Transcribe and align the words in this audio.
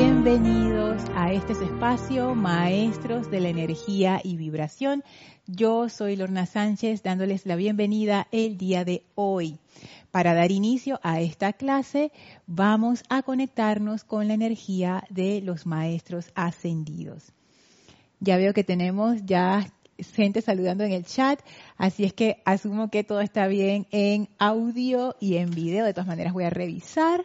Bienvenidos 0.00 1.02
a 1.16 1.32
este 1.32 1.54
espacio, 1.54 2.36
Maestros 2.36 3.32
de 3.32 3.40
la 3.40 3.48
Energía 3.48 4.20
y 4.22 4.36
Vibración. 4.36 5.02
Yo 5.48 5.88
soy 5.88 6.14
Lorna 6.14 6.46
Sánchez 6.46 7.02
dándoles 7.02 7.46
la 7.46 7.56
bienvenida 7.56 8.28
el 8.30 8.56
día 8.58 8.84
de 8.84 9.02
hoy. 9.16 9.58
Para 10.12 10.34
dar 10.34 10.52
inicio 10.52 11.00
a 11.02 11.20
esta 11.20 11.52
clase 11.52 12.12
vamos 12.46 13.02
a 13.08 13.24
conectarnos 13.24 14.04
con 14.04 14.28
la 14.28 14.34
energía 14.34 15.02
de 15.10 15.40
los 15.40 15.66
Maestros 15.66 16.30
Ascendidos. 16.36 17.32
Ya 18.20 18.36
veo 18.36 18.54
que 18.54 18.62
tenemos 18.62 19.26
ya 19.26 19.66
gente 19.98 20.42
saludando 20.42 20.84
en 20.84 20.92
el 20.92 21.06
chat, 21.06 21.40
así 21.76 22.04
es 22.04 22.12
que 22.12 22.40
asumo 22.44 22.88
que 22.88 23.02
todo 23.02 23.20
está 23.20 23.48
bien 23.48 23.88
en 23.90 24.28
audio 24.38 25.16
y 25.18 25.38
en 25.38 25.50
video. 25.50 25.84
De 25.84 25.92
todas 25.92 26.06
maneras 26.06 26.34
voy 26.34 26.44
a 26.44 26.50
revisar 26.50 27.24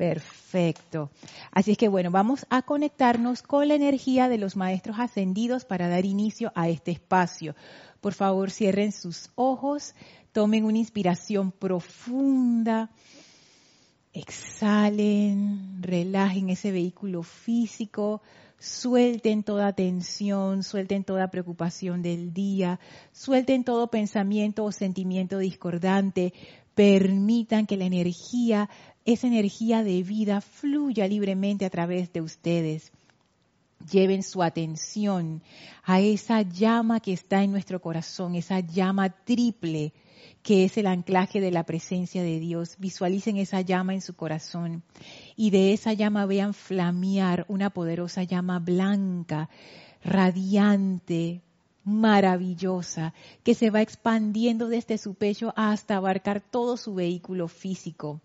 Perfecto. 0.00 1.10
Así 1.52 1.72
es 1.72 1.76
que 1.76 1.88
bueno, 1.88 2.10
vamos 2.10 2.46
a 2.48 2.62
conectarnos 2.62 3.42
con 3.42 3.68
la 3.68 3.74
energía 3.74 4.30
de 4.30 4.38
los 4.38 4.56
maestros 4.56 4.98
ascendidos 4.98 5.66
para 5.66 5.88
dar 5.88 6.06
inicio 6.06 6.52
a 6.54 6.70
este 6.70 6.90
espacio. 6.90 7.54
Por 8.00 8.14
favor, 8.14 8.50
cierren 8.50 8.92
sus 8.92 9.28
ojos, 9.34 9.94
tomen 10.32 10.64
una 10.64 10.78
inspiración 10.78 11.52
profunda, 11.52 12.88
exhalen, 14.14 15.82
relajen 15.82 16.48
ese 16.48 16.72
vehículo 16.72 17.22
físico, 17.22 18.22
suelten 18.58 19.42
toda 19.42 19.74
tensión, 19.74 20.62
suelten 20.62 21.04
toda 21.04 21.30
preocupación 21.30 22.00
del 22.00 22.32
día, 22.32 22.80
suelten 23.12 23.64
todo 23.64 23.90
pensamiento 23.90 24.64
o 24.64 24.72
sentimiento 24.72 25.36
discordante, 25.36 26.32
permitan 26.74 27.66
que 27.66 27.76
la 27.76 27.84
energía 27.84 28.70
esa 29.12 29.26
energía 29.26 29.82
de 29.82 30.02
vida 30.02 30.40
fluya 30.40 31.06
libremente 31.08 31.64
a 31.64 31.70
través 31.70 32.12
de 32.12 32.20
ustedes. 32.20 32.92
Lleven 33.90 34.22
su 34.22 34.42
atención 34.42 35.42
a 35.84 36.00
esa 36.00 36.42
llama 36.42 37.00
que 37.00 37.12
está 37.12 37.42
en 37.42 37.50
nuestro 37.50 37.80
corazón, 37.80 38.34
esa 38.34 38.60
llama 38.60 39.08
triple 39.10 39.92
que 40.42 40.64
es 40.64 40.78
el 40.78 40.86
anclaje 40.86 41.40
de 41.40 41.50
la 41.50 41.64
presencia 41.64 42.22
de 42.22 42.38
Dios. 42.38 42.76
Visualicen 42.78 43.36
esa 43.36 43.60
llama 43.60 43.94
en 43.94 44.00
su 44.00 44.14
corazón 44.14 44.82
y 45.36 45.50
de 45.50 45.72
esa 45.72 45.92
llama 45.92 46.26
vean 46.26 46.54
flamear 46.54 47.44
una 47.48 47.70
poderosa 47.70 48.22
llama 48.22 48.58
blanca, 48.58 49.48
radiante, 50.02 51.42
maravillosa, 51.84 53.14
que 53.42 53.54
se 53.54 53.70
va 53.70 53.82
expandiendo 53.82 54.68
desde 54.68 54.98
su 54.98 55.14
pecho 55.14 55.52
hasta 55.56 55.96
abarcar 55.96 56.40
todo 56.40 56.76
su 56.76 56.94
vehículo 56.94 57.48
físico 57.48 58.20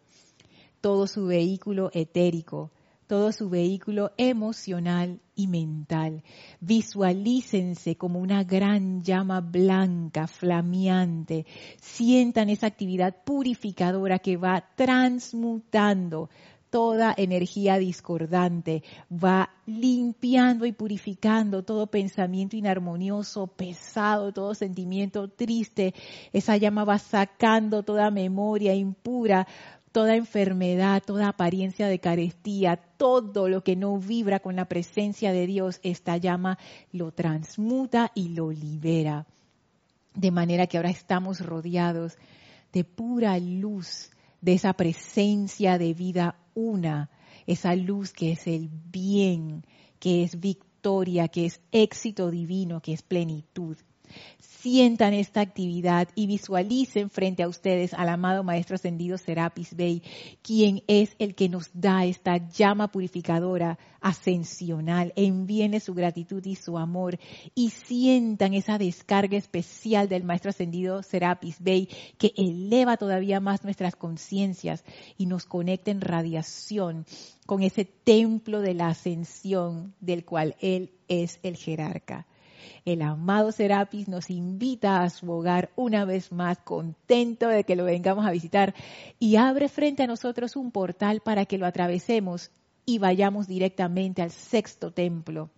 todo 0.85 1.07
su 1.07 1.25
vehículo 1.25 1.89
etérico, 1.95 2.69
todo 3.07 3.31
su 3.31 3.49
vehículo 3.49 4.11
emocional 4.17 5.19
y 5.35 5.47
mental. 5.47 6.21
Visualícense 6.59 7.97
como 7.97 8.19
una 8.19 8.43
gran 8.43 9.01
llama 9.01 9.41
blanca, 9.41 10.27
flameante. 10.27 11.47
Sientan 11.81 12.51
esa 12.51 12.67
actividad 12.67 13.15
purificadora 13.23 14.19
que 14.19 14.37
va 14.37 14.63
transmutando 14.75 16.29
toda 16.69 17.15
energía 17.17 17.77
discordante, 17.79 18.83
va 19.09 19.49
limpiando 19.65 20.67
y 20.67 20.71
purificando 20.71 21.63
todo 21.63 21.87
pensamiento 21.87 22.57
inarmonioso, 22.57 23.47
pesado, 23.47 24.33
todo 24.33 24.53
sentimiento 24.53 25.29
triste. 25.29 25.95
Esa 26.31 26.57
llama 26.57 26.83
va 26.83 26.99
sacando 26.99 27.81
toda 27.81 28.11
memoria 28.11 28.75
impura, 28.75 29.47
toda 29.95 30.17
enfermedad, 30.17 31.01
toda 31.01 31.29
apariencia 31.29 31.87
de 31.87 31.99
carestía, 31.99 32.75
todo 32.75 33.47
lo 33.47 33.63
que 33.63 33.77
no 33.77 33.97
vibra 33.97 34.41
con 34.41 34.57
la 34.57 34.65
presencia 34.65 35.31
de 35.31 35.47
Dios, 35.47 35.79
esta 35.83 36.17
llama 36.17 36.59
lo 36.91 37.13
transmuta 37.13 38.11
y 38.13 38.27
lo 38.27 38.51
libera. 38.51 39.25
De 40.13 40.31
manera 40.31 40.67
que 40.67 40.75
ahora 40.75 40.89
estamos 40.89 41.39
rodeados 41.39 42.17
de 42.73 42.83
pura 42.83 43.39
luz, 43.39 44.11
de 44.41 44.55
esa 44.55 44.73
presencia 44.73 45.77
de 45.77 45.93
vida 45.93 46.35
una, 46.55 47.09
esa 47.47 47.73
luz 47.73 48.11
que 48.11 48.33
es 48.33 48.47
el 48.47 48.67
bien, 48.67 49.65
que 49.97 50.23
es 50.23 50.41
victoria, 50.41 51.29
que 51.29 51.45
es 51.45 51.61
éxito 51.71 52.31
divino, 52.31 52.81
que 52.81 52.91
es 52.91 53.01
plenitud 53.01 53.77
sientan 54.65 55.13
esta 55.13 55.41
actividad 55.41 56.07
y 56.15 56.25
visualicen 56.25 57.11
frente 57.11 57.43
a 57.43 57.47
ustedes 57.47 57.93
al 57.93 58.09
amado 58.09 58.43
Maestro 58.43 58.73
Ascendido 58.73 59.19
Serapis 59.19 59.75
Bey, 59.75 60.01
quien 60.41 60.81
es 60.87 61.15
el 61.19 61.35
que 61.35 61.49
nos 61.49 61.69
da 61.73 62.03
esta 62.03 62.37
llama 62.49 62.91
purificadora 62.91 63.77
ascensional. 64.01 65.13
Envíenle 65.15 65.79
su 65.79 65.93
gratitud 65.93 66.43
y 66.45 66.55
su 66.55 66.79
amor 66.79 67.19
y 67.53 67.69
sientan 67.69 68.55
esa 68.55 68.79
descarga 68.79 69.37
especial 69.37 70.09
del 70.09 70.23
Maestro 70.23 70.49
Ascendido 70.49 71.03
Serapis 71.03 71.57
Bey 71.59 71.87
que 72.17 72.33
eleva 72.35 72.97
todavía 72.97 73.39
más 73.39 73.63
nuestras 73.63 73.95
conciencias 73.95 74.83
y 75.15 75.27
nos 75.27 75.45
conecta 75.45 75.91
en 75.91 76.01
radiación 76.01 77.05
con 77.45 77.61
ese 77.61 77.85
templo 77.85 78.61
de 78.61 78.73
la 78.73 78.87
ascensión 78.87 79.93
del 79.99 80.25
cual 80.25 80.55
Él 80.59 80.91
es 81.07 81.39
el 81.43 81.55
jerarca 81.55 82.25
el 82.85 83.01
amado 83.01 83.51
Serapis 83.51 84.07
nos 84.07 84.29
invita 84.29 85.03
a 85.03 85.09
su 85.09 85.31
hogar 85.31 85.69
una 85.75 86.05
vez 86.05 86.31
más, 86.31 86.57
contento 86.59 87.47
de 87.47 87.63
que 87.63 87.75
lo 87.75 87.85
vengamos 87.85 88.25
a 88.25 88.31
visitar, 88.31 88.73
y 89.19 89.35
abre 89.35 89.69
frente 89.69 90.03
a 90.03 90.07
nosotros 90.07 90.55
un 90.55 90.71
portal 90.71 91.21
para 91.21 91.45
que 91.45 91.57
lo 91.57 91.65
atravesemos 91.65 92.51
y 92.85 92.99
vayamos 92.99 93.47
directamente 93.47 94.21
al 94.21 94.31
sexto 94.31 94.91
templo. 94.91 95.49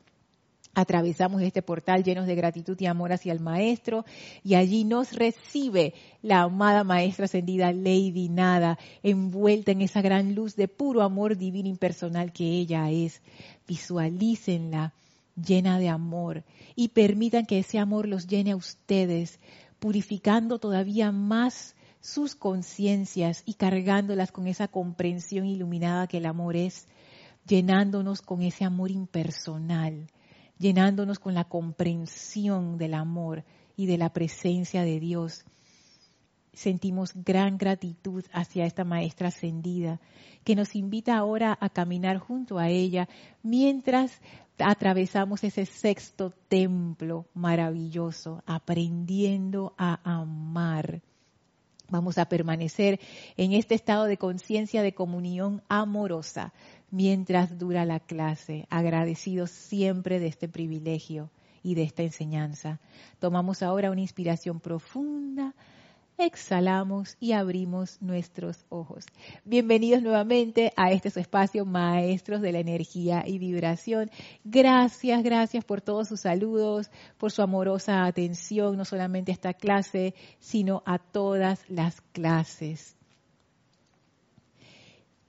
Atravesamos 0.78 1.42
este 1.42 1.64
portal 1.64 2.04
llenos 2.04 2.28
de 2.28 2.36
gratitud 2.36 2.78
y 2.80 2.86
amor 2.86 3.12
hacia 3.12 3.34
el 3.34 3.40
Maestro 3.40 4.06
y 4.44 4.54
allí 4.54 4.84
nos 4.84 5.14
recibe 5.14 5.96
la 6.22 6.42
amada 6.42 6.84
Maestra 6.84 7.26
ascendida 7.26 7.74
Lady 7.74 8.30
Nada, 8.30 8.78
envuelta 9.02 9.72
en 9.72 9.82
esa 9.82 10.04
gran 10.04 10.36
luz 10.36 10.56
de 10.56 10.68
puro 10.68 11.02
amor 11.02 11.36
divino 11.36 11.68
impersonal 11.68 12.32
que 12.32 12.44
ella 12.44 12.92
es. 12.92 13.24
Visualícenla 13.68 14.94
llena 15.36 15.80
de 15.80 15.90
amor 15.90 16.44
y 16.80 16.90
permitan 16.90 17.48
que 17.48 17.58
ese 17.58 17.80
amor 17.80 18.08
los 18.08 18.28
llene 18.28 18.52
a 18.52 18.56
ustedes, 18.56 19.40
purificando 19.80 20.60
todavía 20.60 21.12
más 21.12 21.76
sus 22.02 22.36
conciencias 22.36 23.42
y 23.48 23.56
cargándolas 23.56 24.32
con 24.32 24.46
esa 24.46 24.68
comprensión 24.68 25.48
iluminada 25.48 26.06
que 26.06 26.20
el 26.20 26.28
amor 26.28 26.56
es, 26.56 26.88
llenándonos 27.48 28.22
con 28.22 28.44
ese 28.44 28.64
amor 28.64 28.92
impersonal, 28.92 30.12
llenándonos 30.60 31.18
con 31.18 31.34
la 31.34 31.46
comprensión 31.46 32.78
del 32.78 32.94
amor 32.94 33.44
y 33.76 33.88
de 33.88 33.98
la 33.98 34.14
presencia 34.14 34.84
de 34.84 35.00
Dios. 35.00 35.46
Sentimos 36.54 37.14
gran 37.16 37.58
gratitud 37.58 38.24
hacia 38.34 38.68
esta 38.68 38.84
maestra 38.84 39.30
ascendida 39.30 40.00
que 40.44 40.56
nos 40.56 40.76
invita 40.76 41.18
ahora 41.18 41.58
a 41.60 41.70
caminar 41.70 42.20
junto 42.20 42.60
a 42.60 42.70
ella 42.70 43.10
mientras 43.42 44.22
atravesamos 44.60 45.44
ese 45.44 45.66
sexto 45.66 46.32
templo 46.48 47.26
maravilloso, 47.34 48.44
aprendiendo 48.46 49.74
a 49.78 50.00
amar. 50.04 51.02
Vamos 51.90 52.18
a 52.18 52.28
permanecer 52.28 53.00
en 53.38 53.54
este 53.54 53.76
estado 53.76 54.06
de 54.06 54.18
conciencia 54.18 54.82
de 54.82 54.94
comunión 54.94 55.62
amorosa 55.70 56.54
mientras 56.92 57.58
dura 57.58 57.86
la 57.86 58.00
clase, 58.00 58.68
agradecidos 58.70 59.52
siempre 59.52 60.20
de 60.20 60.28
este 60.28 60.50
privilegio 60.50 61.30
y 61.64 61.76
de 61.76 61.84
esta 61.84 62.04
enseñanza. 62.04 62.80
Tomamos 63.20 63.64
ahora 63.64 63.92
una 63.92 64.02
inspiración 64.02 64.60
profunda 64.60 65.56
exhalamos 66.18 67.16
y 67.20 67.34
abrimos 67.34 68.02
nuestros 68.02 68.66
ojos. 68.70 69.06
Bienvenidos 69.46 70.02
nuevamente 70.02 70.74
a 70.76 70.92
este 70.92 71.12
su 71.12 71.20
espacio, 71.20 71.66
Maestros 71.66 72.42
de 72.42 72.52
la 72.52 72.60
Energía 72.60 73.24
y 73.26 73.38
Vibración. 73.38 74.10
Gracias, 74.44 75.24
gracias 75.24 75.64
por 75.64 75.82
todos 75.82 76.08
sus 76.08 76.22
saludos, 76.22 76.90
por 77.18 77.32
su 77.32 77.42
amorosa 77.44 78.06
atención, 78.06 78.78
no 78.78 78.86
solamente 78.86 79.32
a 79.32 79.36
esta 79.36 79.54
clase, 79.54 80.16
sino 80.40 80.82
a 80.86 80.98
todas 80.98 81.64
las 81.70 82.02
clases. 82.14 82.96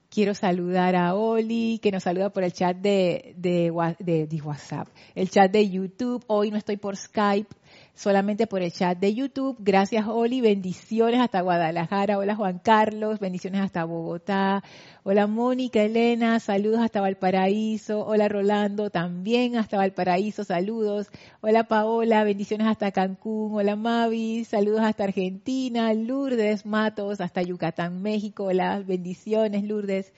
Quiero 0.09 0.33
saludar 0.33 0.95
a 0.95 1.13
Oli, 1.13 1.79
que 1.83 1.91
nos 1.91 2.01
saluda 2.01 2.31
por 2.31 2.43
el 2.43 2.51
chat 2.51 2.75
de, 2.75 3.35
de, 3.37 3.71
de 3.99 4.41
WhatsApp, 4.41 4.87
el 5.13 5.29
chat 5.29 5.51
de 5.51 5.69
YouTube. 5.69 6.23
Hoy 6.25 6.49
no 6.49 6.57
estoy 6.57 6.77
por 6.77 6.97
Skype, 6.97 7.55
solamente 7.99 8.47
por 8.47 8.61
el 8.61 8.71
chat 8.71 8.97
de 8.97 9.13
YouTube. 9.13 9.57
Gracias, 9.59 10.07
Oli. 10.07 10.39
Bendiciones 10.39 11.19
hasta 11.19 11.41
Guadalajara. 11.41 12.17
Hola, 12.17 12.33
Juan 12.33 12.59
Carlos. 12.59 13.19
Bendiciones 13.19 13.59
hasta 13.59 13.83
Bogotá. 13.83 14.63
Hola, 15.03 15.27
Mónica, 15.27 15.81
Elena. 15.81 16.39
Saludos 16.39 16.79
hasta 16.79 17.01
Valparaíso. 17.01 18.05
Hola, 18.05 18.29
Rolando. 18.29 18.89
También 18.89 19.57
hasta 19.57 19.75
Valparaíso. 19.75 20.45
Saludos. 20.45 21.07
Hola, 21.41 21.65
Paola. 21.65 22.23
Bendiciones 22.23 22.67
hasta 22.67 22.91
Cancún. 22.91 23.53
Hola, 23.53 23.75
Mavi. 23.75 24.45
Saludos 24.45 24.79
hasta 24.81 25.03
Argentina. 25.03 25.93
Lourdes 25.93 26.65
Matos 26.65 27.19
hasta 27.19 27.41
Yucatán, 27.41 28.01
México. 28.01 28.45
Hola, 28.45 28.79
bendiciones, 28.79 29.65
Lourdes. 29.65 30.13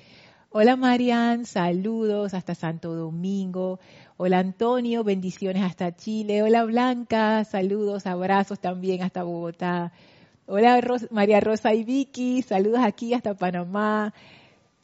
Hola 0.53 0.75
Marian, 0.75 1.45
saludos 1.45 2.33
hasta 2.33 2.55
Santo 2.55 2.93
Domingo. 2.93 3.79
Hola 4.23 4.37
Antonio, 4.37 5.03
bendiciones 5.03 5.63
hasta 5.63 5.95
Chile. 5.95 6.43
Hola 6.43 6.63
Blanca, 6.63 7.43
saludos, 7.43 8.05
abrazos 8.05 8.59
también 8.59 9.01
hasta 9.01 9.23
Bogotá. 9.23 9.93
Hola 10.45 10.79
María 11.09 11.39
Rosa 11.39 11.73
y 11.73 11.83
Vicky, 11.83 12.43
saludos 12.43 12.81
aquí 12.83 13.15
hasta 13.15 13.33
Panamá. 13.33 14.13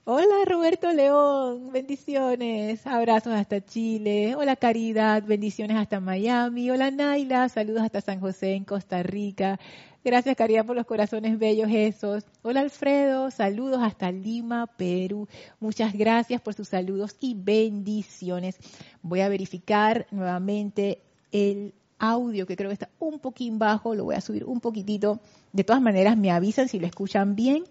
Hola 0.06 0.44
Roberto 0.48 0.92
León, 0.92 1.72
bendiciones, 1.72 2.88
abrazos 2.88 3.34
hasta 3.34 3.63
Chile. 3.63 4.34
Hola 4.36 4.56
Caridad, 4.56 5.22
bendiciones 5.22 5.78
hasta 5.78 6.00
Miami. 6.00 6.72
Hola 6.72 6.89
Naila, 6.89 7.48
saludos 7.48 7.84
hasta 7.84 8.01
San 8.01 8.19
José 8.19 8.56
en 8.56 8.63
Costa 8.63 9.04
Rica. 9.04 9.60
Gracias 10.03 10.35
Caridad 10.38 10.65
por 10.65 10.75
los 10.75 10.85
corazones 10.85 11.38
bellos 11.38 11.69
esos. 11.71 12.23
Hola 12.41 12.61
Alfredo, 12.61 13.29
saludos 13.31 13.79
hasta 13.81 14.11
Lima, 14.11 14.67
Perú. 14.67 15.27
Muchas 15.59 15.94
gracias 15.94 16.39
por 16.39 16.53
sus 16.53 16.69
saludos 16.69 17.17
y 17.19 17.35
bendiciones. 17.35 18.57
Voy 19.01 19.21
a 19.21 19.29
verificar 19.29 20.07
nuevamente 20.11 21.01
el 21.31 21.73
audio 21.99 22.45
que 22.45 22.55
creo 22.55 22.69
que 22.69 22.75
está 22.75 22.89
un 22.99 23.19
poquín 23.19 23.59
bajo, 23.59 23.95
lo 23.95 24.05
voy 24.05 24.15
a 24.15 24.21
subir 24.21 24.45
un 24.45 24.61
poquitito. 24.61 25.19
De 25.51 25.63
todas 25.63 25.81
maneras 25.81 26.15
me 26.15 26.31
avisan 26.31 26.69
si 26.69 26.79
lo 26.79 26.88
escuchan 26.88 27.35
bien 27.35 27.63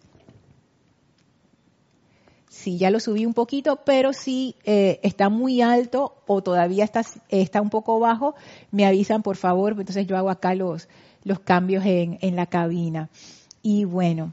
Sí, 2.56 2.78
ya 2.78 2.90
lo 2.90 3.00
subí 3.00 3.26
un 3.26 3.34
poquito, 3.34 3.80
pero 3.84 4.14
si 4.14 4.56
eh, 4.64 4.98
está 5.02 5.28
muy 5.28 5.60
alto 5.60 6.16
o 6.26 6.42
todavía 6.42 6.84
está, 6.84 7.02
está 7.28 7.60
un 7.60 7.68
poco 7.68 8.00
bajo, 8.00 8.34
me 8.70 8.86
avisan 8.86 9.22
por 9.22 9.36
favor, 9.36 9.72
entonces 9.72 10.06
yo 10.06 10.16
hago 10.16 10.30
acá 10.30 10.54
los, 10.54 10.88
los 11.26 11.40
cambios 11.40 11.84
en, 11.84 12.18
en 12.22 12.36
la 12.36 12.46
cabina. 12.46 13.10
Y 13.60 13.84
bueno, 13.84 14.32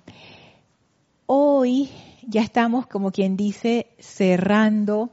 hoy 1.25 1.89
ya 2.25 2.41
estamos, 2.41 2.87
como 2.87 3.11
quien 3.11 3.35
dice, 3.35 3.87
cerrando. 3.99 5.09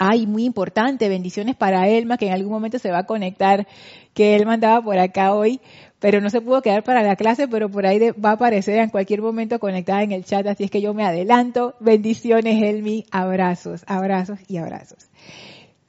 Ay, 0.00 0.26
muy 0.26 0.44
importante, 0.44 1.08
bendiciones 1.08 1.56
para 1.56 1.88
Elma, 1.88 2.18
que 2.18 2.28
en 2.28 2.32
algún 2.32 2.52
momento 2.52 2.78
se 2.78 2.90
va 2.90 2.98
a 2.98 3.06
conectar, 3.06 3.66
que 4.14 4.36
él 4.36 4.46
mandaba 4.46 4.82
por 4.82 4.98
acá 4.98 5.34
hoy 5.34 5.60
pero 5.98 6.20
no 6.20 6.30
se 6.30 6.40
pudo 6.40 6.62
quedar 6.62 6.84
para 6.84 7.02
la 7.02 7.16
clase, 7.16 7.48
pero 7.48 7.68
por 7.70 7.86
ahí 7.86 7.98
va 8.12 8.30
a 8.30 8.32
aparecer 8.34 8.78
en 8.78 8.90
cualquier 8.90 9.20
momento 9.20 9.58
conectada 9.58 10.02
en 10.02 10.12
el 10.12 10.24
chat, 10.24 10.46
así 10.46 10.64
es 10.64 10.70
que 10.70 10.80
yo 10.80 10.94
me 10.94 11.04
adelanto. 11.04 11.74
Bendiciones, 11.80 12.62
Elmi, 12.62 13.04
abrazos, 13.10 13.82
abrazos 13.86 14.38
y 14.46 14.58
abrazos. 14.58 15.08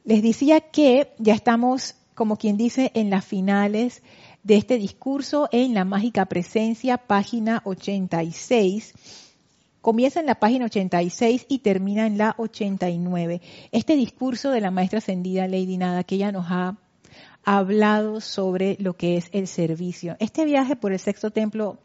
Les 0.06 0.24
decía 0.24 0.62
que 0.62 1.12
ya 1.20 1.36
estamos, 1.36 1.96
como 2.16 2.38
quien 2.38 2.58
dice, 2.58 2.92
en 2.96 3.12
las 3.12 3.26
finales 3.26 4.02
de 4.44 4.56
este 4.56 4.78
discurso 4.78 5.50
en 5.52 5.74
la 5.74 5.86
mágica 5.86 6.26
presencia, 6.26 6.98
página 6.98 7.62
86. 7.66 8.94
Comienza 9.82 10.20
en 10.20 10.26
la 10.26 10.36
página 10.36 10.66
86 10.66 11.46
y 11.50 11.60
termina 11.60 12.06
en 12.08 12.18
la 12.18 12.36
89. 12.38 13.42
Este 13.72 13.96
discurso 13.96 14.52
de 14.52 14.62
la 14.62 14.72
maestra 14.72 15.00
ascendida 15.00 15.48
Lady 15.48 15.78
Nada, 15.78 16.04
que 16.04 16.16
ella 16.16 16.32
nos 16.32 16.46
ha 16.50 16.78
hablado 17.46 18.22
sobre 18.22 18.78
lo 18.80 18.96
que 18.96 19.18
es 19.18 19.30
el 19.32 19.48
servicio. 19.48 20.16
Este 20.20 20.46
viaje 20.46 20.76
por 20.76 20.92
el 20.92 21.00
sexto 21.00 21.32
templo 21.32 21.80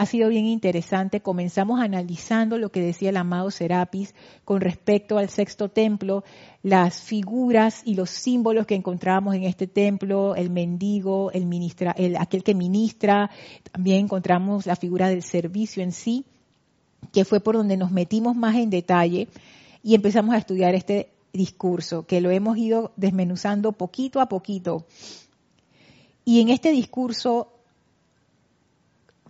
ha 0.00 0.06
sido 0.06 0.30
bien 0.30 0.46
interesante. 0.46 1.20
Comenzamos 1.20 1.78
analizando 1.78 2.56
lo 2.56 2.72
que 2.72 2.80
decía 2.80 3.10
el 3.10 3.18
amado 3.18 3.50
Serapis 3.50 4.14
con 4.46 4.62
respecto 4.62 5.18
al 5.18 5.28
sexto 5.28 5.68
templo, 5.68 6.24
las 6.62 7.02
figuras 7.02 7.82
y 7.84 7.96
los 7.96 8.08
símbolos 8.08 8.64
que 8.64 8.74
encontrábamos 8.74 9.34
en 9.34 9.42
este 9.42 9.66
templo, 9.66 10.34
el 10.36 10.48
mendigo, 10.48 11.30
el 11.32 11.44
ministra, 11.44 11.94
el, 11.98 12.16
aquel 12.16 12.42
que 12.42 12.54
ministra, 12.54 13.30
también 13.72 14.04
encontramos 14.06 14.64
la 14.64 14.74
figura 14.74 15.10
del 15.10 15.22
servicio 15.22 15.82
en 15.82 15.92
sí, 15.92 16.24
que 17.12 17.26
fue 17.26 17.40
por 17.40 17.56
donde 17.56 17.76
nos 17.76 17.90
metimos 17.90 18.34
más 18.34 18.56
en 18.56 18.70
detalle 18.70 19.28
y 19.82 19.94
empezamos 19.94 20.34
a 20.34 20.38
estudiar 20.38 20.74
este 20.74 21.10
discurso, 21.34 22.06
que 22.06 22.22
lo 22.22 22.30
hemos 22.30 22.56
ido 22.56 22.92
desmenuzando 22.96 23.72
poquito 23.72 24.22
a 24.22 24.30
poquito. 24.30 24.86
Y 26.24 26.40
en 26.40 26.48
este 26.48 26.70
discurso 26.70 27.59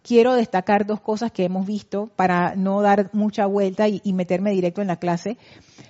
quiero 0.03 0.35
destacar 0.35 0.87
dos 0.87 1.01
cosas 1.01 1.33
que 1.33 1.45
hemos 1.45 1.67
visto 1.67 2.09
para 2.17 2.55
no 2.57 2.83
dar 2.83 3.11
mucha 3.13 3.47
vuelta 3.47 3.89
y, 3.89 4.01
meterme 4.13 4.51
directo 4.51 4.81
en 4.81 4.89
la 4.89 4.97
clase. 4.97 5.39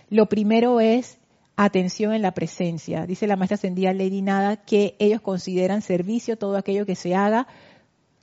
Lo 0.09 0.27
primero 0.27 0.81
es 0.81 1.19
atención 1.57 2.13
en 2.13 2.23
la 2.23 2.33
presencia. 2.33 3.07
Dice 3.07 3.27
la 3.27 3.37
maestra 3.37 3.57
ascendida 3.57 3.93
Lady 3.93 4.23
Nada 4.23 4.57
que 4.57 4.97
ellos 4.99 5.21
consideran 5.21 5.83
servicio 5.83 6.39
todo 6.39 6.57
aquello 6.57 6.87
que 6.87 6.95
se 6.95 7.15
haga 7.15 7.47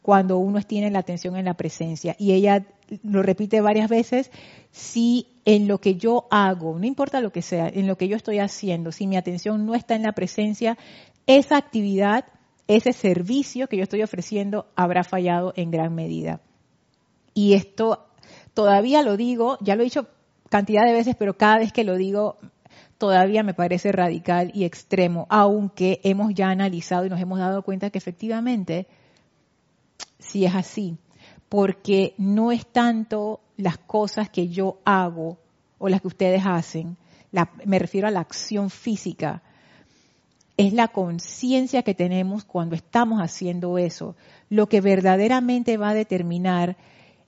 cuando 0.02 0.38
uno 0.38 0.62
tiene 0.62 0.90
la 0.90 1.00
atención 1.00 1.36
en 1.36 1.46
la 1.46 1.56
presencia. 1.56 2.16
Y 2.18 2.32
ella 2.32 2.66
lo 3.04 3.22
repite 3.22 3.60
varias 3.62 3.90
veces, 3.90 4.32
si 4.72 5.28
en 5.44 5.68
lo 5.68 5.80
que 5.80 5.96
yo 5.96 6.28
hago, 6.32 6.80
no 6.80 6.86
importa 6.86 7.20
lo 7.20 7.32
que 7.32 7.42
sea, 7.42 7.68
en 7.68 7.88
lo 7.88 7.98
que 7.98 8.08
yo 8.08 8.16
estoy 8.16 8.40
haciendo, 8.40 8.92
si 8.92 9.06
mi 9.06 9.18
atención 9.18 9.66
no 9.66 9.76
está 9.76 9.96
en 9.96 10.04
la 10.04 10.14
presencia, 10.14 10.78
esa 11.26 11.58
actividad, 11.58 12.26
ese 12.68 12.94
servicio 12.94 13.68
que 13.68 13.78
yo 13.78 13.84
estoy 13.84 14.04
ofreciendo 14.04 14.68
habrá 14.76 15.04
fallado 15.04 15.54
en 15.56 15.72
gran 15.72 15.96
medida. 15.96 16.42
Y 17.34 17.54
esto 17.54 18.08
todavía 18.54 19.04
lo 19.04 19.18
digo, 19.18 19.58
ya 19.62 19.76
lo 19.76 19.82
he 19.82 19.86
dicho 19.86 20.08
cantidad 20.50 20.86
de 20.86 20.94
veces, 20.94 21.16
pero 21.18 21.38
cada 21.38 21.60
vez 21.60 21.72
que 21.72 21.84
lo 21.84 21.96
digo 21.96 22.38
todavía 22.98 23.44
me 23.44 23.54
parece 23.54 23.92
radical 23.92 24.52
y 24.54 24.66
extremo, 24.66 25.28
aunque 25.30 26.02
hemos 26.04 26.34
ya 26.34 26.50
analizado 26.50 27.06
y 27.06 27.10
nos 27.10 27.22
hemos 27.22 27.40
dado 27.40 27.62
cuenta 27.62 27.90
que 27.90 27.98
efectivamente 28.00 28.88
si 30.20 30.46
es 30.46 30.56
así, 30.56 30.98
porque 31.50 32.14
no 32.18 32.52
es 32.52 32.66
tanto 32.66 33.42
las 33.56 33.78
cosas 33.78 34.30
que 34.30 34.50
yo 34.50 34.80
hago 34.84 35.38
o 35.78 35.90
las 35.90 36.02
que 36.02 36.08
ustedes 36.08 36.44
hacen, 36.46 36.98
me 37.66 37.80
refiero 37.80 38.08
a 38.08 38.12
la 38.12 38.22
acción 38.22 38.70
física, 38.70 39.44
es 40.58 40.74
la 40.74 40.88
conciencia 40.88 41.84
que 41.84 41.94
tenemos 41.94 42.44
cuando 42.44 42.76
estamos 42.76 43.22
haciendo 43.22 43.78
eso, 43.78 44.16
lo 44.50 44.68
que 44.68 44.82
verdaderamente 44.82 45.78
va 45.78 45.90
a 45.90 45.94
determinar 45.94 46.78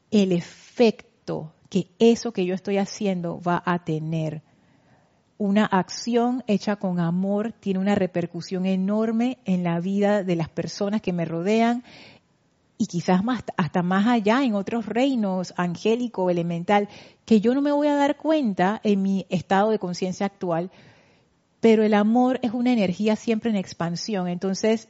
el 0.10 0.32
efecto 0.32 1.54
que 1.70 1.88
eso 2.00 2.34
que 2.34 2.46
yo 2.46 2.56
estoy 2.56 2.80
haciendo 2.80 3.40
va 3.40 3.62
a 3.64 3.84
tener. 3.86 4.42
Una 5.38 5.66
acción 5.66 6.44
hecha 6.48 6.76
con 6.78 7.00
amor 7.00 7.54
tiene 7.54 7.80
una 7.80 7.96
repercusión 7.96 8.66
enorme 8.66 9.38
en 9.46 9.64
la 9.64 9.80
vida 9.80 10.24
de 10.24 10.36
las 10.36 10.50
personas 10.50 11.02
que 11.02 11.14
me 11.14 11.26
rodean 11.26 11.84
y 12.78 12.88
quizás 12.88 13.24
más, 13.24 13.44
hasta 13.58 13.84
más 13.84 14.08
allá 14.08 14.44
en 14.44 14.56
otros 14.56 14.86
reinos 14.86 15.54
angélico, 15.56 16.30
elemental, 16.30 16.90
que 17.26 17.42
yo 17.42 17.54
no 17.54 17.62
me 17.62 17.72
voy 17.72 17.88
a 17.88 17.96
dar 17.96 18.18
cuenta 18.18 18.82
en 18.84 19.02
mi 19.02 19.26
estado 19.30 19.70
de 19.70 19.80
conciencia 19.80 20.26
actual, 20.26 20.72
pero 21.62 21.84
el 21.84 21.94
amor 21.94 22.40
es 22.42 22.52
una 22.52 22.72
energía 22.72 23.16
siempre 23.16 23.50
en 23.50 23.56
expansión, 23.56 24.28
entonces 24.28 24.88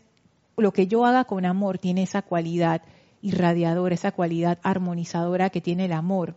lo 0.58 0.72
que 0.74 0.88
yo 0.88 1.06
haga 1.06 1.26
con 1.26 1.46
amor 1.46 1.78
tiene 1.78 2.04
esa 2.04 2.22
cualidad 2.22 2.82
irradiadora, 3.22 3.96
esa 3.96 4.12
cualidad 4.12 4.60
armonizadora 4.64 5.50
que 5.50 5.62
tiene 5.62 5.86
el 5.86 5.94
amor. 5.94 6.36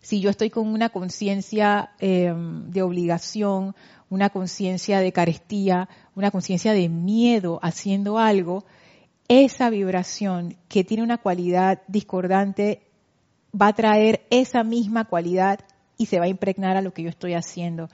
Si 0.00 0.20
yo 0.20 0.30
estoy 0.30 0.50
con 0.50 0.68
una 0.68 0.90
conciencia 0.90 1.90
em, 1.98 2.70
de 2.70 2.82
obligación, 2.82 3.74
una 4.08 4.30
conciencia 4.30 5.00
de 5.00 5.12
carestía, 5.12 5.88
una 6.14 6.30
conciencia 6.30 6.72
de 6.72 6.88
miedo 6.88 7.58
haciendo 7.62 8.18
algo, 8.18 8.64
esa 9.28 9.70
vibración 9.70 10.56
que 10.68 10.84
tiene 10.84 11.02
una 11.02 11.18
cualidad 11.18 11.82
discordante 11.88 12.82
va 13.60 13.68
a 13.68 13.72
traer 13.72 14.26
esa 14.30 14.62
misma 14.62 15.06
cualidad 15.06 15.60
y 15.98 16.06
se 16.06 16.18
va 16.18 16.26
a 16.26 16.28
impregnar 16.28 16.76
a 16.76 16.82
lo 16.82 16.92
que 16.92 17.02
yo 17.02 17.08
estoy 17.08 17.34
haciendo. 17.34 17.88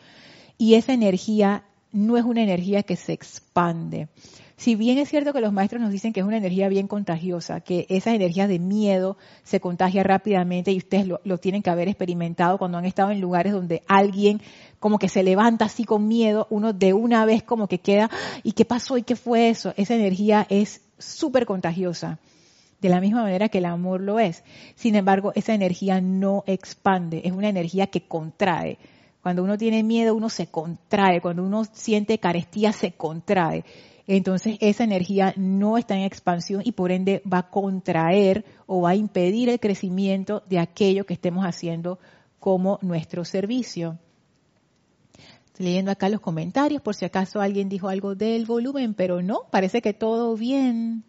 Y 0.62 0.76
esa 0.76 0.92
energía 0.92 1.64
no 1.90 2.16
es 2.16 2.23
una 2.23 2.40
energía 2.40 2.85
que 2.85 2.95
se 2.95 3.12
expande. 3.12 4.07
Si 4.57 4.76
bien 4.76 4.97
es 4.99 5.09
cierto 5.09 5.33
que 5.33 5.40
los 5.40 5.52
maestros 5.52 5.83
nos 5.83 5.90
dicen 5.90 6.12
que 6.12 6.21
es 6.21 6.26
una 6.26 6.37
energía 6.37 6.69
bien 6.69 6.87
contagiosa, 6.87 7.62
que 7.62 7.85
esa 7.88 8.14
energía 8.14 8.47
de 8.47 8.61
miedo 8.61 9.16
se 9.42 9.59
contagia 9.59 10.04
rápidamente 10.04 10.71
y 10.71 10.78
ustedes 10.78 11.09
lo, 11.09 11.21
lo, 11.25 11.38
tienen 11.38 11.62
que 11.62 11.71
haber 11.71 11.88
experimentado 11.88 12.59
cuando 12.59 12.78
han 12.78 12.85
estado 12.85 13.11
en 13.11 13.21
lugares 13.21 13.52
donde 13.52 13.83
alguien 13.88 14.40
como 14.78 15.00
que 15.00 15.09
se 15.09 15.25
levanta 15.25 15.64
así 15.64 15.83
con 15.83 16.07
miedo, 16.07 16.47
uno 16.49 16.73
de 16.73 16.92
una 16.92 17.25
vez 17.25 17.42
como 17.42 17.66
que 17.66 17.78
queda, 17.78 18.09
¿y 18.45 18.52
qué 18.52 18.64
pasó? 18.64 18.97
¿Y 18.97 19.02
qué 19.02 19.16
fue 19.16 19.49
eso? 19.49 19.75
Esa 19.76 19.97
energía 19.97 20.47
es 20.49 20.81
súper 20.97 21.45
contagiosa, 21.45 22.21
de 22.81 22.88
la 22.88 23.00
misma 23.00 23.25
manera 23.25 23.49
que 23.49 23.59
el 23.59 23.64
amor 23.64 24.00
lo 24.00 24.21
es. 24.21 24.45
Sin 24.76 24.95
embargo, 24.95 25.33
esa 25.35 25.54
energía 25.54 26.00
no 26.00 26.45
expande, 26.47 27.23
es 27.25 27.33
una 27.33 27.49
energía 27.49 27.88
que 27.88 28.07
contrae. 28.07 28.78
Cuando 29.23 29.45
uno 29.45 29.57
tiene 29.57 29.83
miedo, 29.85 30.14
uno 30.14 30.29
se 30.29 30.49
contrae, 30.49 31.21
cuando 31.21 31.45
uno 31.45 31.64
siente 31.64 32.19
carestía, 32.19 32.73
se 32.73 32.93
contrae. 32.93 33.64
Entonces 34.07 34.57
esa 34.61 34.83
energía 34.83 35.33
no 35.37 35.79
está 35.79 35.95
en 35.95 36.02
expansión 36.02 36.62
y 36.64 36.73
por 36.73 36.91
ende 36.91 37.23
va 37.31 37.38
a 37.38 37.50
contraer 37.50 38.45
o 38.67 38.81
va 38.81 38.91
a 38.91 38.97
impedir 38.97 39.49
el 39.49 39.61
crecimiento 39.61 40.43
de 40.49 40.59
aquello 40.59 41.07
que 41.07 41.14
estemos 41.14 41.45
haciendo 41.45 42.00
como 42.41 42.81
nuestro 42.83 43.25
servicio. 43.25 43.99
Estoy 45.47 45.67
leyendo 45.67 45.93
acá 45.93 46.09
los 46.09 46.21
comentarios 46.21 46.83
por 46.83 46.97
si 46.97 47.05
acaso 47.05 47.41
alguien 47.41 47.69
dijo 47.69 47.88
algo 47.88 48.17
del 48.17 48.45
volumen, 48.45 48.95
pero 48.95 49.23
no, 49.23 49.43
parece 49.52 49.83
que 49.83 49.95
todo 49.95 50.37
bien. 50.37 51.05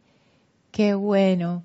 Qué 0.69 0.93
bueno. 0.93 1.63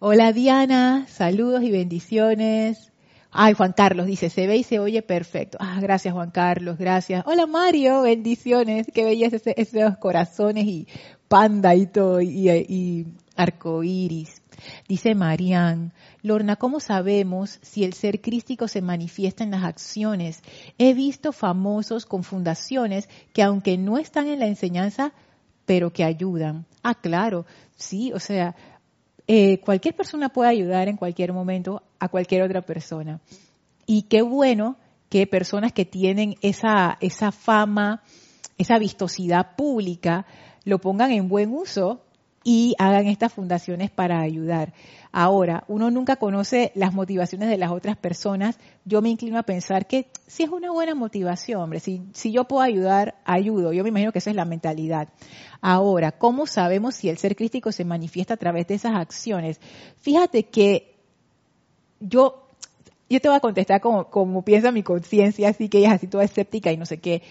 Hola 0.00 0.32
Diana, 0.32 1.06
saludos 1.08 1.62
y 1.62 1.70
bendiciones. 1.70 2.91
Ay, 3.34 3.54
Juan 3.54 3.72
Carlos 3.72 4.06
dice, 4.06 4.28
se 4.28 4.46
ve 4.46 4.58
y 4.58 4.62
se 4.62 4.78
oye 4.78 5.00
perfecto. 5.00 5.56
Ah, 5.58 5.78
gracias 5.80 6.12
Juan 6.12 6.30
Carlos, 6.30 6.76
gracias. 6.76 7.24
Hola 7.26 7.46
Mario, 7.46 8.02
bendiciones. 8.02 8.86
Qué 8.92 9.06
bellas 9.06 9.32
esos 9.32 9.96
corazones 9.96 10.66
y 10.66 10.86
panda 11.28 11.74
y 11.74 11.86
todo, 11.86 12.20
y, 12.20 12.50
y 12.50 13.06
arcoíris. 13.34 14.42
Dice 14.86 15.14
Marian, 15.14 15.94
Lorna, 16.20 16.56
¿cómo 16.56 16.78
sabemos 16.78 17.58
si 17.62 17.84
el 17.84 17.94
ser 17.94 18.20
crístico 18.20 18.68
se 18.68 18.82
manifiesta 18.82 19.42
en 19.44 19.52
las 19.52 19.64
acciones? 19.64 20.42
He 20.76 20.92
visto 20.92 21.32
famosos 21.32 22.04
con 22.04 22.24
fundaciones 22.24 23.08
que 23.32 23.42
aunque 23.42 23.78
no 23.78 23.96
están 23.96 24.28
en 24.28 24.40
la 24.40 24.46
enseñanza, 24.46 25.14
pero 25.64 25.90
que 25.90 26.04
ayudan. 26.04 26.66
Ah, 26.82 26.94
claro, 26.94 27.46
sí, 27.76 28.12
o 28.12 28.20
sea, 28.20 28.54
eh, 29.26 29.60
cualquier 29.60 29.94
persona 29.94 30.28
puede 30.28 30.50
ayudar 30.50 30.88
en 30.88 30.96
cualquier 30.96 31.32
momento 31.32 31.82
a 32.02 32.08
cualquier 32.08 32.42
otra 32.42 32.62
persona. 32.62 33.20
Y 33.86 34.02
qué 34.02 34.22
bueno 34.22 34.76
que 35.08 35.28
personas 35.28 35.72
que 35.72 35.84
tienen 35.84 36.34
esa, 36.42 36.98
esa 37.00 37.30
fama, 37.30 38.02
esa 38.58 38.76
vistosidad 38.80 39.54
pública, 39.54 40.26
lo 40.64 40.80
pongan 40.80 41.12
en 41.12 41.28
buen 41.28 41.52
uso 41.54 42.02
y 42.42 42.74
hagan 42.80 43.06
estas 43.06 43.32
fundaciones 43.32 43.92
para 43.92 44.20
ayudar. 44.20 44.72
Ahora, 45.12 45.62
uno 45.68 45.92
nunca 45.92 46.16
conoce 46.16 46.72
las 46.74 46.92
motivaciones 46.92 47.48
de 47.48 47.56
las 47.56 47.70
otras 47.70 47.96
personas. 47.96 48.58
Yo 48.84 49.00
me 49.00 49.10
inclino 49.10 49.38
a 49.38 49.44
pensar 49.44 49.86
que 49.86 50.08
si 50.26 50.42
es 50.42 50.48
una 50.48 50.72
buena 50.72 50.96
motivación, 50.96 51.60
hombre, 51.60 51.78
si, 51.78 52.02
si 52.14 52.32
yo 52.32 52.48
puedo 52.48 52.62
ayudar, 52.62 53.14
ayudo. 53.24 53.72
Yo 53.72 53.84
me 53.84 53.90
imagino 53.90 54.10
que 54.10 54.18
esa 54.18 54.30
es 54.30 54.36
la 54.36 54.44
mentalidad. 54.44 55.08
Ahora, 55.60 56.10
¿cómo 56.10 56.48
sabemos 56.48 56.96
si 56.96 57.08
el 57.08 57.18
ser 57.18 57.36
crítico 57.36 57.70
se 57.70 57.84
manifiesta 57.84 58.34
a 58.34 58.38
través 58.38 58.66
de 58.66 58.74
esas 58.74 58.96
acciones? 58.96 59.60
Fíjate 60.00 60.46
que 60.46 60.91
yo, 62.02 62.48
yo 63.08 63.20
te 63.20 63.28
voy 63.28 63.36
a 63.36 63.40
contestar 63.40 63.80
como, 63.80 64.10
como 64.10 64.42
piensa 64.42 64.72
mi 64.72 64.82
conciencia, 64.82 65.48
así 65.48 65.68
que 65.68 65.78
ella 65.78 65.88
es 65.88 65.94
así 65.94 66.06
toda 66.06 66.24
escéptica 66.24 66.72
y 66.72 66.76
no 66.76 66.86
sé 66.86 66.98
qué. 66.98 67.22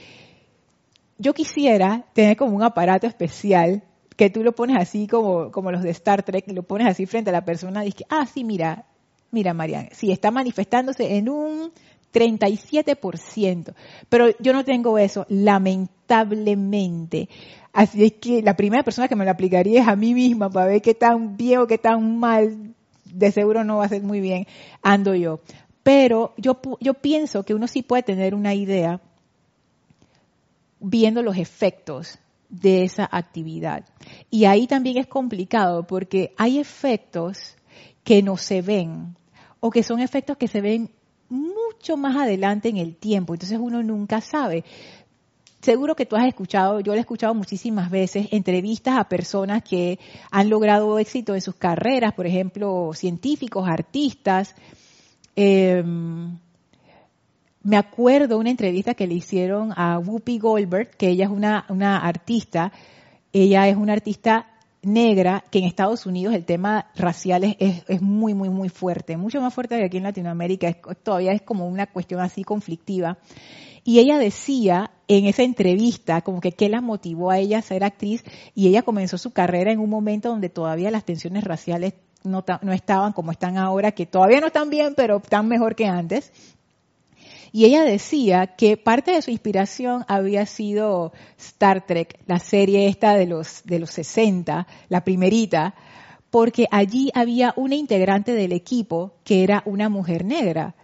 Yo 1.18 1.34
quisiera 1.34 2.06
tener 2.14 2.38
como 2.38 2.56
un 2.56 2.64
aparato 2.64 3.06
especial 3.06 3.84
que 4.16 4.30
tú 4.30 4.44
lo 4.44 4.54
pones 4.54 4.78
así 4.78 5.08
como, 5.08 5.52
como 5.52 5.72
los 5.72 5.84
de 5.84 5.90
Star 5.92 6.24
Trek, 6.24 6.46
lo 6.52 6.64
pones 6.64 6.88
así 6.88 7.06
frente 7.06 7.30
a 7.30 7.34
la 7.34 7.46
persona 7.46 7.84
y 7.84 7.88
dices, 7.88 8.08
ah, 8.10 8.26
sí, 8.26 8.44
mira, 8.44 8.86
mira, 9.32 9.54
Mariana, 9.54 9.90
sí, 9.92 10.12
está 10.12 10.32
manifestándose 10.32 11.18
en 11.18 11.30
un 11.30 11.72
37%, 12.14 13.74
pero 14.10 14.30
yo 14.40 14.54
no 14.54 14.66
tengo 14.66 14.98
eso, 14.98 15.26
lamentablemente. 15.30 17.30
Así 17.74 18.04
es 18.04 18.14
que 18.14 18.42
la 18.42 18.56
primera 18.56 18.84
persona 18.84 19.08
que 19.08 19.16
me 19.16 19.26
lo 19.26 19.32
aplicaría 19.32 19.82
es 19.82 19.88
a 19.88 19.96
mí 19.96 20.14
misma 20.14 20.50
para 20.50 20.68
ver 20.68 20.82
qué 20.82 20.94
tan 20.94 21.38
bien 21.38 21.60
o 21.60 21.68
qué 21.68 21.78
tan 21.78 22.20
mal, 22.20 22.76
de 23.14 23.32
seguro 23.32 23.64
no 23.64 23.78
va 23.78 23.86
a 23.86 23.90
ser 23.90 24.04
muy 24.04 24.20
bien, 24.20 24.48
ando 24.82 25.16
yo. 25.16 25.40
Pero 25.84 26.34
yo, 26.38 26.60
yo 26.80 26.94
pienso 26.96 27.44
que 27.44 27.54
uno 27.54 27.68
sí 27.68 27.82
puede 27.82 28.04
tener 28.04 28.36
una 28.36 28.54
idea 28.54 29.02
viendo 30.80 31.22
los 31.22 31.38
efectos 31.38 32.20
de 32.50 32.84
esa 32.84 33.08
actividad. 33.12 33.86
Y 34.30 34.46
ahí 34.46 34.68
también 34.68 34.98
es 34.98 35.08
complicado 35.08 35.88
porque 35.88 36.34
hay 36.38 36.60
efectos 36.60 37.56
que 38.04 38.22
no 38.22 38.38
se 38.38 38.62
ven 38.62 39.16
o 39.60 39.72
que 39.72 39.84
son 39.84 40.00
efectos 40.00 40.38
que 40.38 40.48
se 40.48 40.62
ven 40.62 40.92
mucho 41.30 41.96
más 41.96 42.18
adelante 42.18 42.70
en 42.70 42.78
el 42.78 42.96
tiempo. 42.96 43.34
Entonces 43.34 43.58
uno 43.60 43.82
nunca 43.82 44.20
sabe. 44.22 44.66
Seguro 45.62 45.96
que 45.96 46.08
tú 46.08 46.16
has 46.16 46.26
escuchado, 46.26 46.80
yo 46.80 46.94
lo 46.94 46.98
he 46.98 47.02
escuchado 47.02 47.36
muchísimas 47.36 47.92
veces, 47.92 48.28
entrevistas 48.32 48.98
a 48.98 49.04
personas 49.04 49.62
que 49.64 50.00
han 50.32 50.50
logrado 50.50 50.98
éxito 50.98 51.36
en 51.36 51.42
sus 51.42 51.56
carreras, 51.56 52.14
por 52.14 52.26
ejemplo, 52.26 52.92
científicos, 52.96 53.70
artistas. 53.70 54.56
Eh, 55.36 55.84
me 57.64 57.78
acuerdo 57.78 58.40
una 58.40 58.50
entrevista 58.50 58.96
que 58.96 59.06
le 59.06 59.14
hicieron 59.14 59.72
a 59.76 60.00
Whoopi 60.00 60.40
Goldberg, 60.40 60.98
que 60.98 61.10
ella 61.10 61.26
es 61.26 61.32
una, 61.32 61.66
una 61.70 61.98
artista, 62.00 62.72
ella 63.32 63.68
es 63.68 63.78
una 63.78 63.94
artista 63.94 64.48
negra, 64.82 65.44
que 65.52 65.60
en 65.60 65.66
Estados 65.66 66.08
Unidos 66.08 66.34
el 66.34 66.44
tema 66.44 66.88
racial 66.96 67.44
es, 67.44 67.84
es, 67.88 68.02
muy, 68.02 68.34
muy, 68.34 68.50
muy 68.50 68.70
fuerte, 68.70 69.16
mucho 69.16 69.40
más 69.40 69.54
fuerte 69.54 69.78
que 69.78 69.86
aquí 69.86 69.98
en 69.98 70.04
Latinoamérica, 70.04 70.74
todavía 71.04 71.34
es 71.34 71.44
como 71.44 71.68
una 71.68 71.86
cuestión 71.86 72.20
así 72.20 72.44
conflictiva. 72.44 73.20
Y 73.84 74.00
ella 74.00 74.18
decía 74.18 74.92
en 75.08 75.26
esa 75.26 75.44
entrevista 75.44 76.22
como 76.22 76.40
que 76.40 76.52
qué 76.52 76.70
la 76.70 76.82
motivó 76.82 77.32
a 77.32 77.40
ella 77.40 77.60
a 77.60 77.64
ser 77.64 77.84
actriz 77.84 78.24
y 78.54 78.68
ella 78.68 78.84
comenzó 78.84 79.18
su 79.18 79.32
carrera 79.32 79.72
en 79.72 79.80
un 79.80 79.90
momento 79.90 80.30
donde 80.30 80.50
todavía 80.50 80.92
las 80.92 81.04
tensiones 81.04 81.44
raciales 81.44 81.94
no, 82.24 82.46
no 82.62 82.74
estaban 82.74 83.14
como 83.14 83.32
están 83.32 83.58
ahora, 83.58 83.92
que 83.92 84.06
todavía 84.06 84.40
no 84.40 84.48
están 84.48 84.70
bien, 84.70 84.94
pero 84.96 85.18
están 85.18 85.48
mejor 85.48 85.76
que 85.76 85.88
antes. 85.88 86.32
Y 87.52 87.66
ella 87.66 87.84
decía 87.84 88.56
que 88.56 88.78
parte 88.78 89.12
de 89.12 89.22
su 89.22 89.32
inspiración 89.32 90.06
había 90.08 90.46
sido 90.46 91.12
Star 91.38 91.86
Trek, 91.86 92.20
la 92.26 92.40
serie 92.40 92.88
esta 92.88 93.16
de 93.16 93.26
los, 93.26 93.64
de 93.66 93.80
los 93.80 93.90
60, 93.90 94.68
la 94.88 95.04
primerita, 95.04 95.76
porque 96.30 96.68
allí 96.72 97.12
había 97.14 97.54
una 97.58 97.76
integrante 97.76 98.34
del 98.34 98.54
equipo 98.54 99.16
que 99.26 99.44
era 99.44 99.64
una 99.66 99.90
mujer 99.90 100.24
negra. 100.24 100.76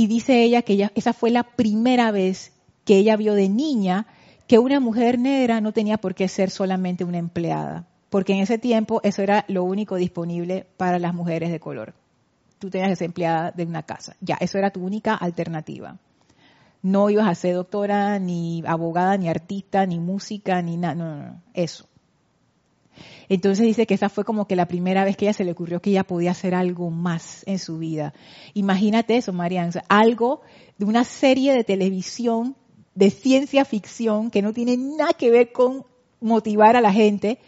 Y 0.00 0.06
dice 0.06 0.42
ella 0.42 0.62
que 0.62 0.88
esa 0.94 1.12
fue 1.12 1.30
la 1.30 1.42
primera 1.42 2.10
vez 2.10 2.54
que 2.86 2.96
ella 2.96 3.18
vio 3.18 3.34
de 3.34 3.50
niña 3.50 4.06
que 4.46 4.58
una 4.58 4.80
mujer 4.80 5.18
negra 5.18 5.60
no 5.60 5.74
tenía 5.74 5.98
por 5.98 6.14
qué 6.14 6.26
ser 6.26 6.48
solamente 6.48 7.04
una 7.04 7.18
empleada, 7.18 7.86
porque 8.08 8.32
en 8.32 8.40
ese 8.40 8.56
tiempo 8.56 9.02
eso 9.04 9.20
era 9.20 9.44
lo 9.46 9.62
único 9.62 9.96
disponible 9.96 10.66
para 10.78 10.98
las 10.98 11.12
mujeres 11.12 11.50
de 11.50 11.60
color. 11.60 11.92
Tú 12.58 12.70
tenías 12.70 12.88
que 12.88 12.96
ser 12.96 13.06
empleada 13.08 13.50
de 13.50 13.64
una 13.64 13.82
casa. 13.82 14.16
Ya, 14.22 14.38
eso 14.40 14.56
era 14.56 14.70
tu 14.70 14.82
única 14.82 15.14
alternativa 15.14 15.98
no 16.82 17.10
ibas 17.10 17.28
a 17.28 17.34
ser 17.34 17.56
doctora, 17.56 18.18
ni 18.18 18.62
abogada, 18.66 19.18
ni 19.18 19.28
artista, 19.28 19.84
ni 19.84 20.00
música, 20.00 20.62
ni 20.62 20.78
nada, 20.78 20.94
no, 20.94 21.14
no, 21.14 21.26
no, 21.26 21.42
eso. 21.52 21.89
Entonces 23.30 23.64
dice 23.64 23.86
que 23.86 23.94
esa 23.94 24.08
fue 24.08 24.24
como 24.24 24.48
que 24.48 24.56
la 24.56 24.66
primera 24.66 25.04
vez 25.04 25.16
que 25.16 25.26
ella 25.26 25.32
se 25.32 25.44
le 25.44 25.52
ocurrió 25.52 25.80
que 25.80 25.90
ella 25.90 26.02
podía 26.02 26.32
hacer 26.32 26.52
algo 26.52 26.90
más 26.90 27.44
en 27.46 27.60
su 27.60 27.78
vida. 27.78 28.12
Imagínate 28.54 29.16
eso, 29.16 29.32
Mariana, 29.32 29.84
algo 29.88 30.42
de 30.78 30.84
una 30.84 31.04
serie 31.04 31.54
de 31.54 31.62
televisión 31.62 32.56
de 32.96 33.10
ciencia 33.10 33.64
ficción 33.64 34.32
que 34.32 34.42
no 34.42 34.52
tiene 34.52 34.76
nada 34.76 35.12
que 35.12 35.30
ver 35.30 35.52
con 35.52 35.86
motivar 36.20 36.74
a 36.74 36.80
la 36.80 36.92
gente, 36.92 37.38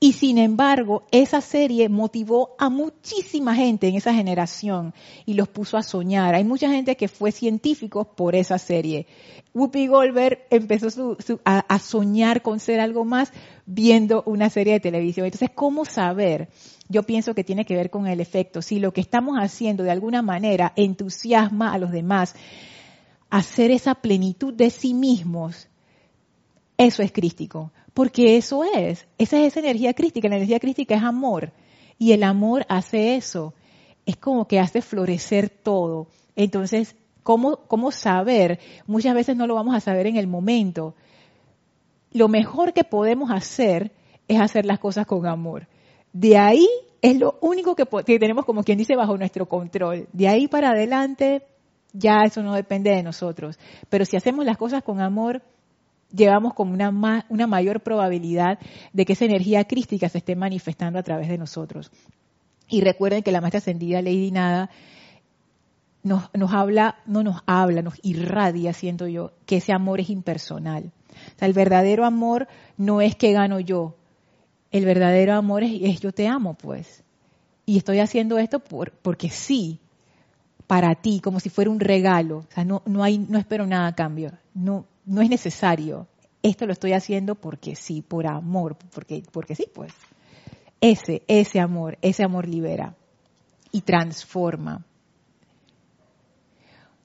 y 0.00 0.12
sin 0.12 0.38
embargo, 0.38 1.06
esa 1.10 1.40
serie 1.40 1.88
motivó 1.88 2.54
a 2.58 2.68
muchísima 2.70 3.56
gente 3.56 3.88
en 3.88 3.96
esa 3.96 4.14
generación 4.14 4.94
y 5.26 5.34
los 5.34 5.48
puso 5.48 5.76
a 5.76 5.82
soñar. 5.82 6.36
Hay 6.36 6.44
mucha 6.44 6.70
gente 6.70 6.96
que 6.96 7.08
fue 7.08 7.32
científico 7.32 8.04
por 8.04 8.36
esa 8.36 8.58
serie. 8.58 9.08
Whoopi 9.54 9.88
Goldberg 9.88 10.46
empezó 10.50 11.16
a, 11.44 11.78
soñar 11.80 12.42
con 12.42 12.60
ser 12.60 12.78
algo 12.78 13.04
más 13.04 13.32
viendo 13.66 14.22
una 14.24 14.50
serie 14.50 14.74
de 14.74 14.80
televisión. 14.80 15.26
Entonces, 15.26 15.50
¿cómo 15.52 15.84
saber? 15.84 16.48
Yo 16.88 17.02
pienso 17.02 17.34
que 17.34 17.42
tiene 17.42 17.64
que 17.64 17.74
ver 17.74 17.90
con 17.90 18.06
el 18.06 18.20
efecto. 18.20 18.62
Si 18.62 18.78
lo 18.78 18.92
que 18.92 19.00
estamos 19.00 19.36
haciendo 19.36 19.82
de 19.82 19.90
alguna 19.90 20.22
manera 20.22 20.72
entusiasma 20.76 21.72
a 21.72 21.78
los 21.78 21.90
demás, 21.90 22.36
hacer 23.30 23.72
esa 23.72 23.96
plenitud 23.96 24.54
de 24.54 24.70
sí 24.70 24.94
mismos, 24.94 25.67
eso 26.78 27.02
es 27.02 27.12
crístico. 27.12 27.72
Porque 27.92 28.36
eso 28.36 28.62
es, 28.64 29.06
esa 29.18 29.40
es 29.40 29.48
esa 29.48 29.60
energía 29.60 29.92
crística, 29.92 30.28
la 30.28 30.36
energía 30.36 30.60
crística 30.60 30.94
es 30.94 31.02
amor. 31.02 31.52
Y 31.98 32.12
el 32.12 32.22
amor 32.22 32.64
hace 32.68 33.16
eso, 33.16 33.52
es 34.06 34.16
como 34.16 34.46
que 34.46 34.60
hace 34.60 34.80
florecer 34.80 35.50
todo. 35.50 36.06
Entonces, 36.36 36.94
¿cómo, 37.24 37.56
¿cómo 37.66 37.90
saber? 37.90 38.60
Muchas 38.86 39.14
veces 39.14 39.36
no 39.36 39.48
lo 39.48 39.56
vamos 39.56 39.74
a 39.74 39.80
saber 39.80 40.06
en 40.06 40.16
el 40.16 40.28
momento. 40.28 40.94
Lo 42.12 42.28
mejor 42.28 42.72
que 42.72 42.84
podemos 42.84 43.30
hacer 43.32 43.90
es 44.28 44.40
hacer 44.40 44.64
las 44.64 44.78
cosas 44.78 45.04
con 45.06 45.26
amor. 45.26 45.66
De 46.12 46.38
ahí 46.38 46.68
es 47.02 47.18
lo 47.18 47.38
único 47.40 47.74
que, 47.74 47.84
que, 48.06 48.18
tenemos, 48.20 48.44
como 48.44 48.62
quien 48.62 48.78
dice, 48.78 48.94
bajo 48.94 49.18
nuestro 49.18 49.46
control. 49.46 50.06
De 50.12 50.28
ahí 50.28 50.46
para 50.46 50.70
adelante, 50.70 51.42
ya 51.92 52.22
eso 52.24 52.42
no 52.42 52.54
depende 52.54 52.90
de 52.90 53.02
nosotros. 53.02 53.58
Pero 53.88 54.04
si 54.04 54.16
hacemos 54.16 54.44
las 54.44 54.56
cosas 54.56 54.84
con 54.84 55.00
amor, 55.00 55.42
llevamos 56.10 56.54
como 56.54 56.72
una, 56.72 57.26
una 57.28 57.46
mayor 57.46 57.80
probabilidad 57.80 58.58
de 58.92 59.04
que 59.04 59.12
esa 59.12 59.24
energía 59.24 59.64
crística 59.64 60.08
se 60.08 60.18
esté 60.18 60.36
manifestando 60.36 60.98
a 60.98 61.02
través 61.02 61.28
de 61.28 61.38
nosotros. 61.38 61.90
Y 62.68 62.80
recuerden 62.82 63.22
que 63.22 63.32
la 63.32 63.40
maestra 63.40 63.58
ascendida 63.58 64.02
Lady 64.02 64.30
Nada 64.30 64.70
nos, 66.02 66.30
nos 66.34 66.52
habla, 66.52 66.96
no 67.06 67.22
nos 67.22 67.42
habla, 67.46 67.82
nos 67.82 67.94
irradia, 68.02 68.72
siento 68.72 69.06
yo, 69.06 69.32
que 69.46 69.56
ese 69.56 69.72
amor 69.72 70.00
es 70.00 70.10
impersonal. 70.10 70.92
O 71.34 71.38
sea, 71.38 71.48
el 71.48 71.54
verdadero 71.54 72.04
amor 72.04 72.48
no 72.76 73.00
es 73.00 73.16
que 73.16 73.32
gano 73.32 73.60
yo. 73.60 73.96
El 74.70 74.84
verdadero 74.84 75.34
amor 75.34 75.62
es, 75.64 75.72
es 75.82 76.00
yo 76.00 76.12
te 76.12 76.28
amo, 76.28 76.54
pues. 76.54 77.04
Y 77.66 77.78
estoy 77.78 78.00
haciendo 78.00 78.38
esto 78.38 78.60
por, 78.60 78.92
porque 78.92 79.30
sí, 79.30 79.80
para 80.66 80.94
ti, 80.94 81.20
como 81.20 81.40
si 81.40 81.50
fuera 81.50 81.70
un 81.70 81.80
regalo. 81.80 82.38
O 82.38 82.54
sea, 82.54 82.64
no, 82.64 82.82
no, 82.86 83.02
hay, 83.02 83.18
no 83.18 83.38
espero 83.38 83.66
nada 83.66 83.88
a 83.88 83.94
cambio. 83.94 84.32
No, 84.54 84.86
no 85.08 85.22
es 85.22 85.30
necesario. 85.30 86.06
Esto 86.42 86.66
lo 86.66 86.72
estoy 86.72 86.92
haciendo 86.92 87.34
porque 87.34 87.74
sí, 87.74 88.02
por 88.02 88.26
amor, 88.26 88.76
porque, 88.94 89.22
porque 89.32 89.54
sí, 89.54 89.66
pues. 89.72 89.92
Ese, 90.80 91.22
ese 91.26 91.58
amor, 91.58 91.98
ese 92.02 92.22
amor 92.22 92.46
libera 92.46 92.94
y 93.72 93.80
transforma. 93.80 94.84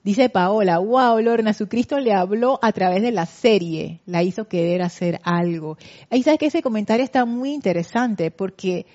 Dice 0.04 0.28
Paola, 0.28 0.80
wow, 0.80 1.18
Lorna, 1.20 1.54
su 1.54 1.70
Cristo 1.70 1.98
le 1.98 2.14
habló 2.14 2.60
a 2.62 2.74
través 2.74 3.02
de 3.02 3.12
la 3.12 3.26
serie, 3.26 4.02
la 4.06 4.22
hizo 4.22 4.50
querer 4.50 4.82
hacer 4.82 5.20
algo. 5.24 5.78
Ahí 6.10 6.22
sabes 6.24 6.40
que 6.40 6.48
ese 6.48 6.62
comentario 6.62 7.06
está 7.06 7.24
muy 7.24 7.54
interesante 7.54 8.30
porque 8.30 8.86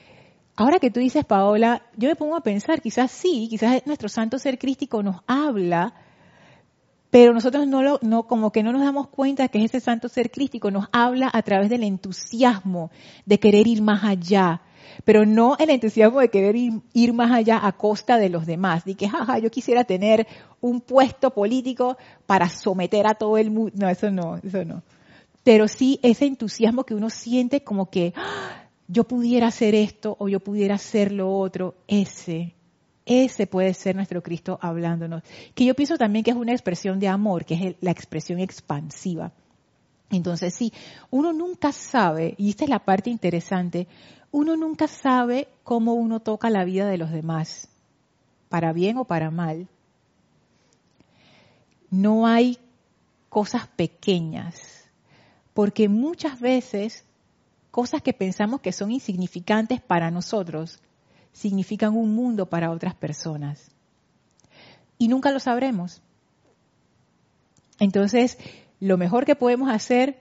ahora 0.54 0.78
que 0.78 0.90
tú 0.90 1.00
dices, 1.00 1.24
Paola, 1.24 1.82
yo 1.96 2.10
me 2.10 2.16
pongo 2.16 2.36
a 2.36 2.42
pensar, 2.42 2.82
quizás 2.82 3.10
sí, 3.10 3.46
quizás 3.48 3.86
nuestro 3.86 4.10
santo 4.10 4.38
ser 4.38 4.58
crístico 4.58 5.02
nos 5.02 5.16
habla, 5.26 5.94
pero 7.10 7.32
nosotros 7.32 7.66
no 7.66 7.82
lo, 7.82 7.98
no, 8.02 8.26
como 8.26 8.52
que 8.52 8.62
no 8.62 8.72
nos 8.72 8.82
damos 8.82 9.08
cuenta 9.08 9.48
que 9.48 9.64
ese 9.64 9.80
santo 9.80 10.08
ser 10.08 10.30
crístico 10.30 10.70
nos 10.70 10.86
habla 10.92 11.30
a 11.32 11.42
través 11.42 11.70
del 11.70 11.82
entusiasmo 11.82 12.90
de 13.24 13.40
querer 13.40 13.66
ir 13.66 13.80
más 13.80 14.04
allá, 14.04 14.60
pero 15.04 15.24
no 15.24 15.56
el 15.58 15.70
entusiasmo 15.70 16.20
de 16.20 16.28
querer 16.28 16.56
ir, 16.56 17.12
más 17.12 17.30
allá 17.30 17.66
a 17.66 17.72
costa 17.72 18.18
de 18.18 18.28
los 18.28 18.46
demás, 18.46 18.84
de 18.84 18.94
que, 18.94 19.08
jaja, 19.08 19.38
yo 19.38 19.50
quisiera 19.50 19.84
tener 19.84 20.26
un 20.60 20.80
puesto 20.80 21.30
político 21.30 21.96
para 22.26 22.48
someter 22.48 23.06
a 23.06 23.14
todo 23.14 23.38
el 23.38 23.50
mundo, 23.50 23.72
no, 23.74 23.88
eso 23.88 24.10
no, 24.10 24.36
eso 24.36 24.64
no. 24.64 24.82
Pero 25.44 25.66
sí 25.66 25.98
ese 26.02 26.26
entusiasmo 26.26 26.84
que 26.84 26.94
uno 26.94 27.08
siente 27.08 27.62
como 27.62 27.88
que 27.88 28.12
¡ah! 28.16 28.64
yo 28.86 29.04
pudiera 29.04 29.46
hacer 29.46 29.74
esto 29.74 30.16
o 30.18 30.28
yo 30.28 30.40
pudiera 30.40 30.74
hacer 30.74 31.12
lo 31.12 31.32
otro, 31.32 31.74
ese, 31.86 32.54
ese 33.08 33.46
puede 33.46 33.72
ser 33.72 33.96
nuestro 33.96 34.22
Cristo 34.22 34.58
hablándonos. 34.60 35.22
Que 35.54 35.64
yo 35.64 35.74
pienso 35.74 35.96
también 35.96 36.22
que 36.24 36.30
es 36.30 36.36
una 36.36 36.52
expresión 36.52 37.00
de 37.00 37.08
amor, 37.08 37.46
que 37.46 37.54
es 37.54 37.76
la 37.80 37.90
expresión 37.90 38.38
expansiva. 38.38 39.32
Entonces, 40.10 40.54
sí, 40.54 40.72
uno 41.10 41.32
nunca 41.32 41.72
sabe, 41.72 42.34
y 42.36 42.50
esta 42.50 42.64
es 42.64 42.70
la 42.70 42.78
parte 42.78 43.10
interesante, 43.10 43.88
uno 44.30 44.56
nunca 44.56 44.88
sabe 44.88 45.48
cómo 45.64 45.94
uno 45.94 46.20
toca 46.20 46.50
la 46.50 46.64
vida 46.64 46.86
de 46.86 46.98
los 46.98 47.10
demás, 47.10 47.68
para 48.48 48.72
bien 48.72 48.98
o 48.98 49.04
para 49.04 49.30
mal. 49.30 49.68
No 51.90 52.26
hay 52.26 52.58
cosas 53.30 53.66
pequeñas, 53.68 54.84
porque 55.54 55.88
muchas 55.88 56.40
veces 56.40 57.04
cosas 57.70 58.02
que 58.02 58.12
pensamos 58.12 58.60
que 58.60 58.72
son 58.72 58.90
insignificantes 58.92 59.80
para 59.80 60.10
nosotros 60.10 60.80
significan 61.32 61.96
un 61.96 62.14
mundo 62.14 62.46
para 62.46 62.70
otras 62.70 62.94
personas. 62.94 63.70
Y 64.98 65.08
nunca 65.08 65.30
lo 65.30 65.40
sabremos. 65.40 66.02
Entonces, 67.78 68.38
lo 68.80 68.96
mejor 68.96 69.24
que 69.24 69.36
podemos 69.36 69.70
hacer 69.70 70.18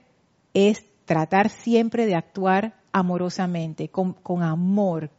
es 0.54 0.84
tratar 1.04 1.48
siempre 1.48 2.06
de 2.06 2.14
actuar 2.14 2.74
amorosamente, 2.92 3.88
con, 3.88 4.16
amor, 4.42 5.10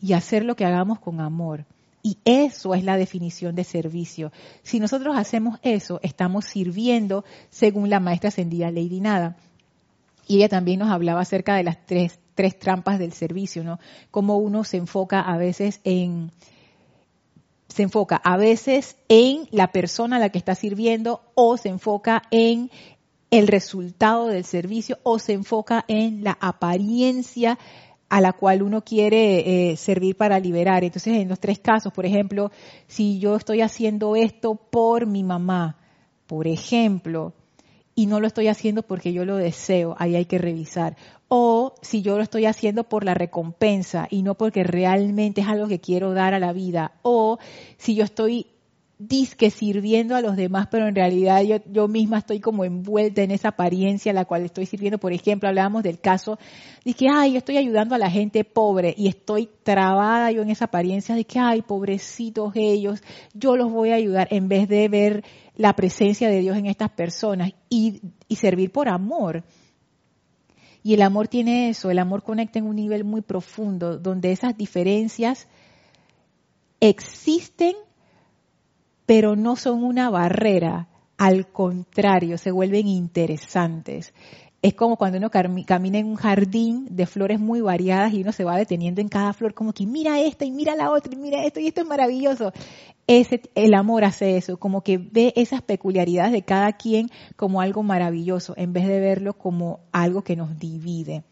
y 0.00 0.12
hacer 0.12 0.44
lo 0.44 0.56
que 0.56 0.64
hagamos 0.64 0.98
con 0.98 1.20
amor. 1.20 1.64
Y 2.02 2.18
eso 2.24 2.74
es 2.74 2.84
la 2.84 2.98
definición 2.98 3.54
de 3.54 3.64
servicio. 3.64 4.30
Si 4.62 4.78
nosotros 4.78 5.16
hacemos 5.16 5.58
eso, 5.62 6.00
estamos 6.02 6.44
sirviendo 6.44 7.24
según 7.48 7.88
la 7.88 8.00
maestra 8.00 8.28
ascendida 8.28 8.70
Lady 8.70 9.00
Nada. 9.00 9.36
Y 10.26 10.36
ella 10.36 10.50
también 10.50 10.80
nos 10.80 10.90
hablaba 10.90 11.20
acerca 11.20 11.56
de 11.56 11.64
las 11.64 11.84
tres 11.86 12.18
tres 12.34 12.58
trampas 12.58 12.98
del 12.98 13.12
servicio, 13.12 13.64
¿no? 13.64 13.78
Cómo 14.10 14.38
uno 14.38 14.64
se 14.64 14.76
enfoca 14.76 15.20
a 15.20 15.36
veces 15.36 15.80
en 15.84 16.30
se 17.68 17.82
enfoca 17.82 18.16
a 18.16 18.36
veces 18.36 18.96
en 19.08 19.48
la 19.50 19.72
persona 19.72 20.16
a 20.16 20.18
la 20.20 20.28
que 20.28 20.38
está 20.38 20.54
sirviendo 20.54 21.22
o 21.34 21.56
se 21.56 21.70
enfoca 21.70 22.22
en 22.30 22.70
el 23.30 23.48
resultado 23.48 24.28
del 24.28 24.44
servicio 24.44 24.98
o 25.02 25.18
se 25.18 25.32
enfoca 25.32 25.84
en 25.88 26.22
la 26.22 26.38
apariencia 26.40 27.58
a 28.08 28.20
la 28.20 28.32
cual 28.32 28.62
uno 28.62 28.84
quiere 28.84 29.72
eh, 29.72 29.76
servir 29.76 30.16
para 30.16 30.38
liberar. 30.38 30.84
Entonces, 30.84 31.14
en 31.14 31.28
los 31.28 31.40
tres 31.40 31.58
casos, 31.58 31.92
por 31.92 32.06
ejemplo, 32.06 32.52
si 32.86 33.18
yo 33.18 33.34
estoy 33.34 33.60
haciendo 33.60 34.14
esto 34.14 34.54
por 34.54 35.06
mi 35.06 35.24
mamá, 35.24 35.78
por 36.28 36.46
ejemplo, 36.46 37.32
y 37.94 38.06
no 38.06 38.20
lo 38.20 38.26
estoy 38.26 38.48
haciendo 38.48 38.82
porque 38.82 39.12
yo 39.12 39.24
lo 39.24 39.36
deseo, 39.36 39.94
ahí 39.98 40.16
hay 40.16 40.24
que 40.24 40.38
revisar. 40.38 40.96
O 41.28 41.74
si 41.82 42.02
yo 42.02 42.16
lo 42.16 42.22
estoy 42.22 42.46
haciendo 42.46 42.84
por 42.84 43.04
la 43.04 43.14
recompensa 43.14 44.06
y 44.10 44.22
no 44.22 44.34
porque 44.34 44.64
realmente 44.64 45.40
es 45.40 45.48
algo 45.48 45.68
que 45.68 45.80
quiero 45.80 46.12
dar 46.12 46.34
a 46.34 46.38
la 46.38 46.52
vida. 46.52 46.92
O 47.02 47.38
si 47.76 47.94
yo 47.94 48.04
estoy 48.04 48.46
disque 48.98 49.50
sirviendo 49.50 50.14
a 50.14 50.20
los 50.20 50.36
demás, 50.36 50.68
pero 50.70 50.86
en 50.86 50.94
realidad 50.94 51.42
yo, 51.42 51.56
yo 51.70 51.88
misma 51.88 52.18
estoy 52.18 52.40
como 52.40 52.64
envuelta 52.64 53.22
en 53.22 53.32
esa 53.32 53.48
apariencia 53.48 54.12
a 54.12 54.14
la 54.14 54.24
cual 54.24 54.44
estoy 54.44 54.66
sirviendo. 54.66 54.98
Por 54.98 55.12
ejemplo, 55.12 55.48
hablábamos 55.48 55.82
del 55.82 55.98
caso 55.98 56.38
de 56.84 56.94
que, 56.94 57.08
ay, 57.08 57.32
yo 57.32 57.38
estoy 57.38 57.56
ayudando 57.56 57.94
a 57.94 57.98
la 57.98 58.10
gente 58.10 58.44
pobre 58.44 58.94
y 58.96 59.08
estoy 59.08 59.48
trabada 59.62 60.30
yo 60.30 60.42
en 60.42 60.50
esa 60.50 60.66
apariencia 60.66 61.14
de 61.14 61.24
que, 61.24 61.38
ay, 61.38 61.62
pobrecitos 61.62 62.52
ellos, 62.54 63.02
yo 63.32 63.56
los 63.56 63.70
voy 63.72 63.90
a 63.90 63.96
ayudar 63.96 64.28
en 64.30 64.48
vez 64.48 64.68
de 64.68 64.88
ver 64.88 65.24
la 65.56 65.74
presencia 65.74 66.28
de 66.28 66.40
Dios 66.40 66.56
en 66.56 66.66
estas 66.66 66.90
personas 66.90 67.52
y, 67.68 68.00
y 68.28 68.36
servir 68.36 68.72
por 68.72 68.88
amor. 68.88 69.44
Y 70.82 70.94
el 70.94 71.02
amor 71.02 71.28
tiene 71.28 71.70
eso, 71.70 71.90
el 71.90 71.98
amor 71.98 72.22
conecta 72.22 72.58
en 72.58 72.66
un 72.66 72.76
nivel 72.76 73.04
muy 73.04 73.22
profundo, 73.22 73.98
donde 73.98 74.32
esas 74.32 74.56
diferencias 74.56 75.48
existen 76.80 77.74
pero 79.06 79.36
no 79.36 79.56
son 79.56 79.84
una 79.84 80.10
barrera, 80.10 80.88
al 81.16 81.48
contrario, 81.48 82.38
se 82.38 82.50
vuelven 82.50 82.88
interesantes. 82.88 84.14
Es 84.64 84.72
como 84.72 84.96
cuando 84.96 85.18
uno 85.18 85.28
camina 85.30 85.98
en 85.98 86.06
un 86.06 86.16
jardín 86.16 86.86
de 86.88 87.04
flores 87.04 87.38
muy 87.38 87.60
variadas 87.60 88.14
y 88.14 88.22
uno 88.22 88.32
se 88.32 88.44
va 88.44 88.56
deteniendo 88.56 89.02
en 89.02 89.10
cada 89.10 89.34
flor 89.34 89.52
como 89.52 89.74
que 89.74 89.84
mira 89.84 90.18
esta 90.20 90.46
y 90.46 90.50
mira 90.50 90.74
la 90.74 90.90
otra 90.90 91.12
y 91.12 91.16
mira 91.16 91.44
esto 91.44 91.60
y 91.60 91.66
esto 91.66 91.82
es 91.82 91.86
maravilloso. 91.86 92.50
Ese, 93.06 93.42
el 93.56 93.74
amor 93.74 94.04
hace 94.04 94.38
eso, 94.38 94.56
como 94.56 94.80
que 94.80 94.96
ve 94.96 95.34
esas 95.36 95.60
peculiaridades 95.60 96.32
de 96.32 96.44
cada 96.44 96.72
quien 96.72 97.10
como 97.36 97.60
algo 97.60 97.82
maravilloso 97.82 98.54
en 98.56 98.72
vez 98.72 98.88
de 98.88 99.00
verlo 99.00 99.34
como 99.34 99.80
algo 99.92 100.24
que 100.24 100.34
nos 100.34 100.58
divide. 100.58 101.24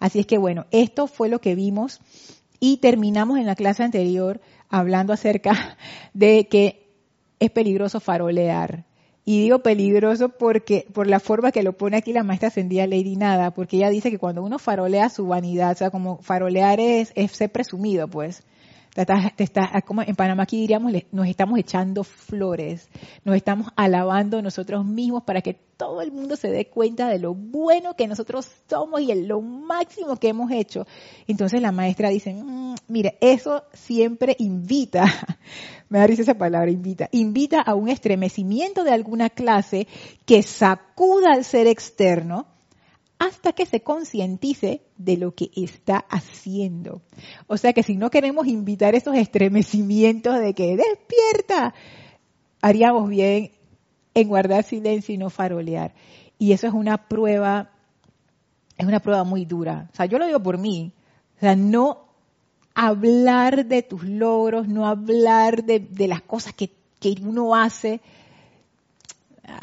Así 0.00 0.18
es 0.18 0.26
que 0.26 0.36
bueno, 0.36 0.66
esto 0.72 1.06
fue 1.06 1.28
lo 1.28 1.40
que 1.40 1.54
vimos 1.54 2.00
y 2.58 2.78
terminamos 2.78 3.38
en 3.38 3.46
la 3.46 3.54
clase 3.54 3.84
anterior 3.84 4.40
hablando 4.70 5.12
acerca 5.12 5.78
de 6.14 6.48
que 6.48 6.90
es 7.38 7.52
peligroso 7.52 8.00
farolear. 8.00 8.84
Y 9.28 9.42
digo 9.42 9.58
peligroso 9.58 10.28
porque 10.28 10.86
por 10.92 11.08
la 11.08 11.18
forma 11.18 11.50
que 11.50 11.64
lo 11.64 11.72
pone 11.72 11.96
aquí 11.96 12.12
la 12.12 12.22
maestra 12.22 12.46
ascendida 12.46 12.86
Lady 12.86 13.16
Nada, 13.16 13.50
porque 13.50 13.76
ella 13.76 13.90
dice 13.90 14.08
que 14.12 14.20
cuando 14.20 14.44
uno 14.44 14.60
farolea 14.60 15.08
su 15.08 15.26
vanidad, 15.26 15.72
o 15.72 15.74
sea, 15.74 15.90
como 15.90 16.18
farolear 16.22 16.78
es, 16.78 17.10
es 17.16 17.32
ser 17.32 17.50
presumido, 17.50 18.06
pues 18.06 18.44
como 19.84 20.02
en 20.02 20.16
Panamá 20.16 20.44
aquí 20.44 20.60
diríamos, 20.60 20.92
nos 21.12 21.26
estamos 21.26 21.58
echando 21.58 22.04
flores, 22.04 22.88
nos 23.24 23.36
estamos 23.36 23.68
alabando 23.76 24.40
nosotros 24.40 24.84
mismos 24.86 25.24
para 25.24 25.42
que 25.42 25.54
todo 25.76 26.00
el 26.00 26.12
mundo 26.12 26.36
se 26.36 26.50
dé 26.50 26.68
cuenta 26.68 27.08
de 27.08 27.18
lo 27.18 27.34
bueno 27.34 27.94
que 27.94 28.06
nosotros 28.06 28.48
somos 28.68 29.02
y 29.02 29.14
lo 29.14 29.42
máximo 29.42 30.16
que 30.16 30.28
hemos 30.28 30.50
hecho. 30.50 30.86
Entonces 31.26 31.60
la 31.60 31.72
maestra 31.72 32.08
dice, 32.08 32.32
mm, 32.32 32.74
mire, 32.88 33.18
eso 33.20 33.64
siempre 33.74 34.34
invita, 34.38 35.04
me 35.90 35.98
da 35.98 36.06
risa 36.06 36.22
esa 36.22 36.38
palabra, 36.38 36.70
invita, 36.70 37.08
invita 37.12 37.60
a 37.60 37.74
un 37.74 37.88
estremecimiento 37.88 38.84
de 38.84 38.92
alguna 38.92 39.28
clase 39.28 39.86
que 40.24 40.42
sacuda 40.42 41.32
al 41.34 41.44
ser 41.44 41.66
externo, 41.66 42.46
hasta 43.18 43.52
que 43.52 43.66
se 43.66 43.82
concientice 43.82 44.82
de 44.98 45.16
lo 45.16 45.34
que 45.34 45.50
está 45.56 46.04
haciendo. 46.10 47.02
O 47.46 47.56
sea 47.56 47.72
que 47.72 47.82
si 47.82 47.96
no 47.96 48.10
queremos 48.10 48.46
invitar 48.46 48.94
esos 48.94 49.16
estremecimientos 49.16 50.38
de 50.38 50.54
que 50.54 50.76
despierta, 50.76 51.74
haríamos 52.60 53.08
bien 53.08 53.52
en 54.14 54.28
guardar 54.28 54.64
silencio 54.64 55.14
y 55.14 55.18
no 55.18 55.30
farolear. 55.30 55.94
Y 56.38 56.52
eso 56.52 56.66
es 56.66 56.74
una 56.74 57.08
prueba, 57.08 57.70
es 58.76 58.86
una 58.86 59.00
prueba 59.00 59.24
muy 59.24 59.44
dura. 59.44 59.88
O 59.92 59.96
sea, 59.96 60.06
yo 60.06 60.18
lo 60.18 60.26
digo 60.26 60.42
por 60.42 60.58
mí. 60.58 60.92
O 61.36 61.40
sea, 61.40 61.56
no 61.56 62.06
hablar 62.74 63.66
de 63.66 63.82
tus 63.82 64.04
logros, 64.04 64.68
no 64.68 64.86
hablar 64.86 65.64
de, 65.64 65.88
las 66.06 66.20
cosas 66.20 66.52
que, 66.52 66.70
que 67.00 67.16
uno 67.22 67.54
hace. 67.54 68.00
Ah, 69.46 69.60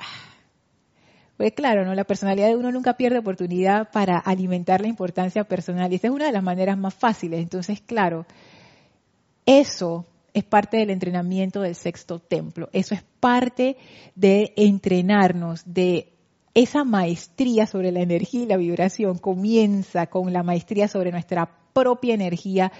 pues 1.37 1.53
claro, 1.53 1.85
¿no? 1.85 1.95
La 1.95 2.03
personalidad 2.03 2.47
de 2.47 2.55
uno 2.55 2.71
nunca 2.71 2.95
pierde 2.95 3.19
oportunidad 3.19 3.91
para 3.91 4.17
alimentar 4.17 4.81
la 4.81 4.87
importancia 4.87 5.43
personal 5.43 5.91
y 5.91 5.95
esa 5.95 6.07
es 6.07 6.13
una 6.13 6.25
de 6.25 6.31
las 6.31 6.43
maneras 6.43 6.77
más 6.77 6.93
fáciles. 6.93 7.41
Entonces, 7.41 7.81
claro, 7.81 8.25
eso 9.45 10.05
es 10.33 10.43
parte 10.43 10.77
del 10.77 10.89
entrenamiento 10.89 11.61
del 11.61 11.75
sexto 11.75 12.19
templo. 12.19 12.69
Eso 12.71 12.95
es 12.95 13.03
parte 13.19 13.77
de 14.15 14.53
entrenarnos, 14.55 15.61
de 15.65 16.13
esa 16.53 16.83
maestría 16.83 17.65
sobre 17.65 17.91
la 17.91 18.01
energía 18.01 18.43
y 18.43 18.47
la 18.47 18.57
vibración. 18.57 19.17
Comienza 19.17 20.07
con 20.07 20.31
la 20.33 20.43
maestría 20.43 20.87
sobre 20.87 21.11
nuestra 21.11 21.49
propia 21.73 22.13
energía, 22.13 22.71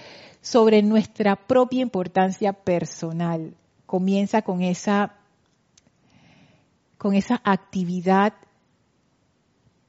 sobre 0.42 0.84
nuestra 0.84 1.36
propia 1.36 1.82
importancia 1.82 2.54
personal. 2.54 3.56
Comienza 3.86 4.42
con 4.44 4.62
esa 4.62 5.16
con 7.04 7.16
esa 7.16 7.42
actividad 7.44 8.32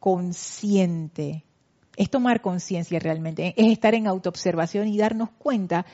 consciente. 0.00 1.44
Es 1.96 2.10
tomar 2.10 2.40
conciencia 2.40 2.98
realmente, 2.98 3.54
es 3.56 3.70
estar 3.70 3.94
en 3.94 4.08
autoobservación 4.08 4.88
y 4.88 4.98
darnos 4.98 5.30
cuenta 5.38 5.86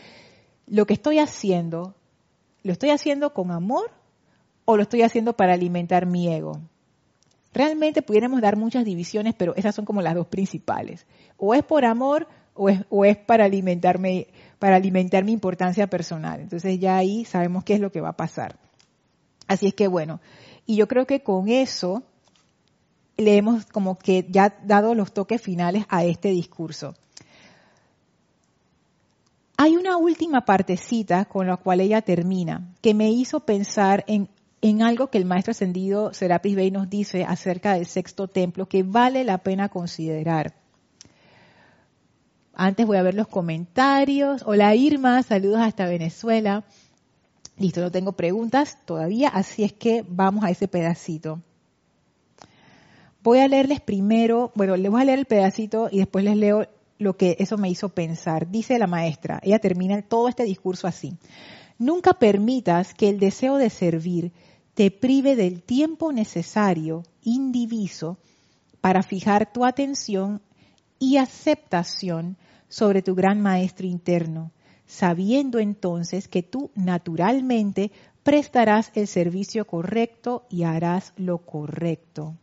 lo 0.66 0.86
que 0.86 0.94
estoy 0.94 1.18
haciendo, 1.18 1.94
¿lo 2.62 2.72
estoy 2.72 2.88
haciendo 2.88 3.34
con 3.34 3.50
amor 3.50 3.90
o 4.64 4.78
lo 4.78 4.82
estoy 4.82 5.02
haciendo 5.02 5.36
para 5.36 5.52
alimentar 5.52 6.06
mi 6.06 6.32
ego? 6.32 6.58
Realmente 7.52 8.00
pudiéramos 8.00 8.40
dar 8.40 8.56
muchas 8.56 8.86
divisiones, 8.86 9.34
pero 9.34 9.54
esas 9.56 9.74
son 9.74 9.84
como 9.84 10.00
las 10.00 10.14
dos 10.14 10.26
principales. 10.26 11.06
O 11.36 11.52
es 11.52 11.62
por 11.62 11.84
amor 11.84 12.28
o 12.54 12.70
es, 12.70 12.80
o 12.88 13.04
es 13.04 13.18
para 13.18 13.44
alimentarme, 13.44 14.28
para 14.58 14.76
alimentar 14.76 15.22
mi 15.24 15.32
importancia 15.32 15.86
personal. 15.86 16.40
Entonces 16.40 16.80
ya 16.80 16.96
ahí 16.96 17.26
sabemos 17.26 17.62
qué 17.62 17.74
es 17.74 17.80
lo 17.80 17.92
que 17.92 18.00
va 18.00 18.08
a 18.08 18.16
pasar. 18.16 18.56
Así 19.50 19.66
es 19.66 19.74
que 19.74 19.86
bueno, 19.86 20.20
y 20.70 20.76
yo 20.76 20.86
creo 20.86 21.04
que 21.04 21.20
con 21.24 21.48
eso 21.48 22.04
le 23.16 23.36
hemos 23.36 23.66
como 23.66 23.98
que 23.98 24.24
ya 24.30 24.56
dado 24.64 24.94
los 24.94 25.12
toques 25.12 25.42
finales 25.42 25.84
a 25.88 26.04
este 26.04 26.28
discurso. 26.28 26.94
Hay 29.56 29.76
una 29.76 29.96
última 29.96 30.44
partecita 30.44 31.24
con 31.24 31.48
la 31.48 31.56
cual 31.56 31.80
ella 31.80 32.02
termina, 32.02 32.72
que 32.82 32.94
me 32.94 33.10
hizo 33.10 33.40
pensar 33.40 34.04
en, 34.06 34.28
en 34.62 34.82
algo 34.82 35.08
que 35.10 35.18
el 35.18 35.24
maestro 35.24 35.50
ascendido 35.50 36.14
Serapis 36.14 36.54
Bey 36.54 36.70
nos 36.70 36.88
dice 36.88 37.24
acerca 37.24 37.74
del 37.74 37.86
sexto 37.86 38.28
templo, 38.28 38.66
que 38.66 38.84
vale 38.84 39.24
la 39.24 39.38
pena 39.38 39.70
considerar. 39.70 40.54
Antes 42.54 42.86
voy 42.86 42.98
a 42.98 43.02
ver 43.02 43.16
los 43.16 43.26
comentarios. 43.26 44.44
Hola 44.46 44.72
Irma, 44.76 45.20
saludos 45.24 45.62
hasta 45.62 45.86
Venezuela. 45.86 46.62
Listo, 47.60 47.82
no 47.82 47.90
tengo 47.90 48.12
preguntas 48.12 48.78
todavía, 48.86 49.28
así 49.28 49.64
es 49.64 49.74
que 49.74 50.02
vamos 50.08 50.44
a 50.44 50.50
ese 50.50 50.66
pedacito. 50.66 51.42
Voy 53.22 53.40
a 53.40 53.48
leerles 53.48 53.82
primero, 53.82 54.50
bueno, 54.54 54.78
les 54.78 54.90
voy 54.90 55.02
a 55.02 55.04
leer 55.04 55.18
el 55.18 55.26
pedacito 55.26 55.90
y 55.92 55.98
después 55.98 56.24
les 56.24 56.38
leo 56.38 56.66
lo 56.96 57.18
que 57.18 57.36
eso 57.38 57.58
me 57.58 57.68
hizo 57.68 57.90
pensar. 57.90 58.50
Dice 58.50 58.78
la 58.78 58.86
maestra, 58.86 59.40
ella 59.42 59.58
termina 59.58 60.00
todo 60.00 60.30
este 60.30 60.44
discurso 60.44 60.86
así. 60.86 61.18
Nunca 61.78 62.14
permitas 62.14 62.94
que 62.94 63.10
el 63.10 63.20
deseo 63.20 63.58
de 63.58 63.68
servir 63.68 64.32
te 64.72 64.90
prive 64.90 65.36
del 65.36 65.62
tiempo 65.62 66.12
necesario, 66.14 67.02
indiviso, 67.24 68.16
para 68.80 69.02
fijar 69.02 69.52
tu 69.52 69.66
atención 69.66 70.40
y 70.98 71.18
aceptación 71.18 72.38
sobre 72.70 73.02
tu 73.02 73.14
gran 73.14 73.42
maestro 73.42 73.86
interno, 73.86 74.50
sabiendo 74.90 75.60
entonces 75.60 76.26
que 76.26 76.42
tú 76.42 76.72
naturalmente 76.74 77.92
prestarás 78.24 78.90
el 78.96 79.06
servicio 79.06 79.64
correcto 79.64 80.46
y 80.50 80.64
harás 80.64 81.12
lo 81.16 81.38
correcto. 81.38 82.34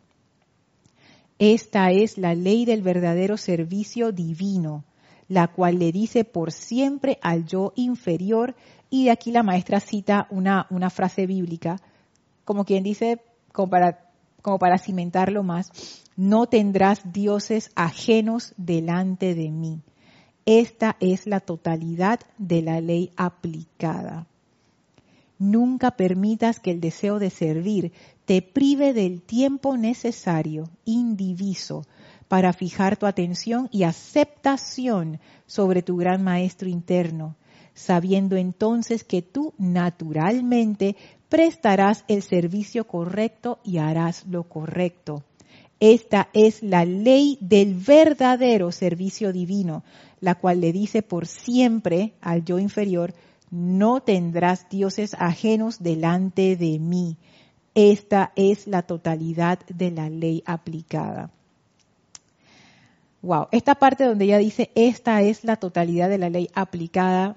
Esta 1.40 1.92
es 1.92 2.18
la 2.18 2.36
ley 2.36 2.64
del 2.64 2.82
verdadero 2.82 3.36
servicio 3.36 4.14
divino, 4.14 4.86
la 5.28 5.50
cual 5.50 5.78
le 5.78 5.92
dice 5.92 6.24
por 6.24 6.54
siempre 6.54 7.20
al 7.22 7.46
yo 7.46 7.74
inferior, 7.76 8.56
y 8.90 9.06
de 9.06 9.12
aquí 9.12 9.32
la 9.32 9.44
maestra 9.44 9.82
cita 9.82 10.28
una, 10.32 10.68
una 10.70 10.90
frase 10.90 11.28
bíblica, 11.28 11.82
como 12.46 12.64
quien 12.64 12.82
dice, 12.82 13.22
como 13.52 13.70
para, 13.70 14.10
como 14.42 14.58
para 14.58 14.78
cimentarlo 14.78 15.44
más, 15.44 15.70
no 16.16 16.48
tendrás 16.48 17.12
dioses 17.12 17.72
ajenos 17.76 18.54
delante 18.56 19.36
de 19.36 19.52
mí. 19.52 19.82
Esta 20.48 20.96
es 21.02 21.28
la 21.28 21.42
totalidad 21.42 22.22
de 22.38 22.62
la 22.62 22.80
ley 22.80 23.12
aplicada. 23.18 24.28
Nunca 25.38 25.92
permitas 25.92 26.62
que 26.62 26.72
el 26.72 26.80
deseo 26.80 27.20
de 27.20 27.32
servir 27.32 27.92
te 28.24 28.42
prive 28.42 28.94
del 28.94 29.22
tiempo 29.22 29.76
necesario, 29.76 30.70
indiviso, 30.86 31.86
para 32.30 32.54
fijar 32.54 32.96
tu 32.96 33.08
atención 33.08 33.68
y 33.74 33.84
aceptación 33.84 35.20
sobre 35.48 35.82
tu 35.82 35.98
gran 35.98 36.24
maestro 36.24 36.70
interno, 36.70 37.36
sabiendo 37.74 38.38
entonces 38.38 39.04
que 39.04 39.22
tú 39.22 39.54
naturalmente 39.58 40.96
prestarás 41.28 42.06
el 42.08 42.22
servicio 42.24 42.88
correcto 42.88 43.60
y 43.66 43.80
harás 43.80 44.26
lo 44.28 44.44
correcto. 44.44 45.26
Esta 45.80 46.30
es 46.34 46.64
la 46.64 46.86
ley 46.86 47.38
del 47.40 47.76
verdadero 47.76 48.72
servicio 48.72 49.32
divino, 49.32 49.84
la 50.20 50.36
cual 50.36 50.62
le 50.62 50.72
dice 50.72 51.02
por 51.02 51.28
siempre 51.28 52.14
al 52.22 52.44
yo 52.44 52.60
inferior, 52.60 53.14
no 53.50 54.02
tendrás 54.02 54.70
dioses 54.70 55.16
ajenos 55.20 55.82
delante 55.82 56.56
de 56.56 56.80
mí. 56.80 57.18
Esta 57.76 58.32
es 58.36 58.68
la 58.68 58.82
totalidad 58.82 59.60
de 59.68 59.92
la 59.92 60.10
ley 60.10 60.44
aplicada. 60.46 61.30
Wow, 63.22 63.48
esta 63.52 63.76
parte 63.76 64.06
donde 64.06 64.26
ella 64.26 64.38
dice, 64.38 64.72
esta 64.76 65.22
es 65.22 65.44
la 65.44 65.56
totalidad 65.58 66.10
de 66.10 66.18
la 66.18 66.30
ley 66.30 66.50
aplicada, 66.54 67.36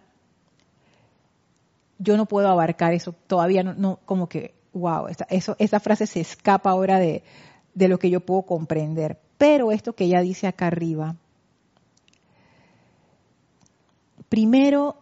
yo 1.98 2.16
no 2.16 2.26
puedo 2.26 2.48
abarcar 2.48 2.94
eso, 2.94 3.14
todavía 3.26 3.62
no, 3.62 3.98
como 4.06 4.28
que, 4.28 4.54
wow, 4.72 5.08
esa, 5.08 5.26
eso, 5.28 5.56
esa 5.58 5.80
frase 5.80 6.06
se 6.06 6.20
escapa 6.20 6.70
ahora 6.70 6.98
de, 6.98 7.22
de 7.74 7.88
lo 7.88 7.98
que 7.98 8.10
yo 8.10 8.20
puedo 8.20 8.42
comprender. 8.42 9.18
Pero 9.36 9.72
esto 9.72 9.94
que 9.94 10.04
ella 10.04 10.20
dice 10.20 10.46
acá 10.46 10.66
arriba, 10.68 11.16
primero 14.30 14.96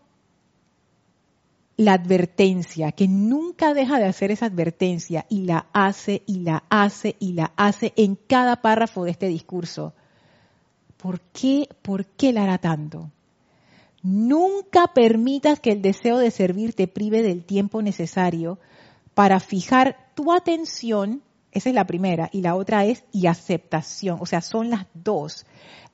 la 1.77 1.93
advertencia, 1.93 2.91
que 2.91 3.07
nunca 3.07 3.73
deja 3.73 4.01
de 4.01 4.07
hacer 4.07 4.33
esa 4.33 4.47
advertencia 4.47 5.27
y 5.29 5.43
la 5.43 5.69
hace 5.73 6.23
y 6.27 6.41
la 6.41 6.65
hace 6.69 7.15
y 7.21 7.35
la 7.35 7.53
hace 7.57 7.93
en 7.95 8.17
cada 8.17 8.63
párrafo 8.63 9.05
de 9.05 9.13
este 9.13 9.29
discurso. 9.29 9.95
¿Por 10.97 11.21
qué, 11.21 11.69
por 11.83 12.07
qué 12.07 12.33
la 12.33 12.43
hará 12.43 12.59
tanto? 12.59 13.13
Nunca 14.03 14.89
permitas 14.93 15.61
que 15.61 15.71
el 15.71 15.83
deseo 15.83 16.19
de 16.19 16.33
servir 16.33 16.75
te 16.75 16.89
prive 16.89 17.23
del 17.23 17.45
tiempo 17.45 17.81
necesario 17.81 18.59
para 19.15 19.39
fijar 19.39 20.11
tu 20.15 20.33
atención, 20.33 21.23
esa 21.53 21.69
es 21.69 21.75
la 21.77 21.87
primera, 21.87 22.29
y 22.33 22.41
la 22.41 22.57
otra 22.57 22.87
es 22.87 23.05
y 23.13 23.27
aceptación, 23.27 24.19
o 24.21 24.27
sea, 24.27 24.41
son 24.41 24.71
las 24.71 24.87
dos, 24.95 25.47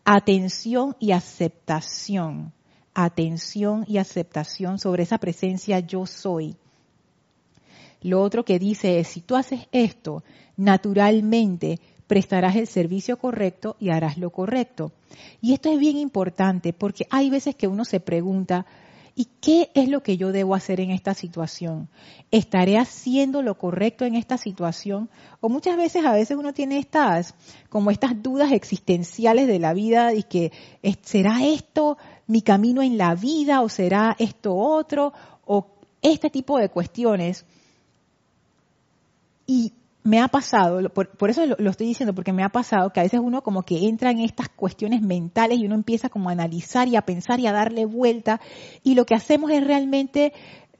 atención 0.05 0.97
y 0.99 1.13
aceptación 1.13 2.53
atención 2.95 3.85
y 3.89 3.99
aceptación 3.99 4.79
sobre 4.79 5.03
esa 5.03 5.19
presencia 5.19 5.81
yo 5.81 6.07
soy. 6.07 6.57
Lo 8.01 8.21
otro 8.23 8.45
que 8.45 8.59
dice 8.59 9.01
es, 9.01 9.09
si 9.09 9.21
tú 9.21 9.35
haces 9.35 9.67
esto, 9.73 10.23
naturalmente 10.57 11.81
prestarás 12.07 12.55
el 12.57 12.67
servicio 12.67 13.19
correcto 13.19 13.77
y 13.81 13.91
harás 13.91 14.19
lo 14.19 14.31
correcto. 14.31 14.93
Y 15.41 15.55
esto 15.55 15.71
es 15.71 15.79
bien 15.79 15.97
importante 15.97 16.73
porque 16.73 17.07
hay 17.11 17.31
veces 17.31 17.57
que 17.57 17.67
uno 17.67 17.85
se 17.85 18.01
pregunta, 18.01 18.67
¿y 19.17 19.29
qué 19.41 19.71
es 19.75 19.89
lo 19.89 20.03
que 20.03 20.17
yo 20.17 20.33
debo 20.33 20.55
hacer 20.55 20.81
en 20.81 20.91
esta 20.91 21.15
situación? 21.15 21.89
¿Estaré 22.31 22.77
haciendo 22.79 23.43
lo 23.43 23.57
correcto 23.57 24.05
en 24.05 24.17
esta 24.17 24.37
situación? 24.37 25.09
O 25.41 25.49
muchas 25.49 25.77
veces, 25.77 26.05
a 26.05 26.13
veces 26.13 26.37
uno 26.37 26.53
tiene 26.53 26.79
estas, 26.79 27.35
como 27.69 27.91
estas 27.91 28.23
dudas 28.23 28.53
existenciales 28.53 29.47
de 29.47 29.59
la 29.59 29.73
vida 29.73 30.13
y 30.15 30.25
que, 30.25 30.53
¿será 31.03 31.45
esto 31.45 31.97
mi 32.27 32.43
camino 32.43 32.83
en 32.83 32.99
la 32.99 33.15
vida 33.15 33.61
o 33.61 33.69
será 33.69 34.17
esto 34.19 34.55
otro 34.55 35.13
o 35.45 35.67
este 36.03 36.31
tipo 36.31 36.59
de 36.59 36.69
cuestiones. 36.69 37.45
Y 39.47 39.73
me 40.05 40.21
ha 40.21 40.29
pasado, 40.29 40.87
por, 40.91 41.31
eso 41.31 41.47
lo, 41.47 41.71
estoy 41.71 41.87
diciendo, 41.87 42.15
porque 42.15 42.35
me 42.35 42.45
ha 42.45 42.51
pasado 42.51 42.91
que 42.91 43.01
a 43.01 43.05
veces 43.05 43.21
uno 43.21 43.43
como 43.43 43.63
que 43.63 43.89
entra 43.89 44.11
en 44.11 44.21
estas 44.21 44.51
cuestiones 44.51 45.01
mentales 45.01 45.59
y 45.59 45.65
uno 45.65 45.75
empieza 45.75 46.11
como 46.11 46.29
a 46.29 46.33
analizar 46.33 46.89
y 46.89 46.97
a 46.97 47.03
pensar 47.03 47.41
y 47.41 47.47
a 47.47 47.53
darle 47.53 47.87
vuelta 47.87 48.41
y 48.83 48.97
lo 48.97 49.07
que 49.07 49.15
hacemos 49.15 49.51
es 49.51 49.65
realmente 49.65 50.35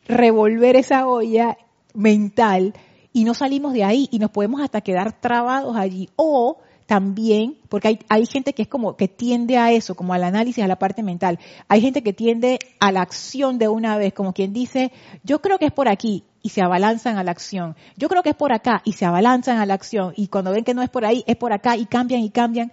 revolver 0.07 0.77
esa 0.77 1.07
olla 1.07 1.57
mental 1.95 2.75
y 3.15 3.25
no 3.25 3.33
salimos 3.33 3.73
de 3.73 3.85
ahí 3.85 4.09
y 4.11 4.19
nos 4.19 4.31
podemos 4.31 4.61
hasta 4.61 4.83
quedar 4.83 5.19
trabados 5.19 5.75
allí 5.75 6.11
o 6.17 6.59
también, 6.87 7.57
porque 7.69 7.89
hay, 7.89 7.99
hay 8.09 8.27
gente 8.27 8.53
que 8.53 8.63
es 8.63 8.69
como 8.69 8.97
que 8.97 9.09
tiende 9.09 9.57
a 9.57 9.73
eso, 9.73 9.95
como 9.95 10.13
al 10.13 10.25
análisis, 10.25 10.63
a 10.63 10.69
la 10.69 10.79
parte 10.79 11.03
mental. 11.03 11.39
Hay 11.69 11.81
gente 11.81 12.03
que 12.03 12.13
tiende 12.13 12.59
a 12.79 12.93
la 12.93 13.03
acción 13.03 13.59
de 13.59 13.69
una 13.69 13.97
vez, 13.97 14.13
como 14.13 14.33
quien 14.33 14.53
dice, 14.53 14.93
yo 15.23 15.41
creo 15.41 15.59
que 15.59 15.67
es 15.67 15.73
por 15.73 15.89
aquí, 15.89 16.25
y 16.43 16.51
se 16.51 16.63
abalanzan 16.63 17.17
a 17.17 17.25
la 17.25 17.31
acción. 17.31 17.75
Yo 17.97 18.09
creo 18.09 18.23
que 18.23 18.31
es 18.31 18.37
por 18.37 18.53
acá, 18.53 18.83
y 18.85 18.93
se 18.93 19.07
abalanzan 19.07 19.59
a 19.59 19.67
la 19.67 19.75
acción. 19.75 20.13
Y 20.15 20.29
cuando 20.29 20.53
ven 20.53 20.65
que 20.65 20.75
no 20.75 20.83
es 20.83 20.91
por 20.91 21.07
ahí, 21.07 21.25
es 21.27 21.37
por 21.37 21.55
acá, 21.55 21.77
y 21.77 21.87
cambian 21.87 22.21
y 22.21 22.29
cambian. 22.29 22.71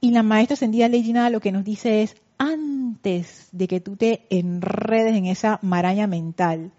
Y 0.00 0.12
la 0.12 0.22
maestra 0.22 0.54
ascendida 0.54 0.88
Lady 0.88 1.12
lo 1.12 1.40
que 1.40 1.52
nos 1.52 1.64
dice 1.64 2.02
es, 2.02 2.16
antes 2.38 3.48
de 3.52 3.68
que 3.68 3.80
tú 3.80 3.96
te 3.96 4.22
enredes 4.30 5.14
en 5.14 5.26
esa 5.26 5.58
maraña 5.60 6.06
mental, 6.06 6.72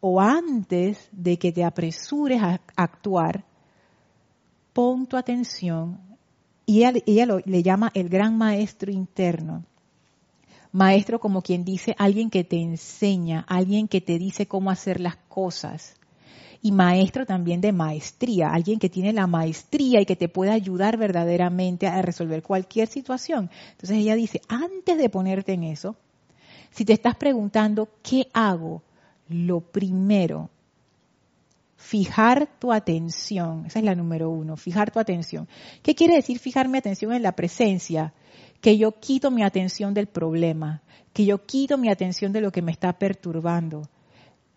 o 0.00 0.20
antes 0.20 1.08
de 1.12 1.38
que 1.38 1.52
te 1.52 1.64
apresures 1.64 2.42
a 2.42 2.60
actuar, 2.74 3.44
pon 4.76 5.06
tu 5.06 5.16
atención, 5.16 5.98
y 6.66 6.84
ella, 6.84 7.26
le 7.46 7.62
llama 7.62 7.90
el 7.94 8.10
gran 8.10 8.36
maestro 8.36 8.92
interno. 8.92 9.64
Maestro 10.70 11.18
como 11.18 11.40
quien 11.40 11.64
dice, 11.64 11.96
alguien 11.96 12.28
que 12.28 12.44
te 12.44 12.60
enseña, 12.60 13.46
alguien 13.48 13.88
que 13.88 14.02
te 14.02 14.18
dice 14.18 14.46
cómo 14.46 14.70
hacer 14.70 15.00
las 15.00 15.16
cosas. 15.28 15.94
Y 16.60 16.72
maestro 16.72 17.24
también 17.24 17.62
de 17.62 17.72
maestría, 17.72 18.50
alguien 18.50 18.78
que 18.78 18.90
tiene 18.90 19.14
la 19.14 19.26
maestría 19.26 20.02
y 20.02 20.04
que 20.04 20.14
te 20.14 20.28
puede 20.28 20.50
ayudar 20.50 20.98
verdaderamente 20.98 21.86
a 21.86 22.02
resolver 22.02 22.42
cualquier 22.42 22.88
situación. 22.88 23.48
Entonces 23.70 23.96
ella 23.96 24.14
dice, 24.14 24.42
antes 24.46 24.98
de 24.98 25.08
ponerte 25.08 25.54
en 25.54 25.64
eso, 25.64 25.96
si 26.70 26.84
te 26.84 26.92
estás 26.92 27.16
preguntando, 27.16 27.88
¿qué 28.02 28.28
hago? 28.34 28.82
Lo 29.26 29.60
primero 29.60 30.50
fijar 31.86 32.48
tu 32.58 32.72
atención. 32.72 33.64
Esa 33.66 33.78
es 33.78 33.84
la 33.84 33.94
número 33.94 34.28
uno, 34.28 34.56
fijar 34.56 34.90
tu 34.90 34.98
atención. 34.98 35.46
¿Qué 35.84 35.94
quiere 35.94 36.16
decir 36.16 36.40
fijar 36.40 36.68
mi 36.68 36.78
atención 36.78 37.12
en 37.12 37.22
la 37.22 37.36
presencia? 37.36 38.12
Que 38.60 38.76
yo 38.76 38.98
quito 38.98 39.30
mi 39.30 39.44
atención 39.44 39.94
del 39.94 40.08
problema, 40.08 40.82
que 41.12 41.24
yo 41.24 41.46
quito 41.46 41.78
mi 41.78 41.88
atención 41.88 42.32
de 42.32 42.40
lo 42.40 42.50
que 42.50 42.60
me 42.60 42.72
está 42.72 42.92
perturbando. 42.94 43.88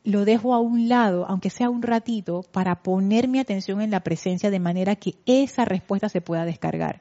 Lo 0.04 0.26
dejo 0.26 0.56
a 0.56 0.60
un 0.60 0.90
lado, 0.90 1.28
aunque 1.28 1.52
sea 1.52 1.70
un 1.70 1.84
ratito, 1.84 2.42
para 2.52 2.82
poner 2.82 3.28
mi 3.28 3.38
atención 3.38 3.80
en 3.82 3.92
la 3.92 4.00
presencia 4.00 4.50
de 4.50 4.60
manera 4.60 4.96
que 4.96 5.14
esa 5.28 5.66
respuesta 5.66 6.10
se 6.10 6.22
pueda 6.22 6.46
descargar. 6.46 7.00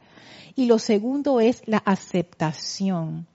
Y 0.55 0.67
lo 0.67 0.79
segundo 0.79 1.41
es 1.41 1.62
la 1.64 1.79
aceptación 1.79 3.27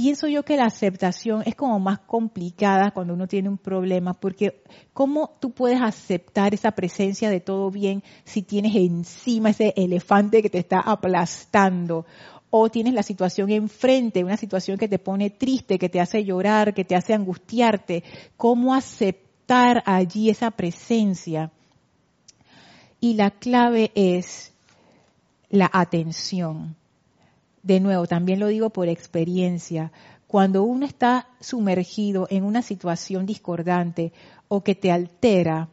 pienso 0.00 0.28
yo 0.28 0.46
que 0.46 0.56
la 0.56 0.64
aceptación 0.64 1.42
es 1.44 1.54
como 1.54 1.78
más 1.78 1.98
complicada 1.98 2.90
cuando 2.90 3.12
uno 3.12 3.26
tiene 3.26 3.50
un 3.50 3.58
problema, 3.58 4.14
porque 4.14 4.62
¿cómo 4.94 5.36
tú 5.40 5.50
puedes 5.50 5.82
aceptar 5.82 6.54
esa 6.54 6.70
presencia 6.70 7.28
de 7.28 7.40
todo 7.40 7.70
bien 7.70 8.02
si 8.24 8.40
tienes 8.40 8.74
encima 8.76 9.50
ese 9.50 9.74
elefante 9.76 10.40
que 10.40 10.48
te 10.48 10.56
está 10.56 10.80
aplastando? 10.80 12.06
O 12.48 12.70
tienes 12.70 12.94
la 12.94 13.02
situación 13.02 13.50
enfrente, 13.50 14.24
una 14.24 14.38
situación 14.38 14.78
que 14.78 14.88
te 14.88 14.98
pone 14.98 15.28
triste, 15.28 15.78
que 15.78 15.90
te 15.90 16.00
hace 16.00 16.24
llorar, 16.24 16.72
que 16.72 16.86
te 16.86 16.96
hace 16.96 17.12
angustiarte. 17.12 18.02
¿Cómo 18.38 18.74
aceptar 18.74 19.82
allí 19.84 20.30
esa 20.30 20.50
presencia? 20.50 21.52
Y 23.00 23.14
la 23.14 23.32
clave 23.32 23.92
es 23.94 24.54
la 25.50 25.68
atención 25.70 26.79
de 27.62 27.80
nuevo, 27.80 28.06
también 28.06 28.40
lo 28.40 28.48
digo 28.48 28.70
por 28.70 28.88
experiencia, 28.88 29.92
cuando 30.26 30.62
uno 30.62 30.86
está 30.86 31.28
sumergido 31.40 32.26
en 32.30 32.44
una 32.44 32.62
situación 32.62 33.26
discordante 33.26 34.12
o 34.48 34.62
que 34.62 34.74
te 34.74 34.92
altera, 34.92 35.68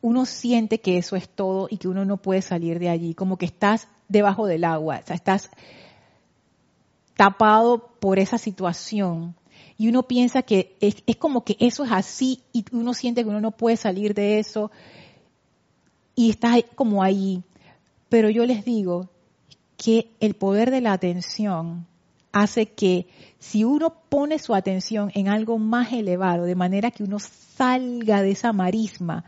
uno 0.00 0.24
siente 0.24 0.80
que 0.80 0.98
eso 0.98 1.16
es 1.16 1.28
todo 1.28 1.66
y 1.70 1.78
que 1.78 1.88
uno 1.88 2.04
no 2.04 2.18
puede 2.18 2.42
salir 2.42 2.78
de 2.78 2.88
allí, 2.88 3.14
como 3.14 3.36
que 3.36 3.46
estás 3.46 3.88
debajo 4.08 4.46
del 4.46 4.64
agua, 4.64 5.00
o 5.02 5.06
sea, 5.06 5.16
estás 5.16 5.50
tapado 7.16 7.90
por 7.98 8.20
esa 8.20 8.38
situación 8.38 9.34
y 9.76 9.88
uno 9.88 10.04
piensa 10.04 10.42
que 10.42 10.76
es, 10.80 10.96
es, 11.06 11.16
como 11.16 11.44
que 11.44 11.56
eso 11.60 11.84
es 11.84 11.92
así 11.92 12.42
y 12.52 12.64
uno 12.72 12.94
siente 12.94 13.22
que 13.22 13.30
uno 13.30 13.40
no 13.40 13.52
puede 13.52 13.76
salir 13.76 14.14
de 14.14 14.38
eso 14.38 14.70
y 16.14 16.30
está 16.30 16.56
como 16.74 17.02
ahí. 17.02 17.44
Pero 18.08 18.28
yo 18.28 18.44
les 18.44 18.64
digo, 18.64 19.08
que 19.78 20.10
el 20.20 20.34
poder 20.34 20.70
de 20.70 20.82
la 20.82 20.92
atención 20.92 21.86
hace 22.32 22.66
que 22.66 23.06
si 23.38 23.64
uno 23.64 23.94
pone 24.08 24.38
su 24.38 24.54
atención 24.54 25.10
en 25.14 25.28
algo 25.28 25.56
más 25.58 25.92
elevado, 25.92 26.44
de 26.44 26.56
manera 26.56 26.90
que 26.90 27.04
uno 27.04 27.18
salga 27.20 28.20
de 28.20 28.32
esa 28.32 28.52
marisma, 28.52 29.24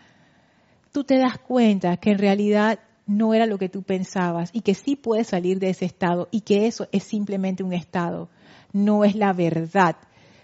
tú 0.93 1.05
te 1.05 1.19
das 1.19 1.39
cuenta 1.39 1.97
que 1.97 2.11
en 2.11 2.19
realidad 2.19 2.81
no 3.07 3.33
era 3.33 3.47
lo 3.47 3.59
que 3.59 3.69
tú 3.69 3.83
pensabas 3.83 4.51
y 4.53 4.61
que 4.63 4.75
sí 4.75 4.97
puedes 4.97 5.29
salir 5.29 5.61
de 5.61 5.71
ese 5.71 5.85
estado 5.85 6.29
y 6.33 6.41
que 6.41 6.67
eso 6.67 6.89
es 6.91 7.05
simplemente 7.05 7.63
un 7.63 7.73
estado, 7.73 8.29
no 8.73 9.05
es 9.05 9.15
la 9.15 9.33
verdad, 9.33 9.97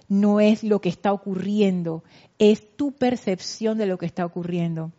no 0.09 0.41
es 0.41 0.63
lo 0.63 0.81
que 0.81 0.89
está 0.89 1.13
ocurriendo, 1.13 2.05
es 2.39 2.77
tu 2.77 2.93
percepción 2.93 3.77
de 3.77 3.87
lo 3.87 3.99
que 3.99 4.07
está 4.07 4.25
ocurriendo. 4.25 4.93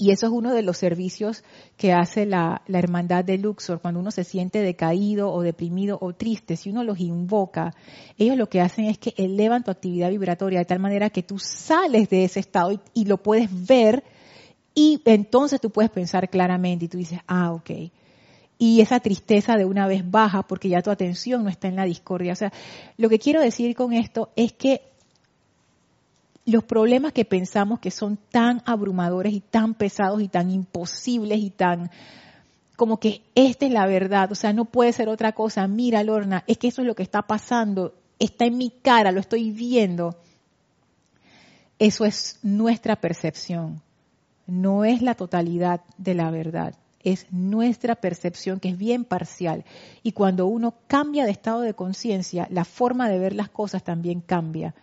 Y 0.00 0.12
eso 0.12 0.26
es 0.26 0.32
uno 0.32 0.54
de 0.54 0.62
los 0.62 0.78
servicios 0.78 1.42
que 1.76 1.92
hace 1.92 2.24
la, 2.24 2.62
hermandad 2.68 3.24
de 3.24 3.36
Luxor 3.36 3.80
cuando 3.80 3.98
uno 3.98 4.12
se 4.12 4.22
siente 4.22 4.62
decaído 4.62 5.32
o 5.32 5.42
deprimido 5.42 5.98
o 6.00 6.14
triste. 6.14 6.56
Si 6.56 6.70
uno 6.70 6.84
los 6.84 7.00
invoca, 7.00 7.74
ellos 8.16 8.36
lo 8.36 8.48
que 8.48 8.60
hacen 8.60 8.84
es 8.84 8.96
que 8.98 9.12
elevan 9.16 9.64
tu 9.64 9.72
actividad 9.72 10.10
vibratoria 10.10 10.60
de 10.60 10.64
tal 10.66 10.78
manera 10.78 11.10
que 11.10 11.24
tú 11.24 11.40
sales 11.40 12.08
de 12.10 12.22
ese 12.22 12.38
estado 12.38 12.70
y, 12.70 12.80
y 12.94 13.04
lo 13.06 13.16
puedes 13.18 13.48
ver 13.66 14.04
y 14.72 15.02
entonces 15.06 15.60
tú 15.60 15.70
puedes 15.70 15.90
pensar 15.90 16.30
claramente 16.30 16.84
y 16.84 16.88
tú 16.88 16.98
dices, 16.98 17.18
ah, 17.26 17.52
ok. 17.52 17.70
Y 18.56 18.80
esa 18.80 19.00
tristeza 19.00 19.56
de 19.56 19.64
una 19.64 19.88
vez 19.88 20.08
baja 20.08 20.44
porque 20.44 20.68
ya 20.68 20.82
tu 20.82 20.92
atención 20.92 21.42
no 21.42 21.50
está 21.50 21.66
en 21.66 21.74
la 21.74 21.84
discordia. 21.84 22.32
O 22.32 22.36
sea, 22.36 22.52
lo 22.96 23.08
que 23.08 23.18
quiero 23.18 23.40
decir 23.40 23.74
con 23.74 23.92
esto 23.92 24.30
es 24.36 24.52
que 24.52 24.82
los 26.48 26.64
problemas 26.64 27.12
que 27.12 27.26
pensamos 27.26 27.78
que 27.78 27.90
son 27.90 28.18
tan 28.30 28.62
abrumadores 28.64 29.34
y 29.34 29.40
tan 29.40 29.74
pesados 29.74 30.22
y 30.22 30.28
tan 30.28 30.50
imposibles 30.50 31.38
y 31.38 31.50
tan 31.50 31.90
como 32.74 33.00
que 33.00 33.22
esta 33.34 33.66
es 33.66 33.72
la 33.72 33.86
verdad, 33.86 34.30
o 34.30 34.36
sea, 34.36 34.52
no 34.52 34.64
puede 34.64 34.92
ser 34.92 35.08
otra 35.08 35.32
cosa. 35.32 35.66
Mira, 35.66 36.02
Lorna, 36.04 36.44
es 36.46 36.58
que 36.58 36.68
eso 36.68 36.80
es 36.80 36.86
lo 36.86 36.94
que 36.94 37.02
está 37.02 37.22
pasando, 37.22 37.92
está 38.20 38.44
en 38.44 38.56
mi 38.56 38.70
cara, 38.70 39.10
lo 39.10 39.18
estoy 39.18 39.50
viendo. 39.50 40.16
Eso 41.80 42.04
es 42.04 42.38
nuestra 42.42 42.96
percepción, 42.96 43.82
no 44.46 44.84
es 44.84 45.02
la 45.02 45.14
totalidad 45.14 45.80
de 45.96 46.14
la 46.14 46.30
verdad, 46.30 46.74
es 47.02 47.26
nuestra 47.30 47.96
percepción 47.96 48.60
que 48.60 48.70
es 48.70 48.78
bien 48.78 49.04
parcial. 49.04 49.64
Y 50.02 50.12
cuando 50.12 50.46
uno 50.46 50.74
cambia 50.86 51.24
de 51.24 51.32
estado 51.32 51.60
de 51.60 51.74
conciencia, 51.74 52.46
la 52.50 52.64
forma 52.64 53.08
de 53.08 53.18
ver 53.18 53.34
las 53.34 53.48
cosas 53.48 53.82
también 53.82 54.20
cambia. 54.20 54.74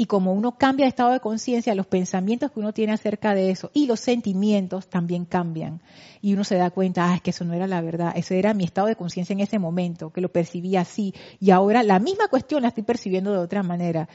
Y 0.00 0.06
como 0.06 0.32
uno 0.32 0.56
cambia 0.56 0.86
de 0.86 0.88
estado 0.88 1.10
de 1.10 1.20
conciencia, 1.20 1.74
los 1.74 1.86
pensamientos 1.86 2.50
que 2.50 2.58
uno 2.58 2.72
tiene 2.72 2.94
acerca 2.94 3.34
de 3.34 3.50
eso 3.50 3.70
y 3.74 3.84
los 3.84 4.00
sentimientos 4.00 4.88
también 4.88 5.26
cambian. 5.26 5.82
Y 6.22 6.32
uno 6.32 6.42
se 6.42 6.54
da 6.56 6.70
cuenta, 6.70 7.12
ah, 7.12 7.16
es 7.16 7.20
que 7.20 7.32
eso 7.32 7.44
no 7.44 7.52
era 7.52 7.66
la 7.66 7.82
verdad, 7.82 8.14
ese 8.16 8.38
era 8.38 8.54
mi 8.54 8.64
estado 8.64 8.86
de 8.86 8.96
conciencia 8.96 9.34
en 9.34 9.40
ese 9.40 9.58
momento, 9.58 10.08
que 10.10 10.22
lo 10.22 10.32
percibía 10.32 10.80
así. 10.80 11.12
Y 11.38 11.50
ahora 11.50 11.82
la 11.82 11.98
misma 11.98 12.28
cuestión 12.28 12.62
la 12.62 12.68
estoy 12.68 12.82
percibiendo 12.82 13.30
de 13.30 13.40
otra 13.40 13.62
manera. 13.62 14.08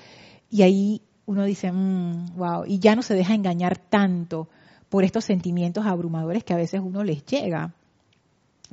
Y 0.49 0.63
ahí 0.63 1.03
uno 1.27 1.43
dice, 1.43 1.71
mmm, 1.71 2.35
wow, 2.35 2.63
y 2.65 2.79
ya 2.79 2.95
no 2.95 3.03
se 3.03 3.13
deja 3.13 3.35
engañar 3.35 3.77
tanto 3.77 4.49
por 4.89 5.03
estos 5.03 5.23
sentimientos 5.25 5.85
abrumadores 5.85 6.43
que 6.43 6.53
a 6.53 6.57
veces 6.57 6.81
uno 6.83 7.03
les 7.03 7.23
llega. 7.27 7.75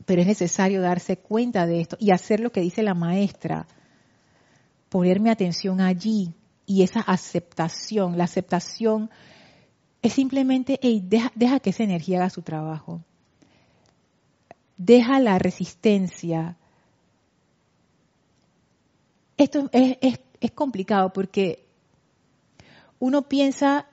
Pero 0.06 0.22
es 0.22 0.26
necesario 0.26 0.80
darse 0.80 1.18
cuenta 1.18 1.66
de 1.66 1.82
esto 1.82 1.98
y 2.00 2.10
hacer 2.10 2.40
lo 2.40 2.52
que 2.52 2.62
dice 2.62 2.82
la 2.82 2.94
maestra, 2.94 3.66
ponerme 4.88 5.30
atención 5.30 5.82
allí, 5.82 6.32
y 6.66 6.82
esa 6.82 7.00
aceptación. 7.00 8.18
La 8.18 8.24
aceptación 8.24 9.10
es 10.00 10.12
simplemente, 10.12 10.78
deja, 10.82 11.60
que 11.60 11.70
esa 11.70 11.84
energía 11.84 12.18
haga 12.18 12.30
su 12.30 12.42
trabajo. 12.42 13.00
Deja 14.76 15.20
la 15.20 15.38
resistencia. 15.38 16.56
Esto 19.36 19.68
es, 19.72 20.20
es 20.40 20.50
complicado 20.50 21.12
porque 21.12 21.64
uno 22.98 23.22
piensa 23.22 23.86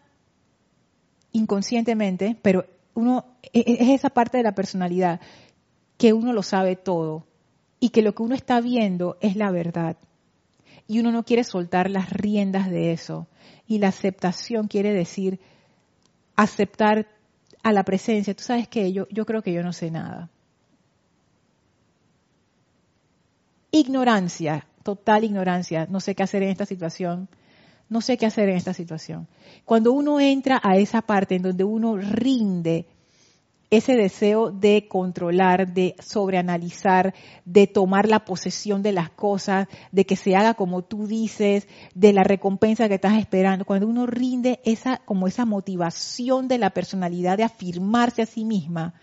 inconscientemente, 1.32 2.38
pero 2.41 2.65
uno 2.93 3.25
e, 3.53 3.60
e, 3.60 3.84
es 3.84 3.89
esa 3.89 4.10
parte 4.10 4.38
de 4.38 4.43
la 4.43 4.55
personalidad 4.55 5.19
que 5.97 6.13
uno 6.13 6.34
lo 6.34 6.43
sabe 6.43 6.75
todo 6.75 7.25
y 7.79 7.89
que 7.89 8.01
lo 8.01 8.13
que 8.13 8.23
uno 8.23 8.36
está 8.36 8.62
viendo 8.62 9.17
es 9.21 9.36
la 9.36 9.51
verdad 9.51 9.97
y 10.89 10.99
uno 10.99 11.12
no 11.12 11.23
quiere 11.23 11.43
soltar 11.43 11.88
las 11.91 12.10
riendas 12.10 12.71
de 12.71 12.91
eso. 12.91 13.28
Y 13.67 13.78
la 13.78 13.89
aceptación 13.89 14.67
quiere 14.67 14.91
decir 14.91 15.39
aceptar 16.36 17.08
a 17.62 17.71
la 17.71 17.84
presencia. 17.84 18.34
Tú 18.34 18.41
sabes 18.41 18.67
que 18.67 18.91
yo, 18.91 19.08
yo 19.12 19.28
creo 19.28 19.43
que 19.43 19.54
yo 19.54 19.62
no 19.62 19.71
sé 19.71 19.91
nada. 19.91 20.32
Ignorancia, 23.69 24.65
total 24.82 25.25
ignorancia. 25.25 25.86
No 25.88 25.99
sé 25.99 26.15
qué 26.15 26.23
hacer 26.23 26.41
en 26.41 26.49
esta 26.49 26.65
situación. 26.65 27.30
No 27.88 28.02
sé 28.02 28.17
qué 28.17 28.25
hacer 28.25 28.49
en 28.49 28.58
esta 28.58 28.73
situación. 28.73 29.28
Cuando 29.65 29.91
uno 29.91 30.19
entra 30.19 30.60
a 30.63 30.78
esa 30.78 31.04
parte 31.04 31.36
en 31.36 31.43
donde 31.43 31.65
uno 31.65 31.97
rinde 31.97 32.88
ese 33.71 33.95
deseo 33.95 34.49
de 34.51 34.88
controlar, 34.88 35.73
de 35.73 35.95
sobreanalizar, 35.99 37.13
de 37.45 37.67
tomar 37.67 38.08
la 38.08 38.25
posesión 38.25 38.82
de 38.82 38.93
las 38.93 39.12
cosas, 39.12 39.67
de 39.91 40.05
que 40.05 40.15
se 40.15 40.36
haga 40.36 40.55
como 40.55 40.82
tú 40.84 41.05
dices, 41.05 41.67
de 41.93 42.12
la 42.12 42.23
recompensa 42.23 42.88
que 42.88 42.95
estás 42.95 43.19
esperando. 43.19 43.65
Cuando 43.65 43.88
uno 43.88 44.08
rinde 44.08 44.60
esa, 44.65 44.97
como 44.97 45.27
esa 45.27 45.45
motivación 45.45 46.47
de 46.47 46.58
la 46.58 46.71
personalidad 46.71 47.38
de 47.38 47.43
afirmarse 47.43 48.23
a 48.23 48.25
sí 48.25 48.43
misma, 48.43 48.95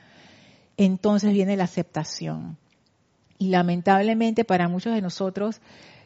entonces 0.76 1.32
viene 1.32 1.56
la 1.56 1.64
aceptación. 1.64 2.56
Y 3.38 3.48
lamentablemente 3.48 4.44
para 4.44 4.68
muchos 4.68 4.94
de 4.94 5.02
nosotros 5.02 5.60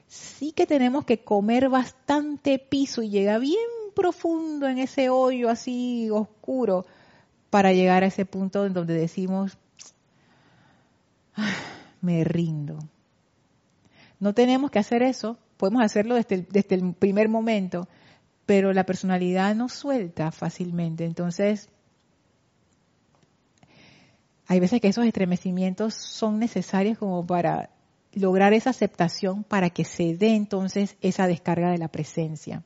sí 0.06 0.52
que 0.52 0.66
tenemos 0.66 1.06
que 1.06 1.22
comer 1.22 1.70
bastante 1.70 2.58
piso 2.58 3.02
y 3.02 3.08
llega 3.08 3.38
bien 3.38 3.56
profundo 3.94 4.68
en 4.68 4.78
ese 4.78 5.08
hoyo 5.08 5.48
así 5.48 6.10
oscuro 6.10 6.84
para 7.50 7.72
llegar 7.72 8.04
a 8.04 8.06
ese 8.06 8.24
punto 8.24 8.64
en 8.64 8.72
donde 8.72 8.94
decimos, 8.94 9.58
ah, 11.36 11.52
me 12.00 12.24
rindo. 12.24 12.78
No 14.18 14.32
tenemos 14.34 14.70
que 14.70 14.78
hacer 14.78 15.02
eso, 15.02 15.38
podemos 15.56 15.82
hacerlo 15.82 16.14
desde 16.14 16.36
el, 16.36 16.46
desde 16.48 16.76
el 16.76 16.94
primer 16.94 17.28
momento, 17.28 17.88
pero 18.46 18.72
la 18.72 18.84
personalidad 18.84 19.54
no 19.54 19.68
suelta 19.68 20.30
fácilmente. 20.30 21.04
Entonces, 21.04 21.68
hay 24.46 24.60
veces 24.60 24.80
que 24.80 24.88
esos 24.88 25.06
estremecimientos 25.06 25.94
son 25.94 26.38
necesarios 26.38 26.98
como 26.98 27.26
para 27.26 27.70
lograr 28.12 28.52
esa 28.52 28.70
aceptación 28.70 29.44
para 29.44 29.70
que 29.70 29.84
se 29.84 30.16
dé 30.16 30.34
entonces 30.34 30.96
esa 31.00 31.26
descarga 31.26 31.70
de 31.70 31.78
la 31.78 31.88
presencia. 31.88 32.62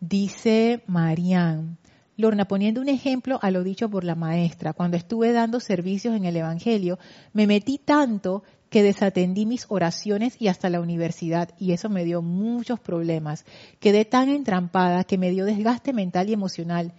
Dice 0.00 0.82
Marianne, 0.86 1.76
Lorna, 2.16 2.46
poniendo 2.46 2.80
un 2.80 2.88
ejemplo 2.88 3.38
a 3.42 3.50
lo 3.50 3.64
dicho 3.64 3.88
por 3.88 4.04
la 4.04 4.14
maestra, 4.14 4.72
cuando 4.72 4.96
estuve 4.96 5.32
dando 5.32 5.58
servicios 5.58 6.14
en 6.14 6.24
el 6.24 6.36
Evangelio, 6.36 6.98
me 7.32 7.46
metí 7.46 7.78
tanto 7.78 8.44
que 8.70 8.82
desatendí 8.82 9.46
mis 9.46 9.66
oraciones 9.68 10.36
y 10.40 10.48
hasta 10.48 10.70
la 10.70 10.80
universidad 10.80 11.50
y 11.58 11.72
eso 11.72 11.88
me 11.88 12.04
dio 12.04 12.22
muchos 12.22 12.80
problemas. 12.80 13.44
Quedé 13.80 14.04
tan 14.04 14.28
entrampada 14.28 15.04
que 15.04 15.18
me 15.18 15.30
dio 15.30 15.44
desgaste 15.44 15.92
mental 15.92 16.28
y 16.28 16.32
emocional. 16.32 16.92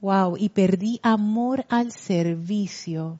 Wow, 0.00 0.36
y 0.36 0.50
perdí 0.50 1.00
amor 1.02 1.64
al 1.68 1.92
servicio 1.92 3.18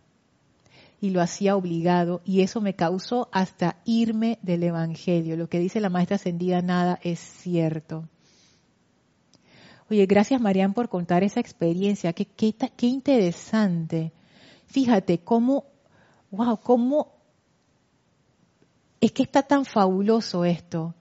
y 1.01 1.11
lo 1.11 1.21
hacía 1.21 1.57
obligado 1.57 2.21
y 2.25 2.43
eso 2.43 2.61
me 2.61 2.75
causó 2.75 3.29
hasta 3.33 3.77
irme 3.85 4.39
del 4.43 4.63
Evangelio. 4.65 5.37
Lo 5.37 5.49
que 5.49 5.59
dice 5.59 5.81
la 5.81 5.91
maestra 5.91 6.17
ascendida 6.17 6.63
nada 6.63 6.99
es 7.03 7.19
cierto. 7.19 8.09
Oye, 9.91 10.07
gracias 10.07 10.41
Marian 10.41 10.75
por 10.75 10.89
contar 10.89 11.25
esa 11.25 11.41
experiencia, 11.41 12.13
qué, 12.13 12.27
qué, 12.27 12.55
qué 12.55 12.87
interesante. 12.87 14.13
Fíjate 14.67 15.19
cómo, 15.19 15.65
wow, 16.31 16.59
cómo 16.59 17.15
es 19.01 19.13
que 19.13 19.23
está 19.23 19.43
tan 19.43 19.65
fabuloso 19.65 20.45
esto. 20.45 20.95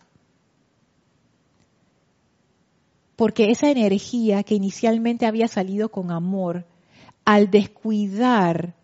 Porque 3.16 3.50
esa 3.50 3.70
energía 3.70 4.44
que 4.44 4.56
inicialmente 4.56 5.26
había 5.26 5.48
salido 5.48 5.90
con 5.90 6.12
amor, 6.12 6.66
al 7.26 7.50
descuidar 7.50 8.76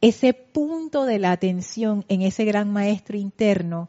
ese 0.00 0.34
punto 0.34 1.04
de 1.04 1.18
la 1.18 1.32
atención 1.32 2.04
en 2.08 2.22
ese 2.22 2.44
gran 2.44 2.70
maestro 2.70 3.16
interno, 3.16 3.88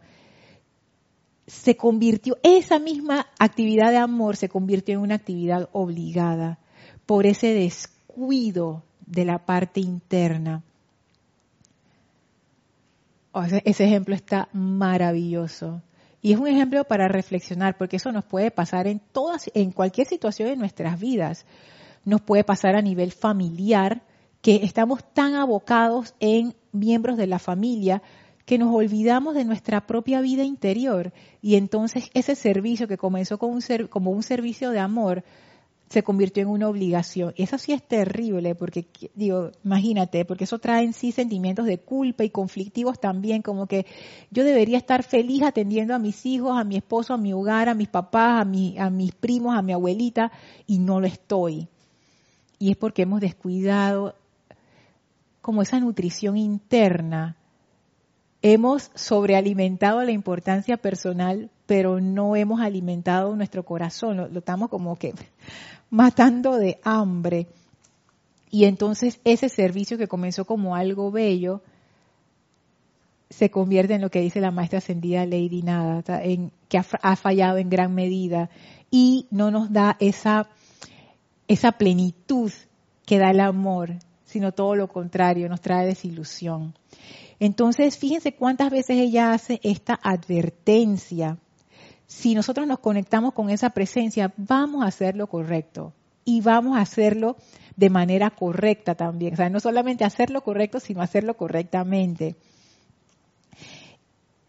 se 1.47 1.77
convirtió, 1.77 2.38
esa 2.43 2.79
misma 2.79 3.27
actividad 3.38 3.91
de 3.91 3.97
amor 3.97 4.36
se 4.36 4.49
convirtió 4.49 4.95
en 4.95 5.01
una 5.01 5.15
actividad 5.15 5.69
obligada 5.73 6.60
por 7.05 7.25
ese 7.25 7.53
descuido 7.53 8.84
de 9.05 9.25
la 9.25 9.45
parte 9.45 9.79
interna. 9.79 10.63
Ese 13.63 13.84
ejemplo 13.84 14.15
está 14.15 14.49
maravilloso. 14.53 15.81
Y 16.21 16.34
es 16.34 16.39
un 16.39 16.47
ejemplo 16.47 16.84
para 16.86 17.08
reflexionar, 17.08 17.77
porque 17.77 17.97
eso 17.97 18.12
nos 18.12 18.25
puede 18.25 18.49
pasar 18.49 18.88
en 18.88 18.99
todas, 18.99 19.51
en 19.53 19.71
cualquier 19.71 20.08
situación 20.08 20.49
de 20.49 20.55
nuestras 20.55 20.99
vidas. 20.99 21.45
Nos 22.03 22.21
puede 22.21 22.43
pasar 22.43 22.75
a 22.75 22.81
nivel 22.81 23.12
familiar, 23.12 24.01
que 24.41 24.55
estamos 24.63 25.03
tan 25.13 25.36
abocados 25.36 26.15
en 26.19 26.55
miembros 26.71 27.17
de 27.17 27.27
la 27.27 27.39
familia 27.39 28.01
que 28.45 28.58
nos 28.58 28.73
olvidamos 28.73 29.36
de 29.36 29.45
nuestra 29.45 29.88
propia 29.88 30.21
vida 30.21 30.43
interior. 30.43 31.13
Y 31.41 31.55
entonces 31.55 32.10
ese 32.13 32.36
servicio 32.36 32.88
que 32.88 32.97
comenzó 32.97 33.38
como 33.38 33.53
un, 33.53 33.88
como 33.89 34.12
un 34.12 34.23
servicio 34.23 34.71
de 34.71 34.79
amor, 34.79 35.23
se 35.89 36.03
convirtió 36.03 36.43
en 36.43 36.49
una 36.49 36.67
obligación. 36.67 37.34
Eso 37.38 37.58
sí 37.58 37.71
es 37.71 37.84
terrible, 37.84 38.55
porque, 38.55 38.88
digo, 39.13 39.51
imagínate, 39.63 40.25
porque 40.25 40.45
eso 40.45 40.60
trae 40.60 40.84
en 40.84 40.93
sí 40.93 41.12
sentimientos 41.12 41.65
de 41.65 41.77
culpa 41.77 42.23
y 42.23 42.31
conflictivos 42.31 42.99
también, 42.99 43.41
como 43.41 43.67
que 43.67 43.86
yo 44.31 44.43
debería 44.43 44.77
estar 44.77 45.03
feliz 45.03 45.43
atendiendo 45.43 45.93
a 45.93 45.99
mis 45.99 46.25
hijos, 46.25 46.58
a 46.58 46.63
mi 46.63 46.77
esposo, 46.77 47.13
a 47.13 47.17
mi 47.17 47.34
hogar, 47.34 47.69
a 47.69 47.75
mis 47.75 47.88
papás, 47.88 48.41
a, 48.41 48.45
mi, 48.45 48.77
a 48.79 48.89
mis 48.89 49.13
primos, 49.13 49.55
a 49.55 49.62
mi 49.62 49.73
abuelita, 49.73 50.31
y 50.65 50.79
no 50.79 50.99
lo 50.99 51.08
estoy. 51.08 51.67
Y 52.58 52.71
es 52.71 52.77
porque 52.77 53.03
hemos 53.03 53.21
descuidado 53.21 54.15
como 55.41 55.62
esa 55.62 55.79
nutrición 55.79 56.36
interna. 56.38 57.38
Hemos 58.47 58.91
sobrealimentado 58.93 60.03
la 60.03 60.12
importancia 60.12 60.77
personal, 60.77 61.49
pero 61.65 61.99
no 61.99 62.36
hemos 62.36 62.62
alimentado 62.62 63.36
nuestro 63.36 63.65
corazón. 63.65 64.17
lo 64.17 64.38
estamos 64.38 64.69
como 64.69 64.97
que 64.97 65.15
matando 65.89 66.55
de 66.58 66.79
hambre. 66.84 67.47
Y 68.51 68.65
entonces 68.65 69.19
ese 69.23 69.49
servicio 69.49 69.97
que 69.97 70.08
comenzó 70.08 70.45
como 70.45 70.75
algo 70.75 71.10
bello 71.10 71.63
se 73.31 73.49
convierte 73.49 73.95
en 73.95 74.01
lo 74.01 74.12
que 74.12 74.21
dice 74.21 74.39
la 74.41 74.51
maestra 74.51 74.77
ascendida 74.77 75.25
Lady 75.25 75.63
Nada, 75.63 76.03
en, 76.21 76.51
que 76.69 76.77
ha, 76.77 77.15
fallado 77.15 77.58
en 77.58 77.71
gran 77.71 77.95
medida 77.95 78.51
y 78.91 79.25
no 79.31 79.49
nos 79.49 79.73
da 79.73 79.97
esa, 79.99 80.49
esa 81.47 81.71
plenitud 81.71 82.51
que 83.08 83.17
da 83.17 83.31
el 83.31 83.39
amor, 83.39 83.95
sino 84.36 84.52
todo 84.52 84.76
lo 84.76 84.89
contrario, 84.89 85.48
nos 85.48 85.62
trae 85.62 85.86
desilusión. 85.86 86.74
Entonces, 87.39 87.98
fíjense 87.98 88.36
cuántas 88.36 88.69
veces 88.69 88.98
ella 88.98 89.32
hace 89.32 89.62
esta 89.63 89.98
advertencia 90.04 91.38
si 92.08 92.36
nosotros 92.36 92.67
nos 92.67 92.80
conectamos 92.80 93.34
con 93.34 93.50
esa 93.50 93.71
presencia, 93.71 94.34
vamos 94.38 94.84
a 94.84 94.88
hacer 94.88 95.15
lo 95.15 95.28
correcto 95.28 95.93
y 96.24 96.41
vamos 96.41 96.78
a 96.78 96.82
hacerlo 96.82 97.36
de 97.76 97.89
manera 97.89 98.30
correcta 98.30 98.95
también. 98.95 99.34
O 99.34 99.38
sea, 99.38 99.50
no 99.50 99.60
solamente 99.60 100.04
hacerlo 100.04 100.41
correcto, 100.41 100.80
sino 100.80 101.02
hacerlo 101.02 101.36
correctamente. 101.36 102.36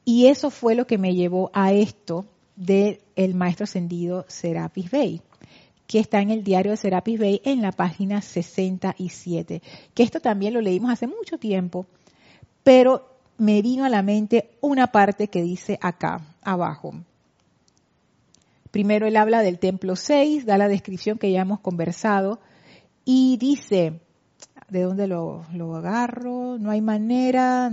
Y 0.05 0.27
eso 0.27 0.51
fue 0.51 0.75
lo 0.75 0.87
que 0.87 0.99
me 0.99 1.14
llevó 1.14 1.51
a 1.55 1.72
esto 1.72 2.27
del 2.57 2.99
maestro 3.35 3.64
ascendido 3.64 4.25
Serapis 4.29 4.90
Bey, 4.90 5.22
que 5.87 5.99
está 5.99 6.20
en 6.20 6.31
el 6.31 6.42
diario 6.42 6.72
de 6.72 6.77
Serapis 6.77 7.18
Bey 7.18 7.40
en 7.44 7.62
la 7.62 7.72
página 7.72 8.20
67. 8.22 9.62
Que 9.94 10.03
esto 10.03 10.20
también 10.20 10.55
lo 10.55 10.61
leímos 10.61 10.90
hace 10.90 11.07
mucho 11.07 11.38
tiempo, 11.38 11.87
pero 12.62 13.16
me 13.38 13.62
vino 13.62 13.85
a 13.85 13.88
la 13.88 14.03
mente 14.03 14.57
una 14.61 14.88
parte 14.88 15.29
que 15.29 15.42
dice 15.42 15.79
acá, 15.81 16.20
abajo. 16.42 16.94
Primero 18.70 19.07
él 19.07 19.16
habla 19.16 19.42
del 19.42 19.59
templo 19.59 19.96
6, 19.96 20.44
da 20.44 20.59
la 20.59 20.68
descripción 20.68 21.18
que 21.18 21.31
ya 21.31 21.42
hemos 21.42 21.61
conversado 21.61 22.40
y 23.05 23.37
dice, 23.38 24.01
¿de 24.68 24.83
dónde 24.83 25.07
lo, 25.07 25.44
agarro? 25.77 26.59
No 26.59 26.70
hay 26.70 26.81
manera. 26.81 27.70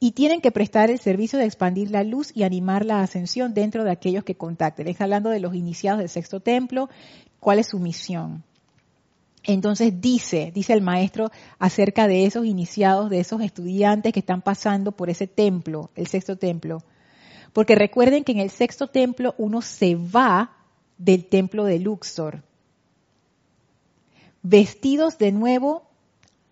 Y 0.00 0.12
tienen 0.12 0.40
que 0.40 0.52
prestar 0.52 0.90
el 0.90 1.00
servicio 1.00 1.38
de 1.38 1.44
expandir 1.44 1.90
la 1.90 2.04
luz 2.04 2.30
y 2.34 2.44
animar 2.44 2.84
la 2.84 3.02
ascensión 3.02 3.52
dentro 3.52 3.82
de 3.84 3.90
aquellos 3.90 4.24
que 4.24 4.36
contacten. 4.36 4.86
Está 4.86 5.04
hablando 5.04 5.30
de 5.30 5.40
los 5.40 5.54
iniciados 5.54 5.98
del 5.98 6.08
sexto 6.08 6.40
templo, 6.40 6.88
cuál 7.40 7.58
es 7.58 7.68
su 7.68 7.78
misión. 7.78 8.44
Entonces 9.44 10.00
dice, 10.00 10.52
dice 10.54 10.72
el 10.72 10.82
maestro 10.82 11.30
acerca 11.58 12.06
de 12.06 12.26
esos 12.26 12.44
iniciados, 12.44 13.08
de 13.08 13.20
esos 13.20 13.40
estudiantes 13.40 14.12
que 14.12 14.20
están 14.20 14.42
pasando 14.42 14.92
por 14.92 15.10
ese 15.10 15.26
templo, 15.26 15.90
el 15.94 16.06
sexto 16.06 16.36
templo. 16.36 16.82
Porque 17.52 17.74
recuerden 17.74 18.24
que 18.24 18.32
en 18.32 18.40
el 18.40 18.50
sexto 18.50 18.88
templo 18.88 19.34
uno 19.38 19.62
se 19.62 19.94
va 19.94 20.52
del 20.98 21.24
templo 21.24 21.64
de 21.64 21.78
Luxor. 21.78 22.42
Vestidos 24.42 25.18
de 25.18 25.32
nuevo, 25.32 25.87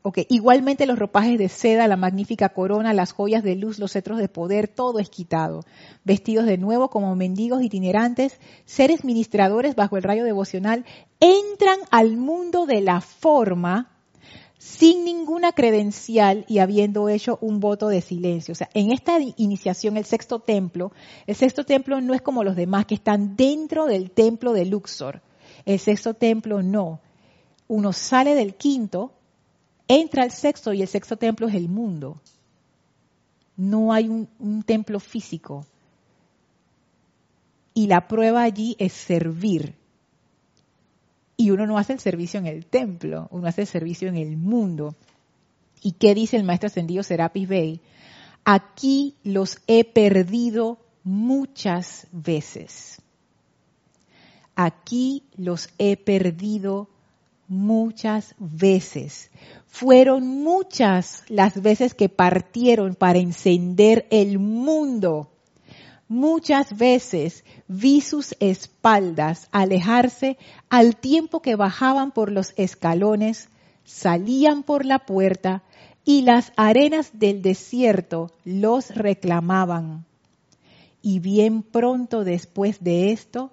ok, 0.07 0.21
igualmente 0.29 0.87
los 0.87 1.01
ropajes 1.01 1.37
de 1.37 1.49
seda, 1.49 1.89
la 1.89 1.97
magnífica 1.97 2.51
corona, 2.51 2.95
las 2.95 3.11
joyas 3.11 3.43
de 3.43 3.57
luz, 3.57 3.81
los 3.81 3.91
cetros 3.91 4.19
de 4.19 4.29
poder, 4.29 4.69
todo 4.69 5.01
es 5.01 5.11
quitado. 5.11 5.65
Vestidos 6.05 6.47
de 6.47 6.59
nuevo 6.59 6.91
como 6.91 7.17
mendigos 7.17 7.61
itinerantes, 7.61 8.39
seres 8.67 9.05
ministradores 9.05 9.75
bajo 9.75 9.97
el 9.97 10.05
rayo 10.05 10.23
devocional, 10.23 10.85
entran 11.19 11.81
al 11.91 12.19
mundo 12.19 12.67
de 12.67 12.83
la 12.83 13.01
forma 13.01 13.97
sin 14.59 15.05
ninguna 15.05 15.51
credencial 15.51 16.45
y 16.47 16.61
habiendo 16.61 17.09
hecho 17.09 17.39
un 17.41 17.59
voto 17.59 17.89
de 17.89 18.01
silencio. 18.01 18.53
O 18.53 18.55
sea, 18.55 18.71
en 18.75 18.93
esta 18.93 19.19
iniciación, 19.37 19.97
el 19.97 20.05
sexto 20.05 20.39
templo, 20.39 20.93
el 21.27 21.35
sexto 21.35 21.65
templo 21.65 22.01
no 22.01 22.15
es 22.15 22.23
como 22.23 22.45
los 22.45 22.55
demás 22.55 22.87
que 22.87 22.95
están 22.95 23.35
dentro 23.35 23.87
del 23.87 24.13
templo 24.13 24.53
de 24.53 24.67
Luxor. 24.67 25.21
El 25.65 25.81
sexto 25.81 26.15
templo 26.15 26.63
no. 26.63 27.01
Uno 27.67 27.93
sale 27.93 28.37
del 28.37 28.55
quinto, 28.55 29.16
entra 29.89 30.23
al 30.23 30.31
sexto 30.31 30.73
y 30.73 30.83
el 30.83 30.89
sexto 30.89 31.17
templo 31.17 31.49
es 31.49 31.55
el 31.55 31.69
mundo. 31.69 32.21
No 33.57 33.93
hay 33.93 34.09
un, 34.09 34.29
un 34.39 34.63
templo 34.63 35.01
físico. 35.01 35.67
Y 37.75 37.87
la 37.87 38.09
prueba 38.09 38.43
allí 38.43 38.77
es 38.79 38.93
servir 38.93 39.75
y 41.37 41.51
uno 41.51 41.67
no 41.67 41.79
hace 41.79 41.93
el 41.93 42.01
servicio 42.01 42.41
en 42.41 42.47
el 42.47 42.65
templo, 42.65 43.29
uno 43.31 43.47
hace 43.47 43.63
el 43.63 43.67
servicio 43.67 44.09
en 44.09 44.17
el 44.17 44.37
mundo. 44.37 44.95
¿Y 45.83 45.93
qué 45.93 46.15
dice 46.15 46.37
el 46.37 46.45
maestro 46.45 46.69
ascendido 46.69 47.03
Serapis 47.03 47.49
Bey? 47.49 47.81
Aquí 48.45 49.15
los 49.23 49.59
he 49.67 49.85
perdido 49.85 50.79
muchas 51.05 52.07
veces. 52.11 53.03
Aquí 54.55 55.25
los 55.37 55.69
he 55.79 55.97
perdido 55.99 56.89
muchas 57.49 58.35
veces. 58.39 59.31
Fueron 59.67 60.27
muchas 60.27 61.25
las 61.29 61.61
veces 61.63 61.95
que 61.95 62.09
partieron 62.09 62.95
para 62.95 63.19
encender 63.19 64.07
el 64.11 64.39
mundo 64.39 65.31
Muchas 66.09 66.77
veces 66.77 67.45
vi 67.67 68.01
sus 68.01 68.37
espaldas 68.39 69.49
alejarse 69.51 70.39
al 70.69 70.97
tiempo 70.97 71.43
que 71.43 71.57
bajaban 71.57 72.13
por 72.13 72.31
los 72.31 72.55
escalones, 72.57 73.49
salían 73.85 74.63
por 74.63 74.85
la 74.85 75.01
puerta 75.01 75.65
y 76.05 76.23
las 76.23 76.53
arenas 76.57 77.11
del 77.15 77.43
desierto 77.43 78.31
los 78.45 78.95
reclamaban. 78.95 80.05
Y 81.03 81.19
bien 81.19 81.63
pronto 81.63 82.23
después 82.23 82.85
de 82.85 83.11
esto, 83.11 83.51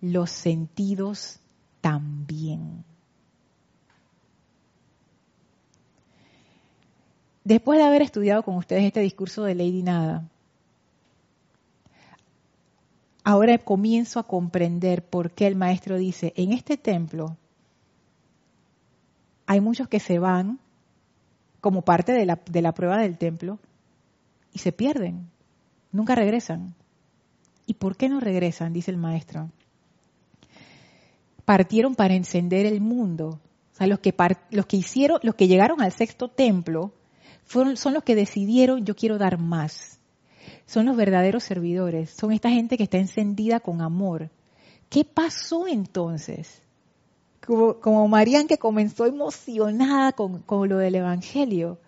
los 0.00 0.30
sentidos 0.30 1.40
también. 1.80 2.84
Después 7.44 7.78
de 7.78 7.84
haber 7.84 8.00
estudiado 8.00 8.42
con 8.42 8.56
ustedes 8.56 8.84
este 8.84 9.00
discurso 9.00 9.44
de 9.44 9.54
Lady 9.54 9.82
Nada, 9.82 10.26
ahora 13.22 13.58
comienzo 13.58 14.18
a 14.18 14.26
comprender 14.26 15.04
por 15.04 15.30
qué 15.30 15.46
el 15.46 15.54
maestro 15.54 15.98
dice, 15.98 16.32
en 16.36 16.52
este 16.52 16.78
templo 16.78 17.36
hay 19.46 19.60
muchos 19.60 19.88
que 19.88 20.00
se 20.00 20.18
van 20.18 20.58
como 21.60 21.82
parte 21.82 22.12
de 22.12 22.24
la, 22.24 22.40
de 22.50 22.62
la 22.62 22.72
prueba 22.72 22.96
del 22.96 23.18
templo 23.18 23.58
y 24.54 24.60
se 24.60 24.72
pierden, 24.72 25.28
nunca 25.92 26.14
regresan. 26.14 26.74
¿Y 27.66 27.74
por 27.74 27.96
qué 27.96 28.08
no 28.08 28.20
regresan? 28.20 28.72
Dice 28.72 28.90
el 28.90 28.96
maestro. 28.96 29.50
Partieron 31.44 31.94
para 31.94 32.14
encender 32.14 32.64
el 32.66 32.80
mundo. 32.80 33.40
O 33.72 33.76
sea, 33.76 33.86
los 33.86 33.98
que, 33.98 34.14
los 34.50 34.66
que 34.66 34.76
hicieron, 34.76 35.18
los 35.22 35.34
que 35.34 35.48
llegaron 35.48 35.82
al 35.82 35.92
sexto 35.92 36.28
templo, 36.28 36.92
son 37.46 37.94
los 37.94 38.02
que 38.02 38.14
decidieron, 38.14 38.84
yo 38.84 38.94
quiero 38.96 39.18
dar 39.18 39.38
más. 39.38 39.98
Son 40.66 40.86
los 40.86 40.96
verdaderos 40.96 41.44
servidores. 41.44 42.10
Son 42.10 42.32
esta 42.32 42.50
gente 42.50 42.76
que 42.76 42.84
está 42.84 42.98
encendida 42.98 43.60
con 43.60 43.80
amor. 43.80 44.30
¿Qué 44.88 45.04
pasó 45.04 45.66
entonces? 45.66 46.62
Como, 47.46 47.74
como 47.80 48.08
Marían 48.08 48.46
que 48.46 48.58
comenzó 48.58 49.06
emocionada 49.06 50.12
con, 50.12 50.40
con 50.40 50.68
lo 50.68 50.78
del 50.78 50.94
Evangelio. 50.96 51.78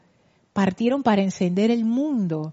Partieron 0.52 1.02
para 1.02 1.22
encender 1.22 1.70
el 1.70 1.84
mundo 1.84 2.52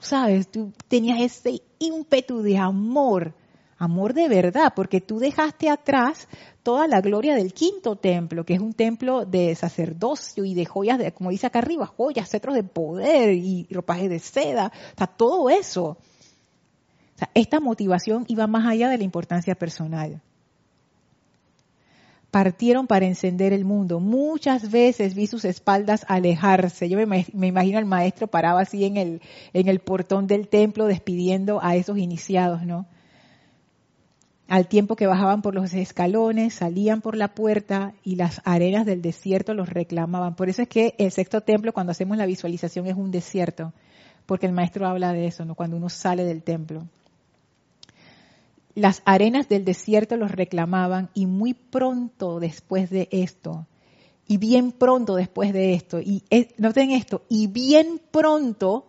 sabes, 0.00 0.48
tú 0.48 0.72
tenías 0.88 1.20
ese 1.20 1.62
ímpetu 1.78 2.42
de 2.42 2.58
amor, 2.58 3.34
amor 3.78 4.12
de 4.12 4.28
verdad, 4.28 4.72
porque 4.74 5.00
tú 5.00 5.18
dejaste 5.18 5.70
atrás 5.70 6.28
toda 6.62 6.86
la 6.88 7.00
gloria 7.00 7.34
del 7.34 7.54
quinto 7.54 7.96
templo, 7.96 8.44
que 8.44 8.54
es 8.54 8.60
un 8.60 8.74
templo 8.74 9.24
de 9.24 9.54
sacerdocio 9.54 10.44
y 10.44 10.54
de 10.54 10.66
joyas, 10.66 10.98
de, 10.98 11.12
como 11.12 11.30
dice 11.30 11.46
acá 11.46 11.60
arriba, 11.60 11.86
joyas, 11.86 12.28
cetros 12.28 12.54
de 12.54 12.64
poder 12.64 13.32
y 13.32 13.66
ropajes 13.70 14.10
de 14.10 14.18
seda, 14.18 14.72
o 14.94 14.98
sea, 14.98 15.06
todo 15.06 15.48
eso. 15.48 15.84
O 15.84 17.18
sea, 17.18 17.30
esta 17.34 17.60
motivación 17.60 18.24
iba 18.28 18.46
más 18.46 18.66
allá 18.66 18.90
de 18.90 18.98
la 18.98 19.04
importancia 19.04 19.54
personal 19.54 20.20
partieron 22.30 22.86
para 22.86 23.06
encender 23.06 23.52
el 23.52 23.64
mundo. 23.64 24.00
Muchas 24.00 24.70
veces 24.70 25.14
vi 25.14 25.26
sus 25.26 25.44
espaldas 25.44 26.04
alejarse. 26.08 26.88
Yo 26.88 26.98
me, 27.06 27.26
imagino 27.32 27.78
al 27.78 27.86
maestro 27.86 28.26
parado 28.26 28.58
así 28.58 28.84
en 28.84 28.96
el, 28.96 29.22
en 29.52 29.68
el 29.68 29.80
portón 29.80 30.26
del 30.26 30.48
templo 30.48 30.86
despidiendo 30.86 31.60
a 31.62 31.76
esos 31.76 31.98
iniciados, 31.98 32.64
¿no? 32.64 32.86
Al 34.48 34.66
tiempo 34.66 34.96
que 34.96 35.06
bajaban 35.06 35.42
por 35.42 35.54
los 35.54 35.72
escalones, 35.74 36.54
salían 36.54 37.00
por 37.02 37.16
la 37.16 37.34
puerta 37.34 37.94
y 38.02 38.16
las 38.16 38.40
arenas 38.44 38.86
del 38.86 39.02
desierto 39.02 39.54
los 39.54 39.68
reclamaban. 39.68 40.34
Por 40.34 40.48
eso 40.48 40.62
es 40.62 40.68
que 40.68 40.94
el 40.98 41.12
sexto 41.12 41.42
templo, 41.42 41.72
cuando 41.72 41.92
hacemos 41.92 42.16
la 42.16 42.26
visualización, 42.26 42.86
es 42.86 42.96
un 42.96 43.10
desierto, 43.10 43.72
porque 44.26 44.46
el 44.46 44.52
maestro 44.52 44.86
habla 44.86 45.12
de 45.12 45.26
eso, 45.26 45.44
¿no? 45.44 45.54
Cuando 45.54 45.76
uno 45.76 45.88
sale 45.88 46.24
del 46.24 46.42
templo 46.42 46.86
las 48.78 49.02
arenas 49.04 49.48
del 49.48 49.64
desierto 49.64 50.16
los 50.16 50.30
reclamaban 50.30 51.10
y 51.12 51.26
muy 51.26 51.52
pronto 51.52 52.38
después 52.38 52.90
de 52.90 53.08
esto, 53.10 53.66
y 54.26 54.36
bien 54.36 54.72
pronto 54.72 55.16
después 55.16 55.52
de 55.52 55.74
esto, 55.74 56.00
y 56.00 56.22
noten 56.58 56.92
esto, 56.92 57.22
y 57.28 57.48
bien 57.48 58.00
pronto, 58.10 58.86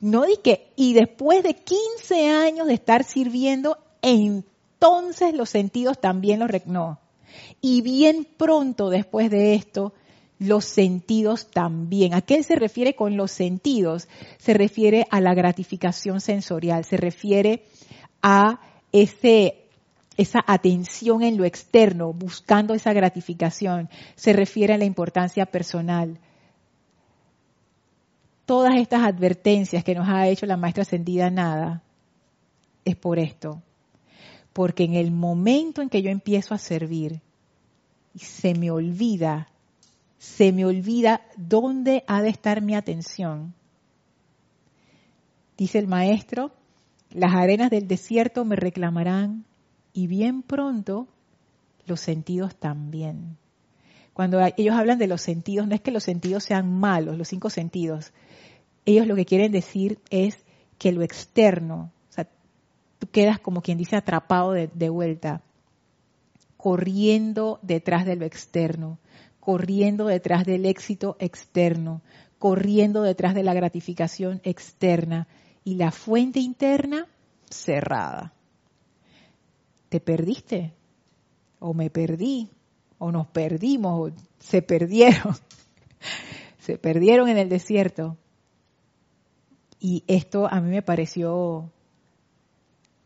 no 0.00 0.26
di 0.26 0.36
que, 0.36 0.68
y 0.76 0.92
después 0.92 1.42
de 1.42 1.54
15 1.54 2.28
años 2.28 2.68
de 2.68 2.74
estar 2.74 3.04
sirviendo, 3.04 3.78
entonces 4.80 5.34
los 5.34 5.50
sentidos 5.50 6.00
también 6.00 6.40
los 6.40 6.50
no. 6.64 6.98
Y 7.60 7.82
bien 7.82 8.26
pronto 8.38 8.88
después 8.88 9.30
de 9.30 9.54
esto, 9.54 9.92
los 10.38 10.64
sentidos 10.64 11.50
también. 11.50 12.14
¿A 12.14 12.22
qué 12.22 12.42
se 12.42 12.56
refiere 12.56 12.94
con 12.94 13.18
los 13.18 13.30
sentidos? 13.30 14.08
Se 14.38 14.54
refiere 14.54 15.06
a 15.10 15.20
la 15.20 15.34
gratificación 15.34 16.22
sensorial, 16.22 16.86
se 16.86 16.96
refiere 16.96 17.64
a 18.22 18.58
ese, 18.90 19.66
esa 20.16 20.42
atención 20.46 21.22
en 21.22 21.36
lo 21.36 21.44
externo, 21.44 22.14
buscando 22.14 22.72
esa 22.72 22.94
gratificación, 22.94 23.90
se 24.16 24.32
refiere 24.32 24.72
a 24.72 24.78
la 24.78 24.86
importancia 24.86 25.44
personal. 25.44 26.18
Todas 28.46 28.76
estas 28.76 29.02
advertencias 29.02 29.84
que 29.84 29.94
nos 29.94 30.08
ha 30.08 30.26
hecho 30.26 30.46
la 30.46 30.56
maestra 30.56 30.82
ascendida 30.82 31.28
nada, 31.28 31.82
es 32.86 32.96
por 32.96 33.18
esto. 33.18 33.60
Porque 34.52 34.84
en 34.84 34.94
el 34.94 35.10
momento 35.10 35.82
en 35.82 35.88
que 35.88 36.02
yo 36.02 36.10
empiezo 36.10 36.54
a 36.54 36.58
servir, 36.58 37.20
se 38.16 38.54
me 38.54 38.70
olvida, 38.70 39.48
se 40.18 40.52
me 40.52 40.64
olvida 40.64 41.22
dónde 41.36 42.04
ha 42.06 42.22
de 42.22 42.28
estar 42.28 42.60
mi 42.60 42.74
atención. 42.74 43.54
Dice 45.56 45.78
el 45.78 45.86
maestro, 45.86 46.52
las 47.10 47.34
arenas 47.34 47.70
del 47.70 47.86
desierto 47.86 48.44
me 48.44 48.56
reclamarán 48.56 49.44
y 49.92 50.06
bien 50.06 50.42
pronto 50.42 51.06
los 51.86 52.00
sentidos 52.00 52.56
también. 52.56 53.36
Cuando 54.12 54.40
ellos 54.56 54.74
hablan 54.74 54.98
de 54.98 55.06
los 55.06 55.22
sentidos, 55.22 55.66
no 55.66 55.74
es 55.74 55.80
que 55.80 55.90
los 55.90 56.04
sentidos 56.04 56.44
sean 56.44 56.72
malos, 56.72 57.16
los 57.16 57.28
cinco 57.28 57.50
sentidos. 57.50 58.12
Ellos 58.84 59.06
lo 59.06 59.16
que 59.16 59.24
quieren 59.24 59.52
decir 59.52 59.98
es 60.10 60.44
que 60.78 60.92
lo 60.92 61.02
externo, 61.02 61.90
tú 63.00 63.08
quedas 63.08 63.40
como 63.40 63.62
quien 63.62 63.78
dice 63.78 63.96
atrapado 63.96 64.52
de, 64.52 64.68
de 64.68 64.88
vuelta, 64.88 65.42
corriendo 66.56 67.58
detrás 67.62 68.06
de 68.06 68.14
lo 68.14 68.24
externo, 68.24 68.98
corriendo 69.40 70.06
detrás 70.06 70.44
del 70.44 70.66
éxito 70.66 71.16
externo, 71.18 72.02
corriendo 72.38 73.02
detrás 73.02 73.34
de 73.34 73.42
la 73.42 73.54
gratificación 73.54 74.40
externa, 74.44 75.26
y 75.64 75.74
la 75.74 75.90
fuente 75.90 76.40
interna 76.40 77.06
cerrada. 77.50 78.32
¿Te 79.88 80.00
perdiste? 80.00 80.72
¿O 81.58 81.74
me 81.74 81.90
perdí? 81.90 82.50
¿O 82.98 83.10
nos 83.10 83.26
perdimos? 83.28 84.10
¿O 84.10 84.14
se 84.38 84.62
perdieron? 84.62 85.34
se 86.58 86.78
perdieron 86.78 87.28
en 87.28 87.38
el 87.38 87.48
desierto. 87.48 88.16
Y 89.78 90.04
esto 90.06 90.46
a 90.50 90.60
mí 90.60 90.70
me 90.70 90.82
pareció 90.82 91.72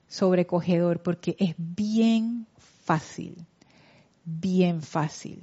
sobrecogedor 0.09 1.03
porque 1.03 1.37
es 1.39 1.55
bien 1.59 2.47
fácil, 2.85 3.37
bien 4.25 4.83
fácil, 4.83 5.43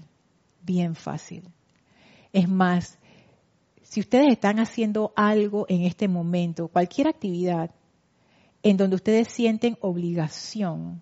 bien 0.64 0.96
fácil. 0.96 1.44
Es 2.34 2.48
más, 2.48 2.98
si 3.82 4.00
ustedes 4.00 4.32
están 4.32 4.60
haciendo 4.60 5.14
algo 5.16 5.66
en 5.68 5.82
este 5.82 6.08
momento, 6.08 6.68
cualquier 6.68 7.08
actividad, 7.08 7.72
en 8.64 8.78
donde 8.78 8.96
ustedes 8.96 9.28
sienten 9.28 9.78
obligación, 9.82 11.02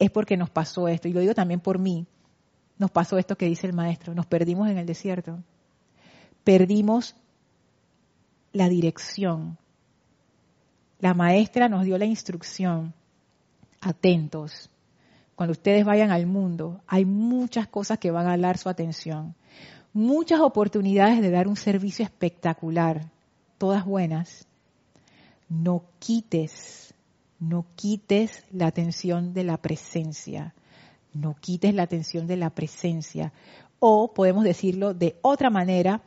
es 0.00 0.10
porque 0.10 0.36
nos 0.36 0.50
pasó 0.50 0.88
esto. 0.88 1.06
Y 1.06 1.12
lo 1.12 1.20
digo 1.20 1.34
también 1.34 1.60
por 1.60 1.78
mí. 1.78 2.06
Nos 2.78 2.90
pasó 2.90 3.18
esto 3.18 3.36
que 3.36 3.46
dice 3.46 3.66
el 3.66 3.74
maestro. 3.74 4.14
Nos 4.14 4.26
perdimos 4.26 4.68
en 4.68 4.78
el 4.78 4.86
desierto. 4.86 5.38
Perdimos 6.42 7.14
la 8.52 8.70
dirección. 8.70 9.58
La 11.00 11.14
maestra 11.14 11.68
nos 11.68 11.84
dio 11.84 11.98
la 11.98 12.04
instrucción. 12.04 12.94
Atentos. 13.80 14.70
Cuando 15.34 15.52
ustedes 15.52 15.84
vayan 15.84 16.10
al 16.10 16.26
mundo, 16.26 16.80
hay 16.86 17.04
muchas 17.04 17.66
cosas 17.66 17.98
que 17.98 18.10
van 18.10 18.26
a 18.26 18.34
hablar 18.34 18.58
su 18.58 18.68
atención 18.68 19.34
muchas 19.92 20.40
oportunidades 20.40 21.20
de 21.20 21.30
dar 21.30 21.48
un 21.48 21.56
servicio 21.56 22.04
espectacular, 22.04 23.10
todas 23.58 23.84
buenas. 23.84 24.46
No 25.48 25.84
quites, 25.98 26.94
no 27.38 27.66
quites 27.74 28.44
la 28.52 28.68
atención 28.68 29.34
de 29.34 29.44
la 29.44 29.56
presencia, 29.56 30.54
no 31.12 31.34
quites 31.40 31.74
la 31.74 31.82
atención 31.82 32.26
de 32.26 32.36
la 32.36 32.50
presencia. 32.50 33.32
O 33.80 34.12
podemos 34.14 34.44
decirlo 34.44 34.94
de 34.94 35.18
otra 35.22 35.50
manera, 35.50 36.02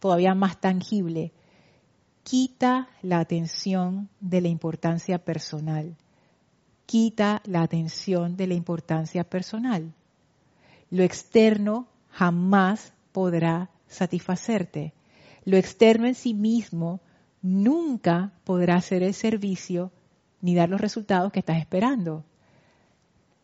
todavía 0.00 0.34
más 0.34 0.60
tangible, 0.60 1.32
quita 2.28 2.90
la 3.00 3.20
atención 3.20 4.10
de 4.20 4.42
la 4.42 4.48
importancia 4.48 5.16
personal. 5.16 5.96
Quita 6.84 7.40
la 7.46 7.62
atención 7.62 8.36
de 8.36 8.46
la 8.46 8.52
importancia 8.52 9.24
personal. 9.24 9.94
Lo 10.90 11.04
externo 11.04 11.86
jamás 12.10 12.92
podrá 13.12 13.70
satisfacerte. 13.86 14.92
Lo 15.46 15.56
externo 15.56 16.06
en 16.06 16.14
sí 16.14 16.34
mismo 16.34 17.00
nunca 17.40 18.32
podrá 18.44 18.76
hacer 18.76 19.02
el 19.02 19.14
servicio 19.14 19.90
ni 20.42 20.54
dar 20.54 20.68
los 20.68 20.82
resultados 20.82 21.32
que 21.32 21.38
estás 21.38 21.56
esperando. 21.56 22.24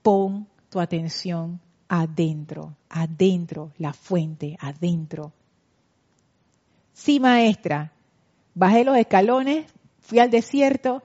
Pon 0.03 0.47
tu 0.68 0.78
atención 0.78 1.59
adentro, 1.89 2.76
adentro, 2.91 3.72
la 3.78 3.95
fuente, 3.95 4.59
adentro. 4.61 5.32
Sí, 6.93 7.18
maestra, 7.18 7.93
bajé 8.55 8.84
los 8.84 8.96
escalones, 8.96 9.66
fui 10.00 10.18
al 10.18 10.30
desierto, 10.30 11.02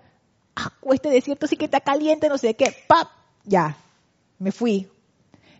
¡ah! 0.55 0.71
este 0.91 1.09
desierto 1.09 1.47
sí 1.47 1.57
que 1.57 1.65
está 1.65 1.81
caliente, 1.81 2.29
no 2.29 2.37
sé 2.37 2.53
qué, 2.53 2.73
¡pap! 2.87 3.07
Ya, 3.43 3.77
me 4.37 4.51
fui. 4.51 4.87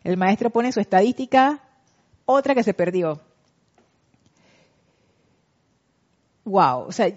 El 0.04 0.18
maestro 0.18 0.50
pone 0.50 0.72
su 0.72 0.80
estadística, 0.80 1.62
otra 2.26 2.56
que 2.56 2.64
se 2.64 2.74
perdió. 2.74 3.20
Wow, 6.46 6.88
o 6.88 6.92
sea, 6.92 7.12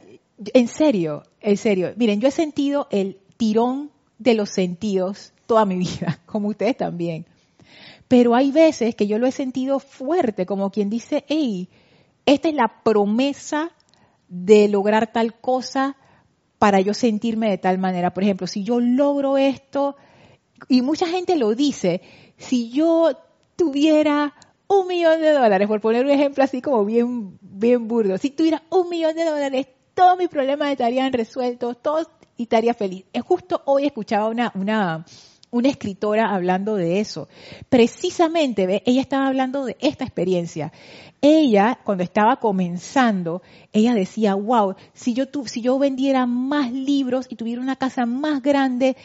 en 0.53 0.68
serio, 0.68 1.23
en 1.41 1.57
serio. 1.57 1.93
Miren, 1.97 2.20
yo 2.20 2.29
he 2.29 2.33
sentido 2.33 2.89
el 2.91 3.18
tirón 3.37 3.91
de 4.18 4.35
los 4.35 4.51
sentidos 4.51 5.33
toda 5.47 5.64
mi 5.64 5.77
vida, 5.77 6.20
como 6.27 6.49
ustedes 6.49 6.77
también. 6.77 7.27
Pero 8.09 8.35
hay 8.35 8.51
veces 8.51 8.95
que 8.95 9.07
yo 9.07 9.18
lo 9.18 9.27
he 9.27 9.33
sentido 9.33 9.79
fuerte, 9.79 10.45
como 10.45 10.70
quien 10.70 10.91
dice, 10.91 11.25
hey, 11.29 11.68
esta 12.27 12.49
es 12.49 12.55
la 12.55 12.83
promesa 12.83 13.70
de 14.35 14.66
lograr 14.66 15.12
tal 15.12 15.39
cosa 15.39 15.95
para 16.59 16.80
yo 16.80 16.95
sentirme 16.95 17.51
de 17.51 17.59
tal 17.59 17.76
manera. 17.76 18.14
Por 18.14 18.22
ejemplo, 18.22 18.47
si 18.47 18.64
yo 18.64 18.80
logro 18.80 19.37
esto, 19.37 19.95
y 20.68 20.80
mucha 20.80 21.07
gente 21.07 21.37
lo 21.37 21.55
dice, 21.55 22.01
si 22.39 22.70
yo 22.70 23.11
tuviera 23.57 24.33
un 24.68 24.87
millón 24.87 25.20
de 25.20 25.33
dólares, 25.33 25.68
por 25.68 25.83
poner 25.83 26.07
un 26.07 26.11
ejemplo 26.11 26.43
así 26.43 26.62
como 26.62 26.83
bien, 26.87 27.39
bien 27.43 27.87
burdo, 27.87 28.16
si 28.16 28.30
tuviera 28.30 28.62
un 28.70 28.89
millón 28.89 29.14
de 29.16 29.26
dólares, 29.26 29.66
todos 29.93 30.16
mis 30.16 30.28
problemas 30.28 30.72
estarían 30.72 31.12
resueltos, 31.12 31.83
todos 31.83 32.09
estaría 32.39 32.72
feliz. 32.72 33.05
Justo 33.26 33.61
hoy 33.66 33.85
escuchaba 33.85 34.28
una, 34.28 34.51
una, 34.55 35.05
una 35.53 35.69
escritora 35.69 36.35
hablando 36.35 36.77
de 36.77 36.99
eso. 36.99 37.29
Precisamente, 37.69 38.83
ella 38.87 39.01
estaba 39.03 39.29
hablando 39.29 39.67
de 39.67 39.77
esta 39.81 40.03
experiencia. 40.03 40.73
Ella, 41.21 41.79
cuando 41.85 42.03
estaba 42.03 42.37
comenzando, 42.37 43.43
ella 43.73 43.95
decía, 43.95 44.35
wow, 44.35 44.75
si 44.95 45.13
yo, 45.13 45.29
tu, 45.29 45.47
si 45.47 45.61
yo 45.61 45.79
vendiera 45.79 46.27
más 46.27 46.73
libros 46.73 47.27
y 47.29 47.37
tuviera 47.37 47.61
una 47.61 47.77
casa 47.77 48.07
más 48.07 48.43
grande 48.43 48.97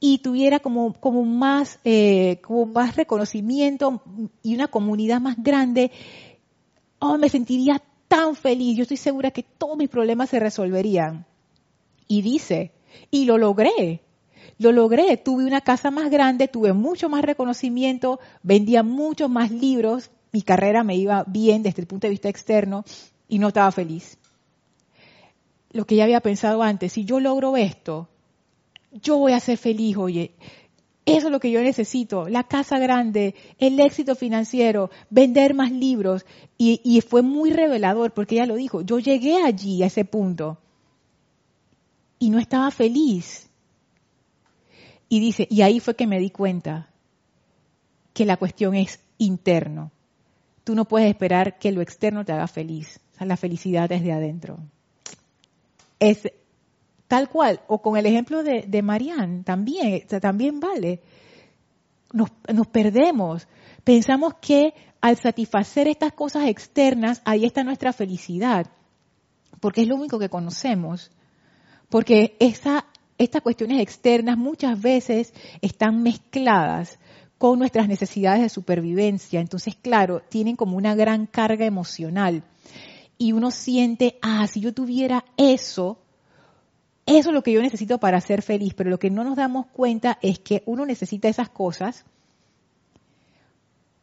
y 0.00 0.18
tuviera 0.18 0.58
como, 0.58 0.92
como, 0.94 1.24
más, 1.24 1.78
eh, 1.84 2.40
como 2.42 2.66
más 2.66 2.96
reconocimiento 2.96 4.02
y 4.42 4.56
una 4.56 4.66
comunidad 4.66 5.20
más 5.20 5.36
grande, 5.40 5.92
oh, 6.98 7.16
me 7.16 7.28
sentiría 7.28 7.80
tan 8.08 8.34
feliz. 8.34 8.76
Yo 8.76 8.82
estoy 8.82 8.96
segura 8.96 9.30
que 9.30 9.44
todos 9.44 9.78
mis 9.78 9.88
problemas 9.88 10.30
se 10.30 10.40
resolverían. 10.40 11.26
Y 12.08 12.22
dice, 12.22 12.72
y 13.12 13.24
lo 13.24 13.38
logré. 13.38 14.02
Lo 14.58 14.72
logré. 14.72 15.16
Tuve 15.16 15.44
una 15.44 15.60
casa 15.60 15.90
más 15.90 16.10
grande, 16.10 16.48
tuve 16.48 16.72
mucho 16.72 17.08
más 17.08 17.22
reconocimiento, 17.22 18.20
vendía 18.42 18.82
muchos 18.82 19.30
más 19.30 19.50
libros, 19.50 20.10
mi 20.32 20.42
carrera 20.42 20.82
me 20.82 20.96
iba 20.96 21.24
bien 21.26 21.62
desde 21.62 21.82
el 21.82 21.86
punto 21.86 22.06
de 22.06 22.12
vista 22.12 22.28
externo 22.28 22.84
y 23.28 23.38
no 23.38 23.48
estaba 23.48 23.70
feliz. 23.70 24.18
Lo 25.70 25.86
que 25.86 25.96
ya 25.96 26.04
había 26.04 26.20
pensado 26.20 26.62
antes, 26.62 26.92
si 26.92 27.04
yo 27.04 27.20
logro 27.20 27.56
esto, 27.56 28.08
yo 28.90 29.18
voy 29.18 29.32
a 29.32 29.40
ser 29.40 29.58
feliz, 29.58 29.96
oye. 29.96 30.34
Eso 31.04 31.26
es 31.26 31.32
lo 31.32 31.40
que 31.40 31.50
yo 31.50 31.60
necesito, 31.60 32.28
la 32.28 32.44
casa 32.44 32.78
grande, 32.78 33.34
el 33.58 33.80
éxito 33.80 34.14
financiero, 34.14 34.90
vender 35.10 35.52
más 35.52 35.72
libros. 35.72 36.24
Y, 36.56 36.80
y, 36.84 37.00
fue 37.00 37.22
muy 37.22 37.50
revelador 37.50 38.12
porque 38.12 38.36
ella 38.36 38.46
lo 38.46 38.54
dijo, 38.54 38.82
yo 38.82 39.00
llegué 39.00 39.42
allí 39.42 39.82
a 39.82 39.86
ese 39.86 40.04
punto 40.04 40.58
y 42.20 42.30
no 42.30 42.38
estaba 42.38 42.70
feliz. 42.70 43.50
Y 45.12 45.20
dice, 45.20 45.46
y 45.50 45.60
ahí 45.60 45.78
fue 45.78 45.94
que 45.94 46.06
me 46.06 46.18
di 46.18 46.30
cuenta 46.30 46.88
que 48.14 48.24
la 48.24 48.38
cuestión 48.38 48.74
es 48.74 48.98
interno. 49.18 49.90
Tú 50.64 50.74
no 50.74 50.86
puedes 50.86 51.06
esperar 51.06 51.58
que 51.58 51.70
lo 51.70 51.82
externo 51.82 52.24
te 52.24 52.32
haga 52.32 52.46
feliz. 52.46 52.98
O 53.12 53.18
sea, 53.18 53.26
la 53.26 53.36
felicidad 53.36 53.92
es 53.92 54.02
de 54.02 54.12
adentro. 54.12 54.58
Es 55.98 56.32
Tal 57.08 57.28
cual, 57.28 57.60
o 57.66 57.82
con 57.82 57.98
el 57.98 58.06
ejemplo 58.06 58.42
de, 58.42 58.64
de 58.66 58.80
Marianne, 58.80 59.42
también, 59.42 60.06
también 60.06 60.60
vale. 60.60 61.02
Nos, 62.14 62.30
nos 62.50 62.66
perdemos. 62.68 63.46
Pensamos 63.84 64.32
que 64.40 64.72
al 65.02 65.18
satisfacer 65.18 65.88
estas 65.88 66.14
cosas 66.14 66.48
externas, 66.48 67.20
ahí 67.26 67.44
está 67.44 67.64
nuestra 67.64 67.92
felicidad, 67.92 68.66
porque 69.60 69.82
es 69.82 69.88
lo 69.88 69.96
único 69.96 70.18
que 70.18 70.30
conocemos. 70.30 71.10
Porque 71.90 72.34
esa, 72.40 72.86
estas 73.24 73.42
cuestiones 73.42 73.80
externas 73.80 74.36
muchas 74.36 74.80
veces 74.80 75.32
están 75.60 76.02
mezcladas 76.02 76.98
con 77.38 77.58
nuestras 77.58 77.88
necesidades 77.88 78.42
de 78.42 78.48
supervivencia. 78.48 79.40
Entonces, 79.40 79.74
claro, 79.74 80.22
tienen 80.28 80.56
como 80.56 80.76
una 80.76 80.94
gran 80.94 81.26
carga 81.26 81.64
emocional. 81.64 82.44
Y 83.18 83.32
uno 83.32 83.50
siente, 83.50 84.18
ah, 84.22 84.46
si 84.46 84.60
yo 84.60 84.72
tuviera 84.72 85.24
eso, 85.36 85.98
eso 87.06 87.28
es 87.30 87.34
lo 87.34 87.42
que 87.42 87.52
yo 87.52 87.60
necesito 87.60 87.98
para 87.98 88.20
ser 88.20 88.42
feliz, 88.42 88.74
pero 88.74 88.90
lo 88.90 88.98
que 88.98 89.10
no 89.10 89.24
nos 89.24 89.36
damos 89.36 89.66
cuenta 89.66 90.18
es 90.22 90.38
que 90.38 90.62
uno 90.66 90.86
necesita 90.86 91.28
esas 91.28 91.48
cosas 91.48 92.04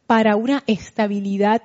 para 0.06 0.36
una 0.36 0.62
estabilidad 0.66 1.62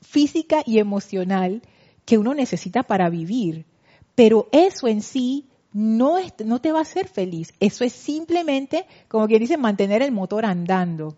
física 0.00 0.62
y 0.64 0.78
emocional 0.78 1.62
que 2.04 2.18
uno 2.18 2.34
necesita 2.34 2.82
para 2.82 3.10
vivir. 3.10 3.66
Pero 4.14 4.48
eso 4.52 4.88
en 4.88 5.02
sí 5.02 5.46
no, 5.72 6.16
no 6.44 6.60
te 6.60 6.72
va 6.72 6.80
a 6.80 6.82
hacer 6.82 7.08
feliz. 7.08 7.52
Eso 7.60 7.84
es 7.84 7.92
simplemente, 7.92 8.86
como 9.08 9.26
quien 9.26 9.40
dice, 9.40 9.56
mantener 9.56 10.02
el 10.02 10.12
motor 10.12 10.44
andando 10.44 11.16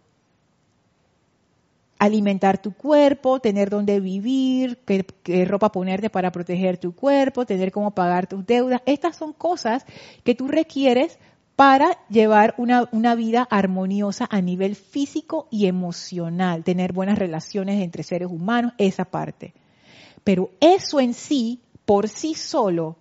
alimentar 1.98 2.59
tu 2.59 2.74
cuerpo, 2.74 3.40
tener 3.40 3.70
donde 3.70 4.00
vivir, 4.00 4.78
qué, 4.84 5.44
ropa 5.44 5.72
ponerte 5.72 6.11
para 6.11 6.32
proteger 6.32 6.76
tu 6.76 6.94
cuerpo, 6.94 7.46
tener 7.46 7.72
cómo 7.72 7.92
pagar 7.92 8.26
tus 8.26 8.46
deudas. 8.46 8.82
Estas 8.86 9.16
son 9.16 9.32
cosas 9.32 9.86
que 10.22 10.34
tú 10.34 10.48
requieres 10.48 11.18
para 11.57 11.98
llevar 12.09 12.55
una, 12.59 12.88
una, 12.92 13.14
vida 13.14 13.46
armoniosa 13.48 14.26
a 14.28 14.40
nivel 14.40 14.74
físico 14.74 15.46
y 15.50 15.66
emocional, 15.66 16.64
tener 16.64 16.92
buenas 16.92 17.18
relaciones 17.18 17.80
entre 17.80 18.02
seres 18.02 18.28
humanos, 18.28 18.72
esa 18.76 19.05
parte. 19.05 19.55
Pero 20.24 20.50
eso 20.61 21.00
en 21.00 21.14
sí, 21.14 21.61
por 21.84 22.09
sí 22.09 22.34
solo, 22.34 22.96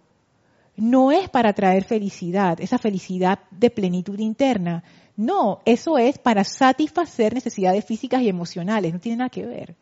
no 0.75 1.11
es 1.11 1.29
para 1.29 1.53
traer 1.53 1.83
felicidad, 1.83 2.59
esa 2.59 2.77
felicidad 2.77 3.39
de 3.51 3.69
plenitud 3.69 4.19
interna, 4.19 4.83
no, 5.15 5.61
eso 5.65 5.97
es 5.97 6.17
para 6.17 6.43
satisfacer 6.43 7.33
necesidades 7.33 7.85
físicas 7.85 8.21
y 8.21 8.29
emocionales, 8.29 8.93
no 8.93 8.99
tiene 8.99 9.17
nada 9.17 9.29
que 9.29 9.45
ver. 9.45 9.75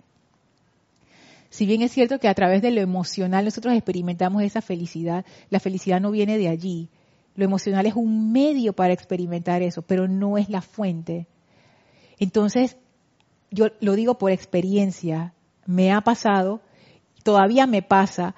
Si 1.49 1.65
bien 1.65 1.81
es 1.81 1.91
cierto 1.91 2.19
que 2.19 2.29
a 2.29 2.33
través 2.33 2.61
de 2.61 2.71
lo 2.71 2.81
emocional 2.81 3.45
nosotros 3.45 3.73
experimentamos 3.73 4.41
esa 4.43 4.61
felicidad, 4.61 5.25
la 5.49 5.59
felicidad 5.59 5.99
no 5.99 6.11
viene 6.11 6.37
de 6.37 6.47
allí. 6.47 6.89
Lo 7.35 7.43
emocional 7.43 7.85
es 7.85 7.95
un 7.95 8.31
medio 8.31 8.73
para 8.73 8.93
experimentar 8.93 9.61
eso, 9.61 9.81
pero 9.81 10.07
no 10.07 10.37
es 10.37 10.49
la 10.49 10.61
fuente. 10.61 11.27
Entonces, 12.19 12.77
yo 13.51 13.67
lo 13.81 13.95
digo 13.95 14.17
por 14.17 14.31
experiencia, 14.31 15.33
me 15.65 15.91
ha 15.91 16.01
pasado, 16.01 16.61
todavía 17.23 17.67
me 17.67 17.81
pasa, 17.81 18.33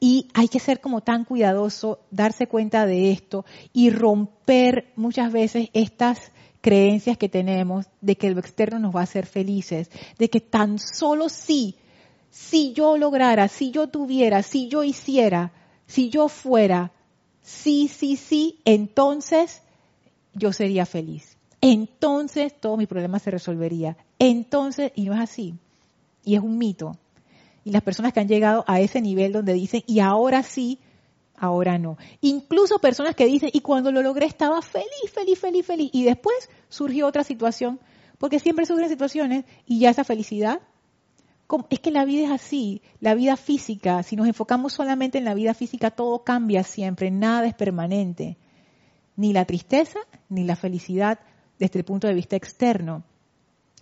y 0.00 0.28
hay 0.32 0.48
que 0.48 0.58
ser 0.58 0.80
como 0.80 1.02
tan 1.02 1.24
cuidadoso, 1.24 2.00
darse 2.10 2.46
cuenta 2.46 2.86
de 2.86 3.12
esto 3.12 3.44
y 3.74 3.90
romper 3.90 4.92
muchas 4.96 5.30
veces 5.30 5.68
estas 5.74 6.32
creencias 6.62 7.18
que 7.18 7.28
tenemos 7.28 7.86
de 8.00 8.16
que 8.16 8.30
lo 8.30 8.40
externo 8.40 8.78
nos 8.78 8.96
va 8.96 9.00
a 9.00 9.04
hacer 9.04 9.26
felices, 9.26 9.90
de 10.18 10.30
que 10.30 10.40
tan 10.40 10.78
solo 10.78 11.28
si, 11.28 11.76
si 12.30 12.72
yo 12.72 12.96
lograra, 12.96 13.48
si 13.48 13.70
yo 13.70 13.88
tuviera, 13.88 14.42
si 14.42 14.68
yo 14.68 14.82
hiciera, 14.84 15.52
si 15.86 16.08
yo 16.08 16.28
fuera, 16.28 16.92
sí, 17.42 17.88
sí, 17.88 18.16
sí, 18.16 18.58
entonces 18.64 19.62
yo 20.32 20.52
sería 20.54 20.86
feliz. 20.86 21.36
Entonces 21.60 22.58
todos 22.58 22.78
mis 22.78 22.88
problemas 22.88 23.20
se 23.20 23.30
resolverían. 23.30 23.96
Entonces, 24.18 24.92
y 24.94 25.04
no 25.04 25.14
es 25.14 25.20
así. 25.20 25.54
Y 26.24 26.36
es 26.36 26.40
un 26.40 26.56
mito 26.56 26.96
y 27.64 27.70
las 27.70 27.82
personas 27.82 28.12
que 28.12 28.20
han 28.20 28.28
llegado 28.28 28.64
a 28.66 28.80
ese 28.80 29.00
nivel 29.00 29.32
donde 29.32 29.52
dicen, 29.52 29.82
y 29.86 30.00
ahora 30.00 30.42
sí, 30.42 30.78
ahora 31.36 31.78
no. 31.78 31.96
Incluso 32.20 32.78
personas 32.78 33.14
que 33.14 33.26
dicen, 33.26 33.50
y 33.52 33.60
cuando 33.60 33.92
lo 33.92 34.02
logré 34.02 34.26
estaba 34.26 34.62
feliz, 34.62 34.88
feliz, 35.12 35.38
feliz, 35.38 35.66
feliz, 35.66 35.90
y 35.92 36.04
después 36.04 36.50
surgió 36.68 37.06
otra 37.06 37.24
situación, 37.24 37.80
porque 38.18 38.38
siempre 38.38 38.66
surgen 38.66 38.88
situaciones 38.88 39.44
y 39.66 39.80
ya 39.80 39.90
esa 39.90 40.04
felicidad. 40.04 40.60
Es 41.68 41.80
que 41.80 41.90
la 41.90 42.04
vida 42.04 42.26
es 42.26 42.30
así, 42.30 42.80
la 43.00 43.14
vida 43.14 43.36
física, 43.36 44.04
si 44.04 44.14
nos 44.14 44.28
enfocamos 44.28 44.72
solamente 44.72 45.18
en 45.18 45.24
la 45.24 45.34
vida 45.34 45.52
física, 45.52 45.90
todo 45.90 46.22
cambia 46.22 46.62
siempre, 46.62 47.10
nada 47.10 47.46
es 47.46 47.54
permanente. 47.54 48.36
Ni 49.16 49.32
la 49.32 49.44
tristeza, 49.46 49.98
ni 50.28 50.44
la 50.44 50.54
felicidad 50.54 51.18
desde 51.58 51.80
el 51.80 51.84
punto 51.84 52.06
de 52.06 52.14
vista 52.14 52.36
externo. 52.36 53.02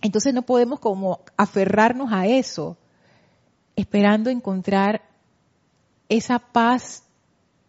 Entonces 0.01 0.33
no 0.33 0.43
podemos 0.43 0.81
como 0.81 1.21
aferrarnos 1.37 2.11
a 2.11 2.27
eso 2.27 2.79
esperando 3.79 4.29
encontrar 4.29 5.03
esa 6.09 6.41
paz 6.41 7.05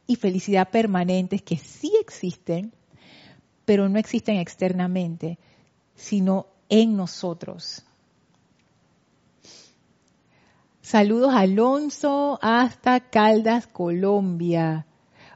y 0.08 0.16
felicidad 0.16 0.72
permanentes 0.72 1.44
que 1.44 1.56
sí 1.56 1.94
existen, 2.02 2.74
pero 3.64 3.88
no 3.88 4.00
existen 4.00 4.38
externamente, 4.38 5.38
sino 5.94 6.48
en 6.68 6.98
nosotros. 6.98 7.84
Saludos 10.82 11.32
Alonso 11.36 12.40
hasta 12.42 13.02
Caldas, 13.12 13.68
Colombia. 13.68 14.88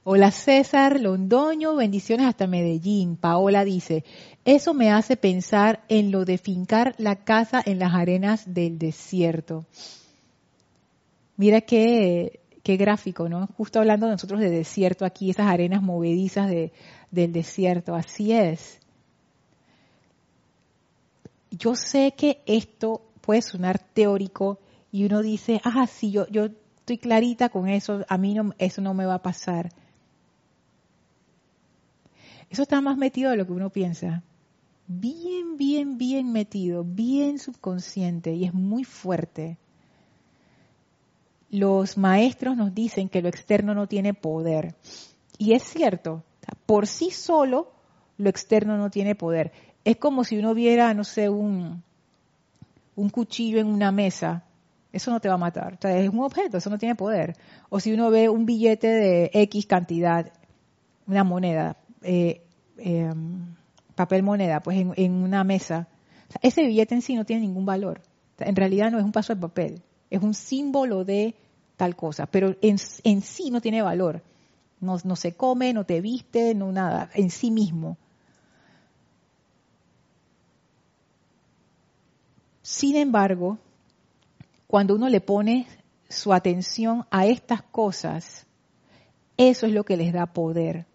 Hola 0.04 0.32
César, 0.32 1.00
Londoño, 1.00 1.76
bendiciones 1.76 2.26
hasta 2.26 2.48
Medellín. 2.48 3.16
Paola 3.16 3.64
dice, 3.64 4.04
eso 4.44 4.74
me 4.74 4.92
hace 4.92 5.18
pensar 5.18 5.84
en 5.88 6.10
lo 6.10 6.26
de 6.26 6.40
fincar 6.40 6.96
la 6.98 7.24
casa 7.24 7.62
en 7.64 7.78
las 7.78 7.94
arenas 7.94 8.56
del 8.56 8.80
desierto. 8.80 9.68
Mira 11.44 11.60
qué, 11.60 12.40
qué 12.64 12.78
gráfico, 12.78 13.28
¿no? 13.28 13.48
Justo 13.58 13.80
hablando 13.80 14.08
nosotros 14.08 14.40
de 14.40 14.50
desierto 14.50 15.04
aquí, 15.04 15.30
esas 15.30 15.48
arenas 15.48 15.82
movedizas 15.82 16.50
de, 16.50 16.72
del 17.12 17.34
desierto, 17.34 17.96
así 17.96 18.32
es. 18.32 18.80
Yo 21.52 21.76
sé 21.76 22.14
que 22.16 22.42
esto 22.46 23.02
puede 23.20 23.42
sonar 23.42 23.78
teórico 23.78 24.62
y 24.90 25.04
uno 25.04 25.22
dice, 25.22 25.60
ah, 25.66 25.86
sí, 25.86 26.12
yo, 26.12 26.30
yo 26.30 26.46
estoy 26.78 26.98
clarita 26.98 27.50
con 27.50 27.68
eso, 27.68 28.06
a 28.08 28.18
mí 28.18 28.34
no, 28.34 28.54
eso 28.58 28.82
no 28.82 28.94
me 28.94 29.06
va 29.06 29.16
a 29.16 29.22
pasar. 29.22 29.68
Eso 32.50 32.62
está 32.62 32.80
más 32.80 32.96
metido 32.96 33.32
de 33.32 33.36
lo 33.36 33.46
que 33.46 33.52
uno 33.52 33.70
piensa. 33.70 34.24
Bien, 34.88 35.58
bien, 35.58 35.98
bien 35.98 36.32
metido, 36.32 36.86
bien 36.86 37.38
subconsciente 37.38 38.34
y 38.34 38.46
es 38.46 38.54
muy 38.54 38.86
fuerte. 38.86 39.58
Los 41.54 42.00
maestros 42.00 42.58
nos 42.58 42.74
dicen 42.74 43.10
que 43.10 43.22
lo 43.22 43.30
externo 43.30 43.76
no 43.76 43.86
tiene 43.86 44.16
poder. 44.16 44.74
Y 45.38 45.54
es 45.54 45.62
cierto, 45.62 46.24
por 46.66 46.88
sí 46.88 47.12
solo 47.12 47.72
lo 48.18 48.28
externo 48.28 48.76
no 48.76 48.90
tiene 48.90 49.14
poder. 49.14 49.52
Es 49.86 49.98
como 49.98 50.24
si 50.24 50.36
uno 50.40 50.56
viera, 50.56 50.96
no 50.96 51.04
sé, 51.04 51.30
un, 51.30 51.84
un 52.96 53.10
cuchillo 53.12 53.60
en 53.60 53.68
una 53.68 53.92
mesa. 53.92 54.46
Eso 54.92 55.12
no 55.12 55.20
te 55.20 55.28
va 55.28 55.36
a 55.36 55.38
matar. 55.38 55.78
es 55.84 56.10
un 56.10 56.22
objeto, 56.22 56.58
eso 56.58 56.72
no 56.72 56.80
tiene 56.80 56.96
poder. 56.96 57.36
O 57.70 57.80
si 57.80 57.94
uno 57.94 58.10
ve 58.10 58.30
un 58.30 58.48
billete 58.48 58.88
de 58.88 59.30
X 59.32 59.68
cantidad, 59.68 60.32
una 61.06 61.24
moneda, 61.24 61.78
eh, 62.02 62.42
em, 62.80 63.54
papel 63.94 64.24
moneda, 64.24 64.60
pues 64.62 64.84
en, 64.96 65.12
una 65.12 65.44
mesa, 65.44 65.88
ese 66.42 66.66
billete 66.66 66.96
en 66.96 67.04
sí 67.04 67.14
no 67.14 67.26
tiene 67.26 67.44
ningún 67.44 67.68
valor. 67.68 68.02
en 68.40 68.56
realidad 68.56 68.90
no 68.90 68.98
es 68.98 69.06
un 69.06 69.12
paso 69.12 69.36
de 69.36 69.40
papel, 69.40 69.84
es 70.10 70.24
un 70.24 70.34
símbolo 70.34 71.06
de 71.06 71.36
tal 71.78 71.96
cosa, 71.96 72.26
pero 72.26 72.56
en, 72.62 72.78
sí 72.78 73.52
no 73.52 73.62
tiene 73.62 73.82
valor. 73.82 74.22
No, 74.80 74.98
no, 75.04 75.16
se 75.16 75.36
come, 75.36 75.74
no 75.74 75.86
te 75.86 76.02
viste, 76.02 76.54
no 76.54 76.72
nada, 76.72 77.10
en 77.14 77.30
sí 77.30 77.52
mismo. 77.52 77.98
Sin 82.62 82.96
embargo, 82.96 83.58
cuando 84.68 84.96
uno 84.96 85.10
le 85.10 85.22
pone 85.22 85.68
su 86.10 86.34
atención 86.34 87.06
a 87.12 87.26
estas 87.26 87.62
cosas, 87.62 88.46
eso 89.38 89.66
es 89.66 89.74
lo 89.74 89.84
que 89.84 89.98
les 89.98 90.14
da 90.14 90.26
poder 90.28 90.86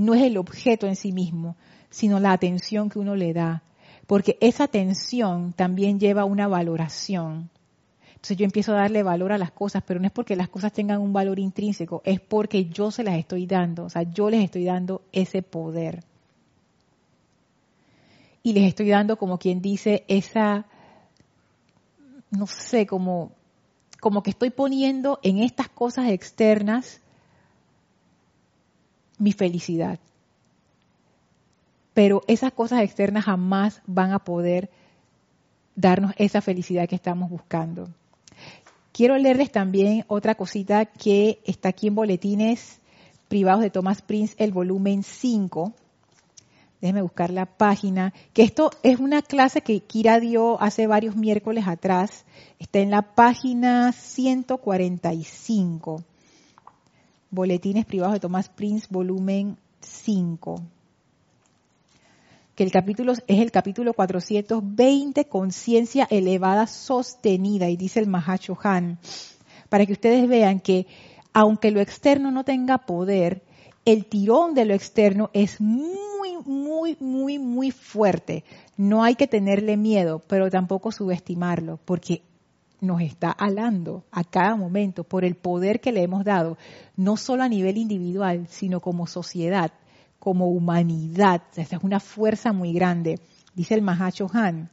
no 0.00 0.14
es 0.14 0.22
el 0.22 0.38
objeto 0.38 0.86
en 0.86 0.96
sí 0.96 1.12
mismo, 1.12 1.56
sino 1.90 2.20
la 2.20 2.32
atención 2.32 2.88
que 2.88 2.98
uno 2.98 3.16
le 3.16 3.34
da. 3.34 3.62
Porque 4.06 4.38
esa 4.40 4.64
atención 4.64 5.52
también 5.52 6.00
lleva 6.00 6.24
una 6.24 6.48
valoración. 6.48 7.50
Entonces 8.20 8.36
yo 8.36 8.44
empiezo 8.44 8.72
a 8.72 8.80
darle 8.82 9.02
valor 9.02 9.32
a 9.32 9.38
las 9.38 9.50
cosas, 9.50 9.82
pero 9.86 9.98
no 9.98 10.04
es 10.04 10.12
porque 10.12 10.36
las 10.36 10.50
cosas 10.50 10.74
tengan 10.74 11.00
un 11.00 11.10
valor 11.10 11.38
intrínseco, 11.38 12.02
es 12.04 12.20
porque 12.20 12.66
yo 12.66 12.90
se 12.90 13.02
las 13.02 13.16
estoy 13.16 13.46
dando, 13.46 13.84
o 13.84 13.88
sea, 13.88 14.02
yo 14.02 14.28
les 14.28 14.44
estoy 14.44 14.66
dando 14.66 15.00
ese 15.10 15.40
poder. 15.40 16.04
Y 18.42 18.52
les 18.52 18.64
estoy 18.64 18.90
dando, 18.90 19.16
como 19.16 19.38
quien 19.38 19.62
dice, 19.62 20.04
esa, 20.06 20.66
no 22.30 22.46
sé, 22.46 22.86
como, 22.86 23.32
como 24.00 24.22
que 24.22 24.30
estoy 24.30 24.50
poniendo 24.50 25.18
en 25.22 25.38
estas 25.38 25.70
cosas 25.70 26.10
externas 26.10 27.00
mi 29.16 29.32
felicidad. 29.32 29.98
Pero 31.94 32.22
esas 32.26 32.52
cosas 32.52 32.82
externas 32.82 33.24
jamás 33.24 33.80
van 33.86 34.12
a 34.12 34.18
poder 34.18 34.68
darnos 35.74 36.12
esa 36.18 36.42
felicidad 36.42 36.86
que 36.86 36.96
estamos 36.96 37.30
buscando. 37.30 37.88
Quiero 38.92 39.16
leerles 39.16 39.52
también 39.52 40.04
otra 40.08 40.34
cosita 40.34 40.84
que 40.84 41.40
está 41.44 41.68
aquí 41.70 41.86
en 41.86 41.94
Boletines 41.94 42.80
Privados 43.28 43.62
de 43.62 43.70
Thomas 43.70 44.02
Prince, 44.02 44.34
el 44.38 44.50
volumen 44.50 45.04
5. 45.04 45.72
Déjenme 46.80 47.02
buscar 47.02 47.30
la 47.30 47.46
página. 47.46 48.12
Que 48.32 48.42
esto 48.42 48.72
es 48.82 48.98
una 48.98 49.22
clase 49.22 49.60
que 49.60 49.78
Kira 49.80 50.18
dio 50.18 50.60
hace 50.60 50.88
varios 50.88 51.14
miércoles 51.14 51.68
atrás. 51.68 52.24
Está 52.58 52.80
en 52.80 52.90
la 52.90 53.14
página 53.14 53.92
145. 53.92 56.02
Boletines 57.30 57.86
privados 57.86 58.14
de 58.14 58.20
Thomas 58.20 58.48
Prince, 58.48 58.88
volumen 58.90 59.56
5. 59.80 60.60
Que 62.60 62.64
el 62.64 62.72
capítulo 62.72 63.12
es 63.12 63.22
el 63.26 63.50
capítulo 63.50 63.94
420, 63.94 65.24
conciencia 65.28 66.06
elevada 66.10 66.66
sostenida, 66.66 67.70
y 67.70 67.78
dice 67.78 68.00
el 68.00 68.06
Mahacho 68.06 68.58
Han, 68.62 68.98
para 69.70 69.86
que 69.86 69.94
ustedes 69.94 70.28
vean 70.28 70.60
que 70.60 70.86
aunque 71.32 71.70
lo 71.70 71.80
externo 71.80 72.30
no 72.30 72.44
tenga 72.44 72.76
poder, 72.76 73.42
el 73.86 74.04
tirón 74.04 74.52
de 74.52 74.66
lo 74.66 74.74
externo 74.74 75.30
es 75.32 75.58
muy, 75.58 76.36
muy, 76.44 76.98
muy, 77.00 77.38
muy 77.38 77.70
fuerte. 77.70 78.44
No 78.76 79.04
hay 79.04 79.14
que 79.14 79.26
tenerle 79.26 79.78
miedo, 79.78 80.20
pero 80.28 80.50
tampoco 80.50 80.92
subestimarlo, 80.92 81.78
porque 81.86 82.20
nos 82.82 83.00
está 83.00 83.30
alando 83.30 84.04
a 84.10 84.22
cada 84.22 84.54
momento 84.54 85.04
por 85.04 85.24
el 85.24 85.34
poder 85.34 85.80
que 85.80 85.92
le 85.92 86.02
hemos 86.02 86.26
dado, 86.26 86.58
no 86.94 87.16
solo 87.16 87.42
a 87.42 87.48
nivel 87.48 87.78
individual, 87.78 88.48
sino 88.50 88.80
como 88.80 89.06
sociedad, 89.06 89.72
como 90.20 90.48
humanidad. 90.48 91.42
Esta 91.56 91.76
es 91.76 91.82
una 91.82 91.98
fuerza 91.98 92.52
muy 92.52 92.72
grande, 92.72 93.18
dice 93.54 93.74
el 93.74 93.82
Mahacho 93.82 94.30
Han. 94.32 94.70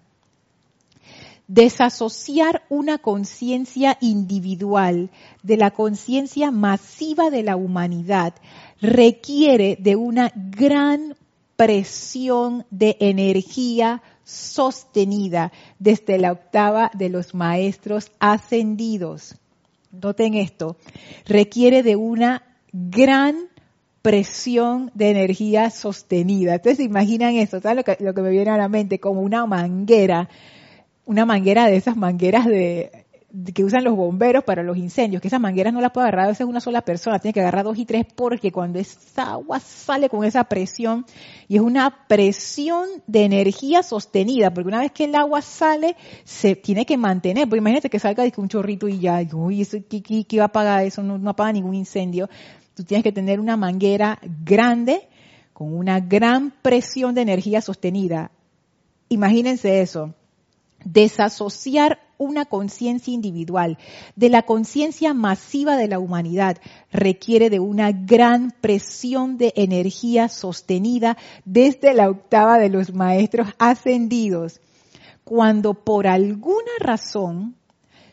Desasociar 1.48 2.64
una 2.70 2.98
conciencia 2.98 3.98
individual 4.02 5.10
de 5.42 5.58
la 5.58 5.72
conciencia 5.72 6.52
masiva 6.52 7.30
de 7.30 7.42
la 7.42 7.56
humanidad 7.56 8.36
requiere 8.82 9.78
de 9.80 9.96
una 9.96 10.32
gran 10.36 11.16
presión 11.56 12.66
de 12.70 12.98
energía 13.00 14.04
sostenida 14.26 15.54
desde 15.80 16.18
la 16.18 16.34
octava 16.34 16.92
de 16.94 17.08
los 17.08 17.34
maestros 17.34 18.12
ascendidos. 18.20 19.36
Noten 19.92 20.34
esto, 20.34 20.76
requiere 21.26 21.82
de 21.82 21.96
una 21.96 22.44
gran 22.74 23.48
presión 24.08 24.90
de 24.94 25.10
energía 25.10 25.70
sostenida. 25.70 26.56
Entonces, 26.56 26.86
imaginan 26.86 27.36
eso, 27.36 27.60
¿sabes 27.60 27.84
lo 28.00 28.14
que, 28.14 28.22
me 28.22 28.30
viene 28.30 28.52
a 28.52 28.58
la 28.58 28.70
mente? 28.70 29.02
Como 29.02 29.20
una 29.20 29.46
manguera, 29.46 30.30
una 31.06 31.26
manguera 31.26 31.66
de 31.66 31.76
esas 31.76 31.98
mangueras 31.98 32.46
de, 32.46 33.06
que 33.54 33.66
usan 33.66 33.84
los 33.84 33.98
bomberos 33.98 34.46
para 34.46 34.64
los 34.64 34.78
incendios, 34.78 35.22
que 35.22 35.28
esas 35.28 35.42
mangueras 35.42 35.74
no 35.74 35.82
las 35.82 35.92
puede 35.92 36.08
agarrar 36.08 36.28
a 36.28 36.30
veces 36.30 36.48
una 36.48 36.62
sola 36.62 36.84
persona, 36.84 37.20
tiene 37.20 37.34
que 37.34 37.42
agarrar 37.42 37.66
dos 37.66 37.78
y 37.78 37.86
tres 37.86 38.06
porque 38.16 38.50
cuando 38.50 38.80
esa 38.80 39.32
agua 39.34 39.60
sale 39.60 40.08
con 40.08 40.24
esa 40.24 40.46
presión, 40.46 41.06
y 41.50 41.58
es 41.58 41.62
una 41.62 42.08
presión 42.08 42.88
de 43.08 43.26
energía 43.26 43.84
sostenida, 43.84 44.54
porque 44.54 44.70
una 44.70 44.80
vez 44.80 44.94
que 44.94 45.04
el 45.04 45.16
agua 45.16 45.42
sale, 45.42 45.98
se 46.24 46.56
tiene 46.56 46.86
que 46.86 46.96
mantener, 46.96 47.44
porque 47.50 47.60
imagínate 47.60 47.90
que 47.90 48.00
salga 48.00 48.24
un 48.38 48.48
chorrito 48.48 48.88
y 48.88 49.00
ya, 49.00 49.22
uy, 49.34 49.64
eso, 49.64 49.80
¿qué, 49.90 50.38
va 50.38 50.44
a 50.44 50.46
apagar 50.46 50.86
eso? 50.86 51.04
No, 51.04 51.18
no 51.18 51.32
apaga 51.32 51.52
ningún 51.52 51.76
incendio. 51.76 52.30
Tú 52.78 52.84
tienes 52.84 53.04
que 53.04 53.12
tener 53.12 53.40
una 53.40 53.58
manguera 53.58 54.20
grande, 54.46 55.10
con 55.52 55.74
una 55.74 56.00
gran 56.00 56.52
presión 56.62 57.16
de 57.16 57.22
energía 57.22 57.60
sostenida. 57.60 58.30
Imagínense 59.10 59.82
eso 59.82 60.14
desasociar 60.86 62.00
una 62.20 62.46
conciencia 62.46 63.12
individual 63.12 63.80
de 64.16 64.30
la 64.30 64.44
conciencia 64.44 65.16
masiva 65.16 65.76
de 65.76 65.88
la 65.88 65.98
humanidad 65.98 66.58
requiere 66.92 67.50
de 67.50 67.60
una 67.60 67.92
gran 67.92 68.52
presión 68.62 69.40
de 69.40 69.54
energía 69.56 70.30
sostenida 70.30 71.18
desde 71.46 71.96
la 71.96 72.12
octava 72.12 72.60
de 72.60 72.70
los 72.70 72.94
maestros 72.94 73.48
ascendidos. 73.58 74.62
Cuando 75.24 75.74
por 75.74 76.06
alguna 76.06 76.72
razón 76.80 77.56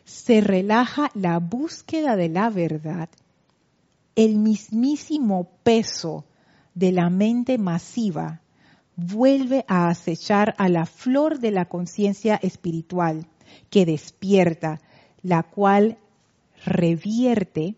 se 0.05 0.41
relaja 0.41 1.11
la 1.13 1.39
búsqueda 1.39 2.17
de 2.17 2.31
la 2.31 2.49
verdad, 2.49 3.11
el 4.17 4.39
mismísimo 4.39 5.51
peso 5.63 6.25
de 6.75 6.93
la 6.93 7.11
mente 7.11 7.59
masiva 7.59 8.41
vuelve 8.97 9.65
a 9.69 9.89
acechar 9.89 10.55
a 10.59 10.69
la 10.69 10.87
flor 10.87 11.41
de 11.41 11.51
la 11.51 11.65
conciencia 11.67 12.37
espiritual 12.37 13.27
que 13.71 13.87
despierta, 13.87 14.81
la 15.23 15.43
cual 15.43 15.99
revierte 16.65 17.75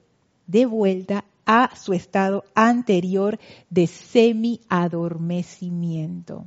de 0.46 0.66
vuelta 0.66 1.24
a 1.46 1.74
su 1.76 1.92
estado 1.92 2.44
anterior 2.54 3.38
de 3.70 3.86
semi-adormecimiento. 3.86 6.46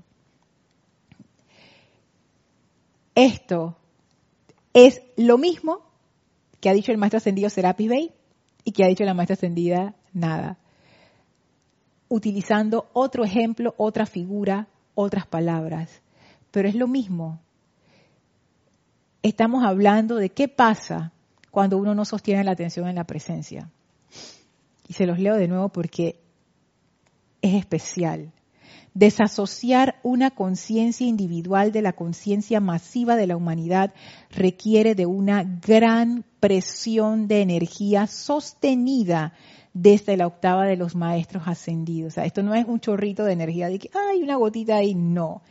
Esto 3.16 3.78
es 4.74 5.02
lo 5.18 5.38
mismo 5.38 5.82
que 6.60 6.70
ha 6.70 6.74
dicho 6.74 6.92
el 6.92 6.98
maestro 6.98 7.18
ascendido 7.18 7.50
Serapis 7.50 7.90
Bey 7.90 8.14
y 8.64 8.72
que 8.72 8.84
ha 8.84 8.88
dicho 8.88 9.04
la 9.04 9.14
maestra 9.14 9.34
ascendida 9.34 9.96
Nada. 10.14 10.58
utilizando 12.08 12.90
otro 12.94 13.24
ejemplo, 13.24 13.76
otra 13.78 14.06
figura, 14.06 14.68
otras 14.96 15.28
palabras. 15.28 16.02
Pero 16.52 16.68
es 16.68 16.76
lo 16.76 16.88
mismo. 16.88 17.40
Estamos 19.22 19.64
hablando 19.64 20.16
de 20.16 20.30
qué 20.30 20.48
pasa 20.48 21.12
cuando 21.52 21.78
uno 21.78 21.94
no 21.94 22.06
sostiene 22.06 22.44
la 22.44 22.52
atención 22.52 22.88
en 22.88 22.96
la 22.96 23.04
presencia. 23.04 23.70
Y 24.88 24.94
se 24.94 25.06
los 25.06 25.20
leo 25.20 25.36
de 25.36 25.48
nuevo 25.48 25.70
porque 25.70 26.20
es 27.42 27.54
especial. 27.54 28.32
Desasociar 28.94 30.00
una 30.04 30.32
conciencia 30.32 31.06
individual 31.08 31.72
de 31.72 31.82
la 31.82 31.94
conciencia 31.94 32.60
masiva 32.60 33.16
de 33.16 33.28
la 33.28 33.38
humanidad 33.38 33.94
requiere 34.32 34.96
de 34.96 35.06
una 35.06 35.44
gran 35.44 36.26
presión 36.40 37.28
de 37.28 37.42
energía 37.42 38.08
sostenida 38.08 39.34
desde 39.74 40.18
la 40.18 40.28
octava 40.28 40.66
de 40.66 40.76
los 40.76 40.96
maestros 40.96 41.44
ascendidos. 41.48 42.18
Esto 42.18 42.44
no 42.44 42.56
es 42.56 42.66
un 42.66 42.80
chorrito 42.80 43.24
de 43.24 43.34
energía 43.34 43.70
de 43.70 43.80
que 43.80 43.90
hay 43.94 44.22
una 44.24 44.36
gotita 44.36 44.78
ahí, 44.78 44.96
no. 44.96 45.42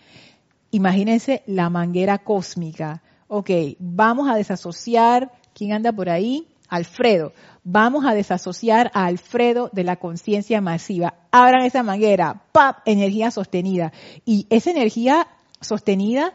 Imagínense 0.70 1.42
la 1.46 1.70
manguera 1.70 2.18
cósmica. 2.18 3.02
Ok, 3.28 3.50
vamos 3.78 4.28
a 4.28 4.34
desasociar, 4.34 5.32
¿quién 5.54 5.72
anda 5.72 5.92
por 5.92 6.08
ahí? 6.08 6.46
Alfredo. 6.68 7.32
Vamos 7.64 8.04
a 8.06 8.14
desasociar 8.14 8.90
a 8.94 9.06
Alfredo 9.06 9.70
de 9.72 9.84
la 9.84 9.96
conciencia 9.96 10.60
masiva. 10.60 11.14
Abran 11.30 11.64
esa 11.64 11.82
manguera, 11.82 12.42
¡pap! 12.52 12.78
Energía 12.86 13.30
sostenida. 13.30 13.92
Y 14.24 14.46
esa 14.50 14.70
energía 14.70 15.28
sostenida 15.60 16.34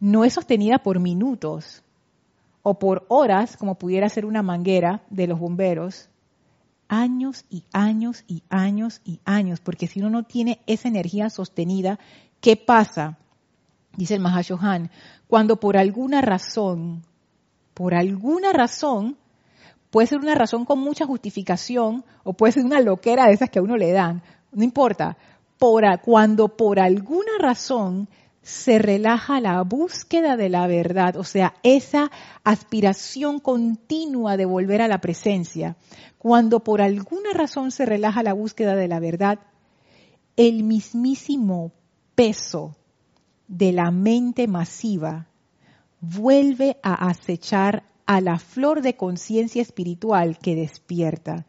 no 0.00 0.24
es 0.24 0.34
sostenida 0.34 0.78
por 0.78 1.00
minutos 1.00 1.82
o 2.62 2.78
por 2.78 3.04
horas, 3.08 3.56
como 3.56 3.76
pudiera 3.76 4.08
ser 4.08 4.24
una 4.24 4.42
manguera 4.42 5.02
de 5.10 5.26
los 5.26 5.38
bomberos, 5.38 6.08
años 6.88 7.44
y 7.50 7.64
años 7.72 8.24
y 8.26 8.42
años 8.48 9.00
y 9.04 9.20
años, 9.24 9.60
porque 9.60 9.86
si 9.86 10.00
uno 10.00 10.10
no 10.10 10.22
tiene 10.22 10.60
esa 10.66 10.88
energía 10.88 11.30
sostenida, 11.30 11.98
¿qué 12.40 12.56
pasa? 12.56 13.18
Dice 13.96 14.14
el 14.14 14.20
Mahashohan, 14.20 14.90
cuando 15.28 15.60
por 15.60 15.76
alguna 15.76 16.20
razón, 16.20 17.02
por 17.74 17.94
alguna 17.94 18.52
razón, 18.52 19.16
puede 19.94 20.08
ser 20.08 20.18
una 20.18 20.34
razón 20.34 20.64
con 20.64 20.80
mucha 20.80 21.06
justificación 21.06 22.04
o 22.24 22.32
puede 22.32 22.54
ser 22.54 22.64
una 22.64 22.80
loquera 22.80 23.26
de 23.26 23.34
esas 23.34 23.48
que 23.48 23.60
a 23.60 23.62
uno 23.62 23.76
le 23.76 23.92
dan, 23.92 24.24
no 24.50 24.64
importa, 24.64 25.16
por, 25.56 25.84
cuando 26.00 26.56
por 26.56 26.80
alguna 26.80 27.30
razón 27.38 28.08
se 28.42 28.80
relaja 28.80 29.40
la 29.40 29.62
búsqueda 29.62 30.36
de 30.36 30.48
la 30.48 30.66
verdad, 30.66 31.16
o 31.16 31.22
sea, 31.22 31.54
esa 31.62 32.10
aspiración 32.42 33.38
continua 33.38 34.36
de 34.36 34.46
volver 34.46 34.82
a 34.82 34.88
la 34.88 35.00
presencia. 35.00 35.76
Cuando 36.18 36.64
por 36.64 36.82
alguna 36.82 37.32
razón 37.32 37.70
se 37.70 37.86
relaja 37.86 38.24
la 38.24 38.32
búsqueda 38.32 38.74
de 38.74 38.88
la 38.88 38.98
verdad, 38.98 39.38
el 40.34 40.64
mismísimo 40.64 41.70
peso 42.16 42.74
de 43.46 43.70
la 43.70 43.92
mente 43.92 44.48
masiva 44.48 45.28
vuelve 46.00 46.78
a 46.82 46.94
acechar 47.08 47.93
a 48.06 48.20
la 48.20 48.38
flor 48.38 48.82
de 48.82 48.96
conciencia 48.96 49.62
espiritual 49.62 50.38
que 50.38 50.54
despierta. 50.54 51.46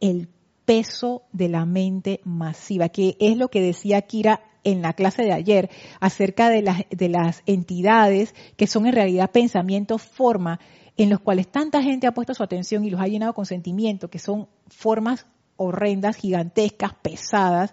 El 0.00 0.28
peso 0.64 1.22
de 1.32 1.48
la 1.48 1.66
mente 1.66 2.20
masiva, 2.24 2.88
que 2.88 3.16
es 3.20 3.36
lo 3.36 3.48
que 3.48 3.60
decía 3.60 4.02
Kira 4.02 4.40
en 4.64 4.80
la 4.82 4.94
clase 4.94 5.22
de 5.22 5.32
ayer 5.32 5.70
acerca 6.00 6.48
de 6.48 6.62
las, 6.62 6.84
de 6.90 7.08
las 7.08 7.42
entidades 7.46 8.34
que 8.56 8.66
son 8.66 8.86
en 8.86 8.94
realidad 8.94 9.30
pensamientos, 9.30 10.02
forma, 10.02 10.58
en 10.96 11.10
los 11.10 11.20
cuales 11.20 11.48
tanta 11.48 11.82
gente 11.82 12.06
ha 12.06 12.14
puesto 12.14 12.34
su 12.34 12.42
atención 12.42 12.84
y 12.84 12.90
los 12.90 13.00
ha 13.00 13.06
llenado 13.06 13.34
con 13.34 13.46
sentimiento, 13.46 14.08
que 14.08 14.18
son 14.18 14.48
formas 14.68 15.26
horrendas, 15.56 16.16
gigantescas, 16.16 16.94
pesadas, 16.94 17.72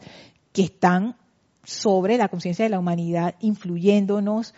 que 0.51 0.63
están 0.63 1.15
sobre 1.63 2.17
la 2.17 2.27
conciencia 2.27 2.65
de 2.65 2.69
la 2.69 2.79
humanidad, 2.79 3.35
influyéndonos, 3.39 4.53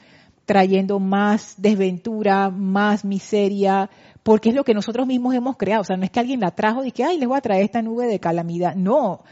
trayendo 0.46 1.00
más 1.00 1.56
desventura, 1.58 2.50
más 2.50 3.06
miseria, 3.06 3.90
porque 4.24 4.50
es 4.50 4.56
lo 4.56 4.64
que 4.64 4.74
nosotros 4.74 5.08
mismos 5.08 5.36
hemos 5.36 5.58
creado. 5.58 5.82
O 5.82 5.86
sea, 5.86 5.98
no 5.98 6.04
es 6.04 6.12
que 6.12 6.20
alguien 6.20 6.40
la 6.40 6.52
trajo 6.52 6.84
y 6.84 6.92
que, 6.92 7.04
ay, 7.04 7.18
les 7.18 7.28
voy 7.28 7.38
a 7.38 7.42
traer 7.42 7.64
esta 7.64 7.82
nube 7.82 8.08
de 8.08 8.20
calamidad. 8.20 8.76
No, 8.76 9.24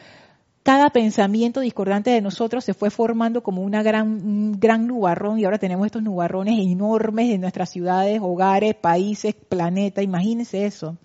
cada 0.63 0.91
pensamiento 0.91 1.59
discordante 1.59 2.11
de 2.11 2.21
nosotros 2.21 2.63
se 2.63 2.73
fue 2.73 2.91
formando 2.91 3.41
como 3.41 3.63
una 3.63 3.81
gran, 3.81 4.07
un 4.07 4.59
gran 4.59 4.85
nubarrón 4.85 5.39
y 5.39 5.45
ahora 5.45 5.57
tenemos 5.57 5.87
estos 5.87 6.03
nubarrones 6.03 6.59
enormes 6.59 7.31
en 7.31 7.41
nuestras 7.41 7.71
ciudades, 7.71 8.19
hogares, 8.21 8.75
países, 8.75 9.33
planeta. 9.33 10.03
Imagínense 10.03 10.65
eso. 10.65 10.97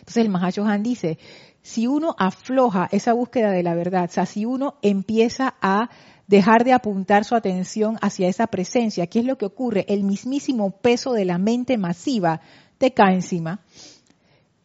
Entonces 0.00 0.24
el 0.24 0.28
Mahashohan 0.28 0.82
dice, 0.82 1.18
si 1.62 1.86
uno 1.86 2.14
afloja 2.18 2.88
esa 2.92 3.14
búsqueda 3.14 3.52
de 3.52 3.62
la 3.62 3.74
verdad, 3.74 4.04
o 4.04 4.12
sea, 4.12 4.26
si 4.26 4.44
uno 4.44 4.74
empieza 4.82 5.54
a 5.62 5.88
dejar 6.32 6.64
de 6.64 6.72
apuntar 6.72 7.24
su 7.24 7.34
atención 7.34 7.98
hacia 8.00 8.26
esa 8.26 8.46
presencia, 8.46 9.06
¿qué 9.06 9.20
es 9.20 9.24
lo 9.24 9.38
que 9.38 9.46
ocurre? 9.46 9.84
El 9.88 10.02
mismísimo 10.02 10.70
peso 10.70 11.12
de 11.12 11.24
la 11.24 11.38
mente 11.38 11.78
masiva 11.78 12.40
te 12.78 12.92
cae 12.92 13.14
encima 13.14 13.60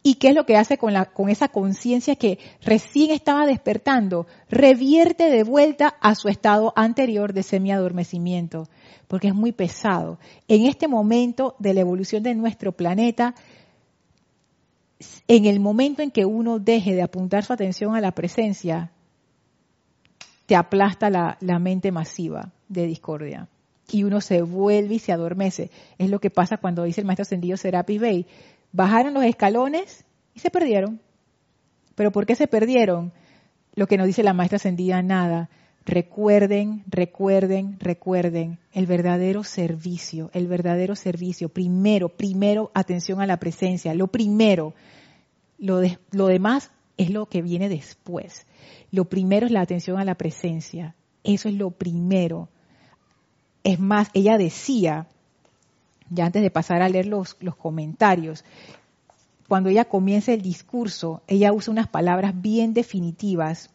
¿Y 0.02 0.14
qué 0.14 0.28
es 0.28 0.34
lo 0.34 0.46
que 0.46 0.56
hace 0.56 0.78
con, 0.78 0.94
la, 0.94 1.04
con 1.06 1.28
esa 1.28 1.48
conciencia 1.48 2.16
que 2.16 2.38
recién 2.62 3.10
estaba 3.10 3.44
despertando? 3.44 4.26
Revierte 4.48 5.28
de 5.28 5.42
vuelta 5.42 5.88
a 6.00 6.14
su 6.14 6.28
estado 6.28 6.72
anterior 6.76 7.34
de 7.34 7.42
semiadormecimiento, 7.42 8.68
porque 9.06 9.28
es 9.28 9.34
muy 9.34 9.52
pesado. 9.52 10.18
En 10.46 10.64
este 10.64 10.88
momento 10.88 11.56
de 11.58 11.74
la 11.74 11.80
evolución 11.80 12.22
de 12.22 12.34
nuestro 12.34 12.72
planeta, 12.72 13.34
en 15.26 15.44
el 15.44 15.60
momento 15.60 16.00
en 16.00 16.10
que 16.10 16.24
uno 16.24 16.58
deje 16.58 16.94
de 16.94 17.02
apuntar 17.02 17.44
su 17.44 17.52
atención 17.52 17.94
a 17.94 18.00
la 18.00 18.12
presencia, 18.12 18.92
te 20.48 20.56
aplasta 20.56 21.10
la, 21.10 21.36
la 21.42 21.58
mente 21.58 21.92
masiva 21.92 22.52
de 22.70 22.86
discordia. 22.86 23.48
Y 23.92 24.04
uno 24.04 24.22
se 24.22 24.40
vuelve 24.40 24.94
y 24.94 24.98
se 24.98 25.12
adormece. 25.12 25.70
Es 25.98 26.08
lo 26.08 26.20
que 26.20 26.30
pasa 26.30 26.56
cuando 26.56 26.84
dice 26.84 27.02
el 27.02 27.06
maestro 27.06 27.24
ascendido 27.24 27.58
Serapi 27.58 27.98
Bey 27.98 28.26
bajaron 28.72 29.12
los 29.12 29.24
escalones 29.24 30.06
y 30.34 30.40
se 30.40 30.48
perdieron. 30.48 31.02
¿Pero 31.94 32.12
por 32.12 32.24
qué 32.24 32.34
se 32.34 32.46
perdieron? 32.46 33.12
Lo 33.74 33.86
que 33.86 33.98
nos 33.98 34.06
dice 34.06 34.22
la 34.22 34.32
maestra 34.32 34.56
ascendida, 34.56 35.02
nada. 35.02 35.50
Recuerden, 35.84 36.82
recuerden, 36.86 37.78
recuerden 37.78 38.58
el 38.72 38.86
verdadero 38.86 39.44
servicio, 39.44 40.30
el 40.32 40.46
verdadero 40.46 40.96
servicio. 40.96 41.50
Primero, 41.50 42.08
primero, 42.08 42.70
atención 42.72 43.20
a 43.20 43.26
la 43.26 43.36
presencia. 43.36 43.92
Lo 43.92 44.06
primero, 44.06 44.72
lo, 45.58 45.82
lo 46.12 46.26
demás 46.26 46.70
es 46.96 47.10
lo 47.10 47.26
que 47.26 47.42
viene 47.42 47.68
después. 47.68 48.46
Lo 48.90 49.06
primero 49.06 49.46
es 49.46 49.52
la 49.52 49.60
atención 49.60 49.98
a 49.98 50.04
la 50.04 50.14
presencia. 50.14 50.94
Eso 51.24 51.48
es 51.48 51.54
lo 51.54 51.70
primero. 51.70 52.48
Es 53.64 53.78
más, 53.78 54.08
ella 54.14 54.38
decía, 54.38 55.06
ya 56.10 56.26
antes 56.26 56.42
de 56.42 56.50
pasar 56.50 56.82
a 56.82 56.88
leer 56.88 57.06
los, 57.06 57.36
los 57.40 57.56
comentarios, 57.56 58.44
cuando 59.46 59.70
ella 59.70 59.86
comienza 59.86 60.32
el 60.32 60.42
discurso, 60.42 61.22
ella 61.26 61.52
usa 61.52 61.72
unas 61.72 61.88
palabras 61.88 62.40
bien 62.40 62.74
definitivas. 62.74 63.70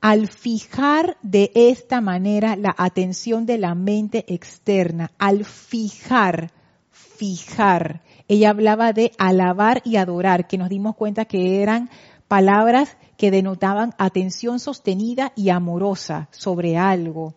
Al 0.00 0.28
fijar 0.28 1.16
de 1.22 1.50
esta 1.54 2.00
manera 2.00 2.56
la 2.56 2.74
atención 2.76 3.46
de 3.46 3.58
la 3.58 3.74
mente 3.74 4.24
externa, 4.32 5.10
al 5.18 5.44
fijar, 5.44 6.52
fijar, 6.90 8.02
ella 8.28 8.50
hablaba 8.50 8.92
de 8.92 9.12
alabar 9.18 9.82
y 9.84 9.96
adorar, 9.96 10.46
que 10.46 10.58
nos 10.58 10.68
dimos 10.68 10.94
cuenta 10.94 11.24
que 11.24 11.62
eran 11.62 11.90
palabras 12.34 12.96
que 13.16 13.30
denotaban 13.30 13.94
atención 13.96 14.58
sostenida 14.58 15.32
y 15.36 15.50
amorosa 15.50 16.28
sobre 16.32 16.76
algo. 16.76 17.32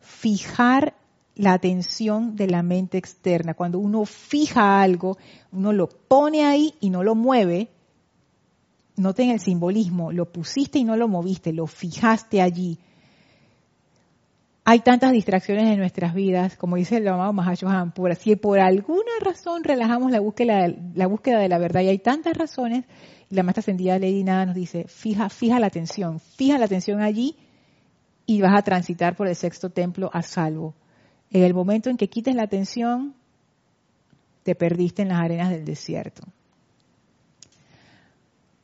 Fijar 0.00 0.94
la 1.34 1.52
atención 1.52 2.34
de 2.34 2.46
la 2.46 2.62
mente 2.62 2.96
externa. 2.96 3.52
Cuando 3.52 3.78
uno 3.78 4.06
fija 4.06 4.80
algo, 4.80 5.18
uno 5.52 5.74
lo 5.74 5.90
pone 5.90 6.46
ahí 6.46 6.76
y 6.80 6.88
no 6.88 7.02
lo 7.02 7.14
mueve. 7.14 7.68
Noten 8.96 9.28
el 9.28 9.40
simbolismo, 9.40 10.10
lo 10.10 10.32
pusiste 10.32 10.78
y 10.78 10.84
no 10.84 10.96
lo 10.96 11.08
moviste, 11.08 11.52
lo 11.52 11.66
fijaste 11.66 12.40
allí. 12.40 12.78
Hay 14.70 14.80
tantas 14.80 15.12
distracciones 15.12 15.64
en 15.64 15.78
nuestras 15.78 16.12
vidas, 16.12 16.54
como 16.58 16.76
dice 16.76 16.98
el 16.98 17.08
amado 17.08 17.32
Mahashohan, 17.32 17.92
por, 17.92 18.14
si 18.16 18.36
por 18.36 18.60
alguna 18.60 19.12
razón 19.22 19.64
relajamos 19.64 20.10
la 20.12 20.20
búsqueda, 20.20 20.58
de 20.60 21.48
la 21.48 21.56
verdad, 21.56 21.80
y 21.80 21.88
hay 21.88 21.98
tantas 21.98 22.36
razones, 22.36 22.84
y 23.30 23.34
la 23.34 23.42
maestra 23.44 23.60
ascendida 23.60 23.98
Lady 23.98 24.24
Nada 24.24 24.44
nos 24.44 24.54
dice, 24.54 24.84
fija, 24.86 25.30
fija 25.30 25.58
la 25.58 25.68
atención, 25.68 26.20
fija 26.20 26.58
la 26.58 26.66
atención 26.66 27.00
allí 27.00 27.34
y 28.26 28.42
vas 28.42 28.58
a 28.58 28.60
transitar 28.60 29.16
por 29.16 29.26
el 29.26 29.36
sexto 29.36 29.70
templo 29.70 30.10
a 30.12 30.20
salvo. 30.20 30.74
En 31.30 31.44
el 31.44 31.54
momento 31.54 31.88
en 31.88 31.96
que 31.96 32.10
quites 32.10 32.34
la 32.34 32.42
atención, 32.42 33.14
te 34.42 34.54
perdiste 34.54 35.00
en 35.00 35.08
las 35.08 35.20
arenas 35.20 35.48
del 35.48 35.64
desierto. 35.64 36.24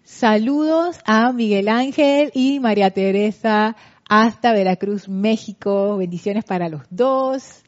Saludos 0.02 1.00
a 1.06 1.32
Miguel 1.32 1.66
Ángel 1.70 2.30
y 2.34 2.60
María 2.60 2.90
Teresa 2.90 3.74
hasta 4.08 4.52
Veracruz, 4.52 5.08
México. 5.08 5.96
Bendiciones 5.96 6.44
para 6.44 6.68
los 6.68 6.82
dos. 6.90 7.62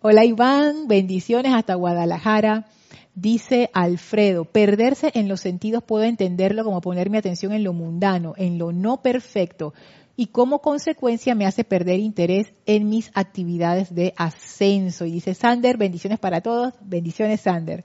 Hola 0.00 0.24
Iván, 0.24 0.86
bendiciones 0.86 1.52
hasta 1.52 1.74
Guadalajara. 1.74 2.66
Dice 3.14 3.68
Alfredo, 3.72 4.44
perderse 4.44 5.10
en 5.14 5.26
los 5.26 5.40
sentidos 5.40 5.82
puedo 5.82 6.04
entenderlo 6.04 6.62
como 6.62 6.80
poner 6.80 7.10
mi 7.10 7.18
atención 7.18 7.52
en 7.52 7.64
lo 7.64 7.72
mundano, 7.72 8.34
en 8.36 8.58
lo 8.58 8.70
no 8.70 9.02
perfecto, 9.02 9.74
y 10.14 10.26
como 10.26 10.60
consecuencia 10.60 11.34
me 11.34 11.46
hace 11.46 11.64
perder 11.64 11.98
interés 11.98 12.52
en 12.64 12.88
mis 12.88 13.10
actividades 13.14 13.92
de 13.92 14.14
ascenso. 14.16 15.04
Y 15.04 15.10
dice 15.10 15.34
Sander, 15.34 15.76
bendiciones 15.76 16.20
para 16.20 16.40
todos, 16.40 16.74
bendiciones 16.80 17.40
Sander. 17.40 17.84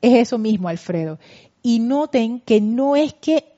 Es 0.00 0.14
eso 0.14 0.38
mismo, 0.38 0.68
Alfredo. 0.68 1.18
Y 1.62 1.80
noten 1.80 2.40
que 2.40 2.60
no 2.60 2.94
es 2.94 3.14
que, 3.14 3.49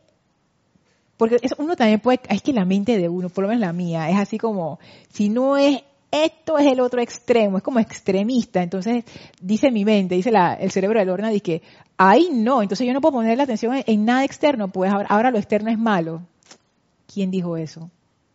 porque 1.23 1.39
uno 1.59 1.77
también 1.77 2.01
puede, 2.01 2.19
es 2.29 2.43
que 2.43 2.53
la 2.53 2.65
mente 2.65 2.99
de 2.99 3.09
uno, 3.09 3.29
por 3.29 3.43
lo 3.43 3.49
menos 3.49 3.61
la 3.61 3.73
mía, 3.73 4.11
es 4.11 4.19
así 4.19 4.39
como, 4.39 4.81
si 5.13 5.29
no 5.29 5.57
es 5.57 5.85
esto 6.11 6.59
es 6.59 6.67
el 6.67 6.81
otro 6.81 7.01
extremo, 7.01 7.59
es 7.59 7.63
como 7.63 7.79
extremista. 7.79 8.61
Entonces, 8.61 9.05
dice 9.41 9.71
mi 9.71 9.85
mente, 9.85 10.17
dice 10.17 10.33
el 10.59 10.71
cerebro 10.73 10.99
de 10.99 11.07
Lorna, 11.07 11.31
dice 11.31 11.63
ahí 11.97 12.31
no, 12.33 12.61
entonces 12.61 12.85
yo 12.89 12.93
no 12.93 13.01
puedo 13.01 13.15
poner 13.15 13.37
la 13.37 13.45
atención 13.45 13.85
en, 13.87 14.05
nada 14.05 14.25
externo, 14.25 14.67
pues 14.67 14.93
ahora, 14.93 15.31
lo 15.31 15.39
externo 15.39 15.71
es 15.71 15.79
malo. 15.79 16.23
¿Quién 17.07 17.31
dijo 17.31 17.57
eso? 17.57 17.89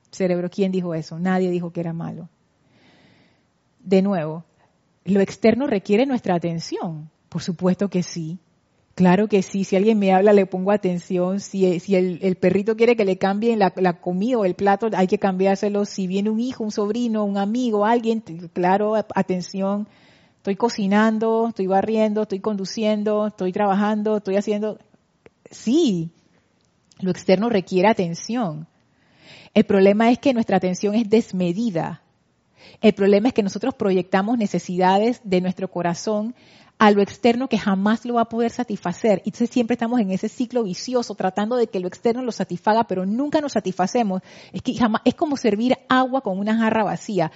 Cerebro, 0.10 0.50
¿quién 0.50 0.72
dijo 0.72 0.96
eso? 0.96 1.20
Nadie 1.20 1.52
dijo 1.52 1.72
que 1.72 1.82
era 1.82 1.92
malo. 1.92 2.30
De 3.82 4.02
nuevo, 4.02 4.46
lo 5.04 5.20
externo 5.20 5.68
requiere 5.68 6.06
nuestra 6.06 6.36
atención. 6.36 7.10
Por 7.28 7.42
supuesto 7.42 7.90
que 7.90 8.02
sí. 8.02 8.40
Claro 8.98 9.28
que 9.28 9.44
sí, 9.44 9.64
si 9.64 9.76
alguien 9.76 10.00
me 10.00 10.12
habla 10.12 10.34
le 10.34 10.48
pongo 10.48 10.72
atención, 10.72 11.40
si, 11.40 11.66
el, 11.94 12.36
perrito 12.38 12.76
quiere 12.76 12.96
que 12.96 13.06
le 13.06 13.20
cambien 13.20 13.60
la, 13.60 13.72
la, 13.76 14.02
comida 14.02 14.40
o 14.40 14.44
el 14.44 14.56
plato, 14.56 14.90
hay 14.92 15.06
que 15.06 15.20
cambiárselo, 15.20 15.86
si 15.86 16.08
viene 16.08 16.32
un 16.32 16.40
hijo, 16.40 16.64
un 16.64 16.72
sobrino, 16.72 17.24
un 17.24 17.38
amigo, 17.38 17.86
alguien, 17.86 18.24
claro, 18.54 18.96
atención, 18.96 19.88
estoy 20.38 20.56
cocinando, 20.56 21.50
estoy 21.50 21.68
barriendo, 21.68 22.24
estoy 22.24 22.40
conduciendo, 22.40 23.28
estoy 23.28 23.52
trabajando, 23.52 24.18
estoy 24.18 24.36
haciendo, 24.36 24.80
sí, 25.52 26.10
lo 27.00 27.12
externo 27.12 27.50
requiere 27.50 27.90
atención. 27.90 28.66
El 29.54 29.66
problema 29.66 30.10
es 30.10 30.18
que 30.18 30.34
nuestra 30.34 30.58
atención 30.58 30.96
es 30.96 31.08
desmedida. 31.08 32.02
El 32.82 32.94
problema 32.94 33.28
es 33.28 33.36
que 33.36 33.44
nosotros 33.44 33.76
proyectamos 33.76 34.40
necesidades 34.40 35.22
de 35.24 35.40
nuestro 35.40 35.70
corazón 35.70 36.34
a 36.80 36.92
lo 36.92 37.02
externo 37.02 37.50
que 37.50 37.58
jamás 37.58 38.06
lo 38.06 38.16
va 38.16 38.22
a 38.22 38.30
poder 38.30 38.52
satisfacer. 38.52 39.22
Y 39.26 39.30
entonces 39.30 39.50
siempre 39.50 39.74
estamos 39.74 40.00
en 40.00 40.12
ese 40.12 40.30
ciclo 40.30 40.64
vicioso 40.64 41.16
tratando 41.16 41.56
de 41.56 41.68
que 41.68 41.80
lo 41.80 41.88
externo 41.88 42.22
lo 42.22 42.32
satisfaga, 42.32 42.84
pero 42.86 43.06
nunca 43.06 43.42
nos 43.42 43.54
satisfacemos. 43.54 44.22
Es 44.54 44.62
que 44.62 44.76
jamás, 44.76 45.02
es 45.06 45.16
como 45.16 45.38
servir 45.38 45.78
agua 45.90 46.22
con 46.22 46.38
una 46.38 46.58
jarra 46.58 46.84
vacía. 46.84 47.32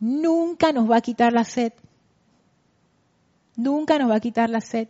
Nunca 0.00 0.72
nos 0.72 0.90
va 0.90 0.96
a 0.96 1.00
quitar 1.02 1.32
la 1.32 1.44
sed. 1.44 1.72
Nunca 3.56 3.98
nos 3.98 4.10
va 4.10 4.16
a 4.16 4.20
quitar 4.20 4.48
la 4.48 4.62
sed. 4.62 4.88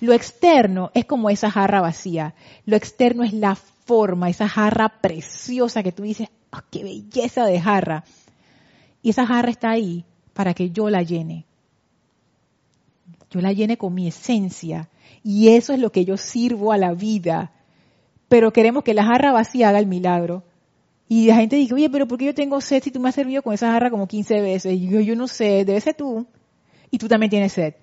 Lo 0.00 0.14
externo 0.14 0.90
es 0.94 1.04
como 1.04 1.28
esa 1.28 1.50
jarra 1.50 1.82
vacía. 1.82 2.34
Lo 2.64 2.76
externo 2.76 3.22
es 3.22 3.34
la 3.34 3.54
forma, 3.54 4.30
esa 4.30 4.48
jarra 4.48 4.88
preciosa 5.00 5.82
que 5.82 5.92
tú 5.92 6.04
dices, 6.04 6.28
oh, 6.52 6.60
qué 6.70 6.82
belleza 6.82 7.44
de 7.44 7.60
jarra. 7.60 8.04
Y 9.02 9.10
esa 9.10 9.26
jarra 9.26 9.50
está 9.50 9.70
ahí 9.70 10.06
para 10.32 10.54
que 10.54 10.70
yo 10.70 10.88
la 10.88 11.02
llene 11.02 11.46
yo 13.30 13.40
la 13.40 13.52
llene 13.52 13.78
con 13.78 13.94
mi 13.94 14.08
esencia. 14.08 14.88
Y 15.22 15.48
eso 15.48 15.72
es 15.72 15.78
lo 15.78 15.92
que 15.92 16.04
yo 16.04 16.16
sirvo 16.16 16.72
a 16.72 16.78
la 16.78 16.92
vida. 16.92 17.52
Pero 18.28 18.52
queremos 18.52 18.82
que 18.82 18.94
la 18.94 19.04
jarra 19.04 19.32
vacía 19.32 19.68
haga 19.68 19.78
el 19.78 19.86
milagro. 19.86 20.42
Y 21.08 21.26
la 21.26 21.36
gente 21.36 21.56
dice, 21.56 21.74
oye, 21.74 21.90
pero 21.90 22.06
¿por 22.06 22.18
qué 22.18 22.26
yo 22.26 22.34
tengo 22.34 22.60
sed 22.60 22.82
si 22.82 22.90
tú 22.90 23.00
me 23.00 23.08
has 23.08 23.14
servido 23.14 23.42
con 23.42 23.54
esa 23.54 23.72
jarra 23.72 23.90
como 23.90 24.06
15 24.06 24.40
veces? 24.40 24.72
Y 24.74 25.04
yo, 25.04 25.16
no 25.16 25.28
sé, 25.28 25.64
debe 25.64 25.80
ser 25.80 25.94
tú. 25.94 26.26
Y 26.90 26.98
tú 26.98 27.08
también 27.08 27.30
tienes 27.30 27.52
sed. 27.52 27.74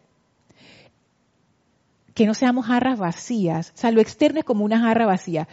Que 2.14 2.26
no 2.26 2.34
seamos 2.34 2.66
jarras 2.66 2.98
vacías. 2.98 3.72
O 3.76 3.78
sea, 3.78 3.92
lo 3.92 4.02
externo 4.02 4.40
es 4.40 4.46
como 4.46 4.66
una 4.66 4.80
jarra 4.80 5.06
vacía. 5.06 5.48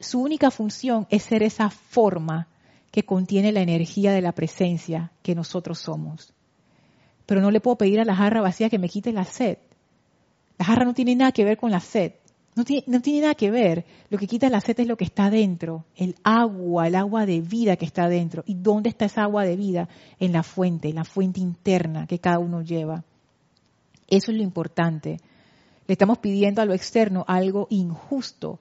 Su 0.00 0.20
única 0.20 0.50
función 0.50 1.06
es 1.10 1.24
ser 1.24 1.42
esa 1.42 1.70
forma 1.70 2.48
que 2.90 3.04
contiene 3.04 3.52
la 3.52 3.60
energía 3.60 4.12
de 4.12 4.20
la 4.20 4.32
presencia 4.32 5.12
que 5.22 5.34
nosotros 5.34 5.78
somos 5.78 6.34
pero 7.32 7.40
no 7.40 7.50
le 7.50 7.62
puedo 7.62 7.78
pedir 7.78 7.98
a 7.98 8.04
la 8.04 8.14
jarra 8.14 8.42
vacía 8.42 8.68
que 8.68 8.78
me 8.78 8.90
quite 8.90 9.10
la 9.10 9.24
sed. 9.24 9.56
La 10.58 10.66
jarra 10.66 10.84
no 10.84 10.92
tiene 10.92 11.16
nada 11.16 11.32
que 11.32 11.46
ver 11.46 11.56
con 11.56 11.70
la 11.70 11.80
sed. 11.80 12.12
No 12.54 12.62
tiene, 12.62 13.22
nada 13.22 13.34
que 13.34 13.50
ver. 13.50 13.86
Lo 14.10 14.18
que 14.18 14.26
quita 14.26 14.50
la 14.50 14.60
sed 14.60 14.78
es 14.80 14.86
lo 14.86 14.98
que 14.98 15.04
está 15.04 15.30
dentro, 15.30 15.86
el 15.96 16.14
agua, 16.24 16.88
el 16.88 16.94
agua 16.94 17.24
de 17.24 17.40
vida 17.40 17.76
que 17.76 17.86
está 17.86 18.10
dentro. 18.10 18.44
¿Y 18.44 18.52
dónde 18.52 18.90
está 18.90 19.06
esa 19.06 19.22
agua 19.22 19.44
de 19.44 19.56
vida? 19.56 19.88
En 20.20 20.32
la 20.32 20.42
fuente, 20.42 20.90
en 20.90 20.96
la 20.96 21.04
fuente 21.04 21.40
interna 21.40 22.06
que 22.06 22.18
cada 22.18 22.38
uno 22.38 22.60
lleva. 22.60 23.02
Eso 24.08 24.30
es 24.30 24.36
lo 24.36 24.42
importante. 24.42 25.16
Le 25.86 25.92
estamos 25.92 26.18
pidiendo 26.18 26.60
a 26.60 26.66
lo 26.66 26.74
externo 26.74 27.24
algo 27.28 27.66
injusto 27.70 28.58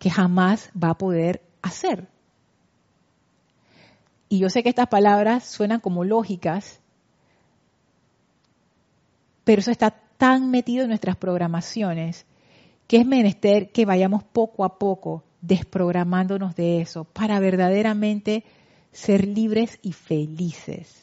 que 0.00 0.10
jamás 0.10 0.70
va 0.70 0.90
a 0.90 0.98
poder 0.98 1.40
hacer. 1.62 2.08
Y 4.28 4.40
yo 4.40 4.50
sé 4.50 4.64
que 4.64 4.70
estas 4.70 4.88
palabras 4.88 5.44
suenan 5.44 5.78
como 5.78 6.02
lógicas, 6.02 6.77
pero 9.48 9.60
eso 9.60 9.70
está 9.70 9.92
tan 10.18 10.50
metido 10.50 10.82
en 10.82 10.90
nuestras 10.90 11.16
programaciones 11.16 12.26
que 12.86 12.98
es 12.98 13.06
menester 13.06 13.72
que 13.72 13.86
vayamos 13.86 14.22
poco 14.22 14.62
a 14.62 14.78
poco 14.78 15.24
desprogramándonos 15.40 16.54
de 16.54 16.82
eso 16.82 17.04
para 17.04 17.40
verdaderamente 17.40 18.44
ser 18.92 19.26
libres 19.26 19.78
y 19.80 19.92
felices. 19.92 21.02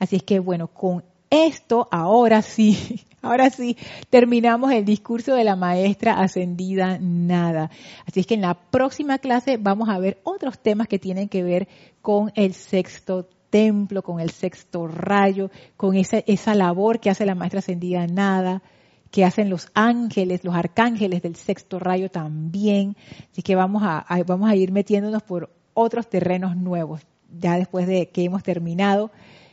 Así 0.00 0.16
es 0.16 0.24
que 0.24 0.40
bueno, 0.40 0.66
con 0.66 1.04
esto 1.30 1.86
ahora 1.92 2.42
sí, 2.42 3.04
ahora 3.22 3.50
sí, 3.50 3.76
terminamos 4.10 4.72
el 4.72 4.84
discurso 4.84 5.36
de 5.36 5.44
la 5.44 5.54
maestra 5.54 6.14
ascendida 6.14 6.98
nada. 7.00 7.70
Así 8.04 8.18
es 8.18 8.26
que 8.26 8.34
en 8.34 8.40
la 8.40 8.54
próxima 8.54 9.18
clase 9.18 9.58
vamos 9.58 9.90
a 9.90 10.00
ver 10.00 10.20
otros 10.24 10.58
temas 10.58 10.88
que 10.88 10.98
tienen 10.98 11.28
que 11.28 11.44
ver 11.44 11.68
con 12.00 12.32
el 12.34 12.52
sexto 12.52 13.28
templo, 13.52 14.02
con 14.02 14.18
el 14.18 14.30
sexto 14.30 14.88
rayo, 14.88 15.50
con 15.76 15.94
esa, 15.94 16.18
esa 16.26 16.54
labor 16.54 17.00
que 17.00 17.10
hace 17.10 17.26
la 17.26 17.34
maestra 17.34 17.58
ascendida 17.58 18.06
nada, 18.06 18.62
que 19.10 19.26
hacen 19.26 19.50
los 19.50 19.68
ángeles, 19.74 20.42
los 20.42 20.56
arcángeles 20.56 21.20
del 21.20 21.36
sexto 21.36 21.78
rayo 21.78 22.10
también. 22.10 22.96
Así 23.30 23.42
que 23.42 23.54
vamos 23.54 23.82
a, 23.84 24.06
vamos 24.26 24.50
a 24.50 24.56
ir 24.56 24.72
metiéndonos 24.72 25.22
por 25.22 25.50
otros 25.74 26.08
terrenos 26.08 26.56
nuevos, 26.56 27.02
ya 27.38 27.58
después 27.58 27.86
de 27.86 28.08
que 28.08 28.24
hemos 28.24 28.42
terminado 28.42 29.12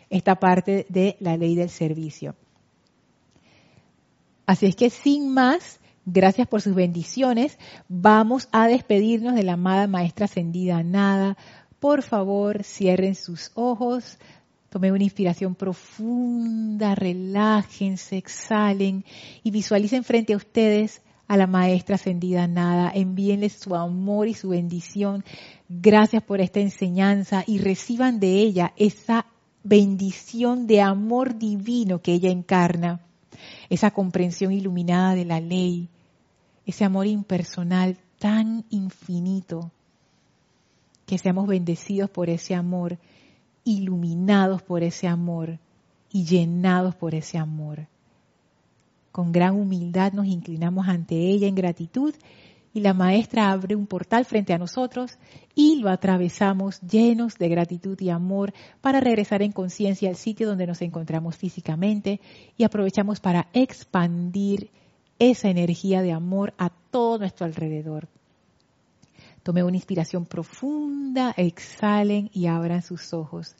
esta 0.10 0.36
parte 0.36 0.86
de 0.88 1.18
la 1.20 1.36
ley 1.36 1.56
del 1.56 1.70
servicio. 1.70 2.36
Así 4.45 4.66
es 4.66 4.78
que 4.78 4.89
sin 4.89 5.34
más, 5.34 5.82
gracias 6.06 6.47
por 6.47 6.62
sus 6.62 6.74
bendiciones. 6.74 7.60
Vamos 7.89 8.47
a 8.54 8.68
despedirnos 8.68 9.36
de 9.36 9.43
la 9.43 9.54
amada 9.54 9.88
maestra 9.88 10.26
ascendida 10.26 10.84
Nada 10.84 11.36
por 11.80 12.03
favor 12.03 12.63
cierren 12.63 13.15
sus 13.15 13.51
ojos, 13.55 14.17
tomen 14.69 14.93
una 14.93 15.03
inspiración 15.03 15.55
profunda, 15.55 16.93
relájense, 16.95 18.17
exhalen 18.17 19.05
y 19.43 19.51
visualicen 19.51 20.03
frente 20.03 20.34
a 20.34 20.38
ustedes 20.38 21.01
a 21.27 21.38
la 21.38 21.47
maestra 21.47 21.95
ascendida 21.95 22.47
nada. 22.47 22.91
Envíenles 22.93 23.53
su 23.53 23.75
amor 23.75 24.27
y 24.27 24.34
su 24.34 24.49
bendición. 24.49 25.23
Gracias 25.69 26.23
por 26.23 26.41
esta 26.41 26.59
enseñanza 26.59 27.43
y 27.47 27.59
reciban 27.59 28.19
de 28.19 28.39
ella 28.39 28.73
esa 28.77 29.25
bendición 29.63 30.67
de 30.67 30.82
amor 30.82 31.38
divino 31.38 32.01
que 32.01 32.13
ella 32.13 32.30
encarna, 32.30 33.01
esa 33.69 33.91
comprensión 33.91 34.51
iluminada 34.51 35.15
de 35.15 35.25
la 35.25 35.39
ley, 35.39 35.89
ese 36.65 36.86
amor 36.86 37.07
impersonal 37.07 37.97
tan 38.17 38.65
infinito 38.69 39.71
que 41.10 41.18
seamos 41.18 41.47
bendecidos 41.47 42.07
por 42.07 42.30
ese 42.30 42.53
amor, 42.53 42.99
iluminados 43.64 44.62
por 44.62 44.84
ese 44.84 45.07
amor 45.07 45.57
y 46.12 46.24
llenados 46.24 46.93
por 46.93 47.16
ese 47.16 47.39
amor. 47.39 47.88
Con 49.12 49.32
gran 49.32 49.55
humildad 49.55 50.14
nos 50.14 50.28
inclinamos 50.28 50.88
ante 50.88 51.16
ella 51.16 51.47
en 51.47 51.55
gratitud 51.55 52.14
y 52.76 52.82
la 52.82 52.93
maestra 52.93 53.49
abre 53.49 53.76
un 53.76 53.88
portal 53.88 54.24
frente 54.24 54.53
a 54.53 54.60
nosotros 54.60 55.18
y 55.55 55.78
lo 55.78 55.89
atravesamos 55.89 56.80
llenos 56.82 57.39
de 57.39 57.49
gratitud 57.49 57.99
y 57.99 58.12
amor 58.12 58.53
para 58.80 58.99
regresar 58.99 59.41
en 59.41 59.51
conciencia 59.51 60.10
al 60.10 60.16
sitio 60.16 60.47
donde 60.47 60.68
nos 60.68 60.84
encontramos 60.84 61.36
físicamente 61.36 62.22
y 62.55 62.66
aprovechamos 62.66 63.20
para 63.20 63.47
expandir 63.53 64.70
esa 65.18 65.49
energía 65.49 66.03
de 66.03 66.12
amor 66.12 66.53
a 66.60 66.70
todo 66.70 67.18
nuestro 67.18 67.47
alrededor. 67.47 68.07
Tome 69.50 69.64
una 69.64 69.78
inspiración 69.78 70.28
profunda, 70.28 71.34
exhalen 71.36 72.30
y 72.36 72.45
abran 72.45 72.84
sus 72.84 73.16
ojos. 73.16 73.56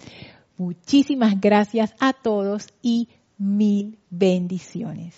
Muchísimas 0.57 1.39
gracias 1.39 1.95
a 2.01 2.11
todos 2.11 2.67
y 2.81 3.07
mil 3.39 3.97
bendiciones. 4.09 5.15